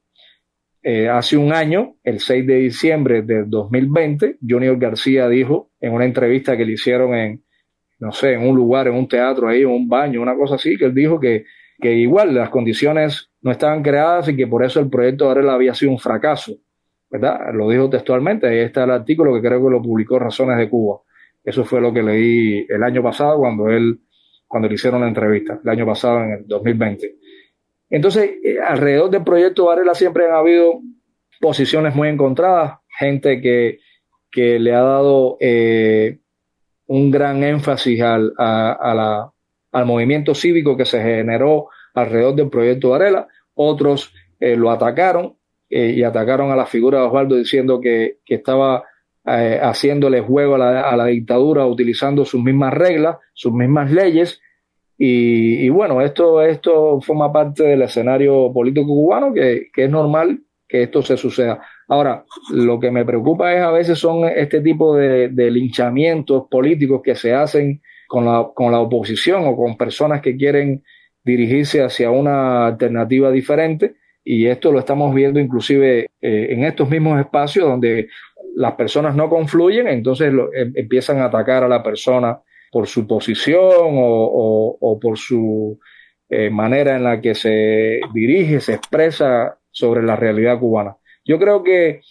[0.82, 6.06] Eh, hace un año, el 6 de diciembre del 2020, Junior García dijo en una
[6.06, 7.44] entrevista que le hicieron en,
[7.99, 10.76] no sé, en un lugar, en un teatro ahí, en un baño, una cosa así,
[10.76, 11.45] que él dijo que,
[11.80, 15.53] que igual las condiciones no estaban creadas y que por eso el proyecto de Arela
[15.53, 16.53] había sido un fracaso.
[17.11, 17.53] ¿Verdad?
[17.53, 21.02] Lo dijo textualmente, ahí está el artículo que creo que lo publicó Razones de Cuba.
[21.44, 23.99] Eso fue lo que leí el año pasado cuando él,
[24.48, 27.15] cuando le hicieron la entrevista, el año pasado en el 2020.
[27.90, 30.80] Entonces, eh, alrededor del proyecto Varela siempre han habido
[31.40, 33.80] posiciones muy encontradas, gente que,
[34.32, 36.20] que le ha dado eh,
[36.88, 44.14] un gran énfasis al, al movimiento cívico que se generó alrededor del proyecto Varela, otros
[44.40, 45.38] eh, lo atacaron
[45.70, 48.84] eh, y atacaron a la figura de Osvaldo diciendo que, que estaba
[49.25, 54.41] eh, haciéndole juego a la, a la, dictadura, utilizando sus mismas reglas, sus mismas leyes.
[54.97, 60.83] Y, y, bueno, esto, esto forma parte del escenario político cubano, que, es normal que
[60.83, 61.61] esto se suceda.
[61.87, 67.01] Ahora, lo que me preocupa es a veces son este tipo de, de linchamientos políticos
[67.03, 70.83] que se hacen con la, con la oposición o con personas que quieren
[71.23, 77.19] dirigirse hacia una alternativa diferente y esto lo estamos viendo inclusive eh, en estos mismos
[77.19, 78.07] espacios donde
[78.55, 82.39] las personas no confluyen, entonces lo, em, empiezan a atacar a la persona
[82.71, 85.80] por su posición o, por su
[86.27, 90.97] eh, manera en la que se dirige, se expresa sobre la realidad cubana.
[91.23, 92.01] Yo creo que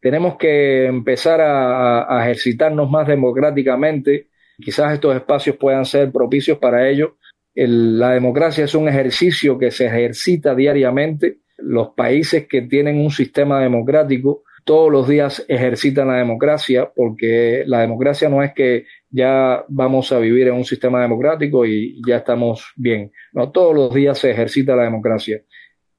[0.00, 4.28] tenemos que empezar a, ejercitarnos más democráticamente.
[4.58, 7.16] Quizás estos espacios puedan ser propicios para ello.
[7.54, 11.40] El, la democracia es un ejercicio que se ejercita diariamente.
[11.58, 17.80] Los países que tienen un sistema democrático todos los días ejercitan la democracia, porque la
[17.80, 22.74] democracia no es que ya vamos a vivir en un sistema democrático y ya estamos
[22.76, 23.10] bien.
[23.32, 25.40] No, todos los días se ejercita la democracia.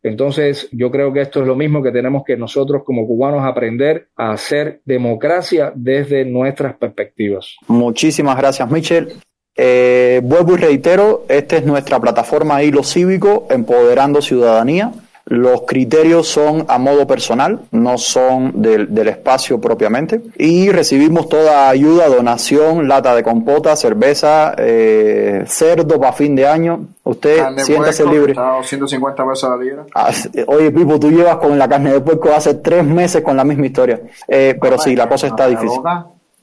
[0.03, 4.09] Entonces, yo creo que esto es lo mismo que tenemos que nosotros como cubanos aprender
[4.15, 7.55] a hacer democracia desde nuestras perspectivas.
[7.67, 9.13] Muchísimas gracias, Michel.
[9.57, 14.91] Eh, vuelvo y reitero, esta es nuestra plataforma Hilo Cívico, Empoderando Ciudadanía.
[15.29, 20.21] Los criterios son a modo personal, no son del, del, espacio propiamente.
[20.35, 26.79] Y recibimos toda ayuda, donación, lata de compota, cerveza, eh, cerdo para fin de año.
[27.03, 28.31] Usted Carne siéntase puerco, libre.
[28.31, 29.85] Está a 250 pesos la libra.
[29.93, 30.09] Ah,
[30.47, 33.67] Oye, Pipo, tú llevas con la carne de puerco hace tres meses con la misma
[33.67, 34.01] historia.
[34.27, 35.79] Eh, pero sí, la cosa está difícil.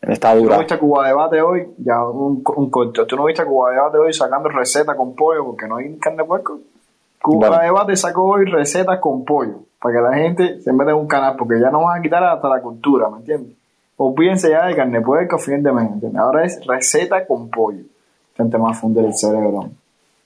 [0.00, 0.58] Está ¿Tú no dura.
[0.58, 1.66] viste Cuba Debate hoy?
[1.78, 3.04] Ya un, un corto.
[3.04, 6.28] ¿Tú no viste Cuba Debate hoy sacando recetas con pollo porque no hay carne de
[6.28, 6.60] puerco?
[7.20, 7.62] Cuba Bueno.
[7.62, 11.36] Debate sacó hoy recetas con pollo para que la gente se meta en un canal
[11.36, 13.56] porque ya no van a quitar hasta la cultura, ¿me entiendes?
[13.96, 16.20] Olvídense ya de carne de puerco a fin de mes, ¿entiendes?
[16.20, 17.84] Ahora es receta con pollo.
[18.36, 19.70] Gente más funde el cerebro.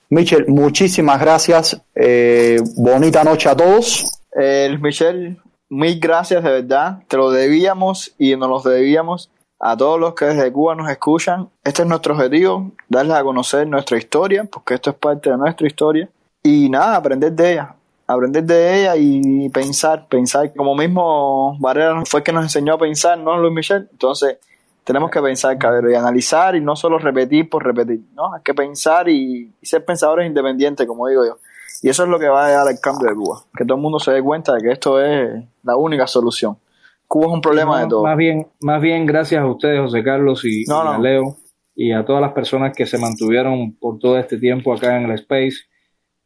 [0.08, 1.80] Michel, muchísimas gracias.
[1.94, 4.04] Eh, bonita noche a todos.
[4.34, 5.36] Eh, Michelle,
[5.68, 6.98] mil gracias de verdad.
[7.06, 9.30] Te lo debíamos y nos los debíamos
[9.60, 11.48] a todos los que desde Cuba nos escuchan.
[11.62, 15.66] Este es nuestro objetivo, darles a conocer nuestra historia, porque esto es parte de nuestra
[15.66, 16.08] historia.
[16.42, 17.74] Y nada, aprender de ella.
[18.06, 20.52] Aprender de ella y pensar, pensar.
[20.54, 23.88] Como mismo Varela fue el que nos enseñó a pensar, ¿no, Luis Michel?
[23.92, 24.38] Entonces,
[24.84, 28.34] tenemos que pensar, cabrón, y analizar y no solo repetir por repetir, ¿no?
[28.34, 31.38] Hay que pensar y, y ser pensadores independientes, como digo yo.
[31.82, 33.42] Y eso es lo que va a dar el cambio de Cuba.
[33.56, 36.58] Que todo el mundo se dé cuenta de que esto es la única solución.
[37.06, 38.02] Cuba es un problema No, de todo.
[38.02, 41.02] Más bien, más bien gracias a ustedes, José Carlos y, No, y a no.
[41.02, 41.36] Leo,
[41.74, 45.12] y a todas las personas que se mantuvieron por todo este tiempo acá en el
[45.12, 45.69] Space.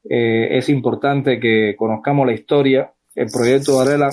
[0.08, 2.92] Eh, es importante que conozcamos la historia.
[3.14, 4.10] El proyecto Varela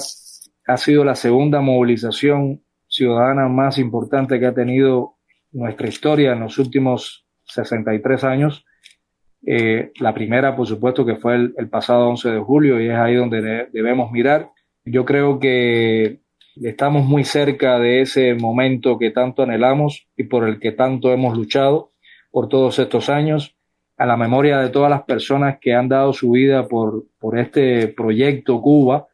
[0.67, 5.15] ha sido la segunda movilización ciudadana más importante que ha tenido
[5.51, 8.65] nuestra historia en los últimos 63 años.
[9.45, 12.95] Eh, la primera, por supuesto, que fue el, el pasado 11 de julio y es
[12.95, 14.51] ahí donde de- debemos mirar.
[14.85, 16.21] Yo creo que
[16.61, 21.35] estamos muy cerca de ese momento que tanto anhelamos y por el que tanto hemos
[21.35, 21.91] luchado
[22.29, 23.55] por todos estos años,
[24.01, 27.87] a la memoria de todas las personas que han dado su vida por, por este
[27.89, 29.05] proyecto Cuba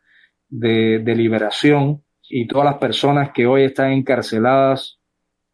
[0.47, 5.01] de, liberación y todas las personas que hoy están encarceladas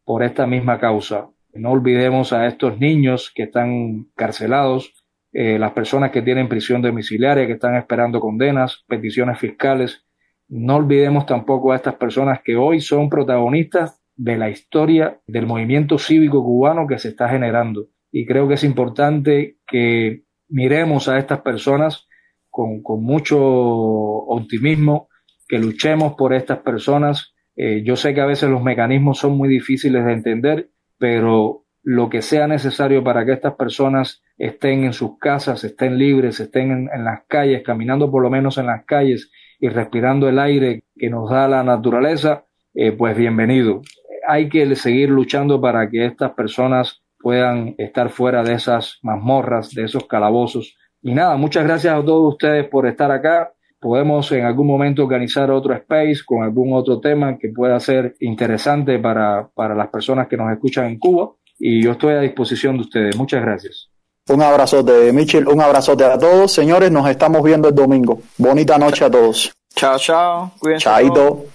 [0.04, 1.30] por esta misma causa.
[1.52, 4.92] No olvidemos a estos niños que están encarcelados,
[5.32, 10.04] eh, las personas que tienen prisión domiciliaria, que están esperando condenas, peticiones fiscales.
[10.46, 15.98] No olvidemos tampoco a estas personas que hoy son protagonistas de la historia del movimiento
[15.98, 17.88] cívico cubano que se está generando.
[18.16, 22.06] Y creo que es importante que miremos a estas personas
[22.48, 25.08] con, con mucho optimismo,
[25.48, 27.34] que luchemos por estas personas.
[27.56, 32.08] Eh, yo sé que a veces los mecanismos son muy difíciles de entender, pero lo
[32.08, 37.04] que sea necesario para que estas personas estén en sus casas, estén libres, estén en,
[37.04, 41.28] las calles, caminando por lo menos en las calles y respirando el aire que nos
[41.28, 43.82] da la naturaleza, eh, pues bienvenido.
[44.28, 49.84] Hay que seguir luchando para que estas personas puedan estar fuera de esas mazmorras, de
[49.84, 50.76] esos calabozos.
[51.00, 53.50] Y nada, muchas gracias a todos ustedes por estar acá.
[53.80, 58.98] Podemos en algún momento organizar otro space con algún otro tema que pueda ser interesante
[58.98, 61.30] para, para las personas que nos escuchan en Cuba.
[61.58, 63.16] Y yo estoy a disposición de ustedes.
[63.16, 63.88] Muchas gracias.
[64.28, 65.48] Un abrazote, Michel.
[65.48, 66.52] Un abrazote a todos.
[66.52, 68.20] Señores, nos estamos viendo el domingo.
[68.36, 69.50] Bonita noche a todos.
[69.74, 70.52] Chao, chao.
[70.58, 70.84] Cuídense.
[70.84, 71.46] Chaito.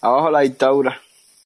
[0.00, 0.98] Abajo la dictadura.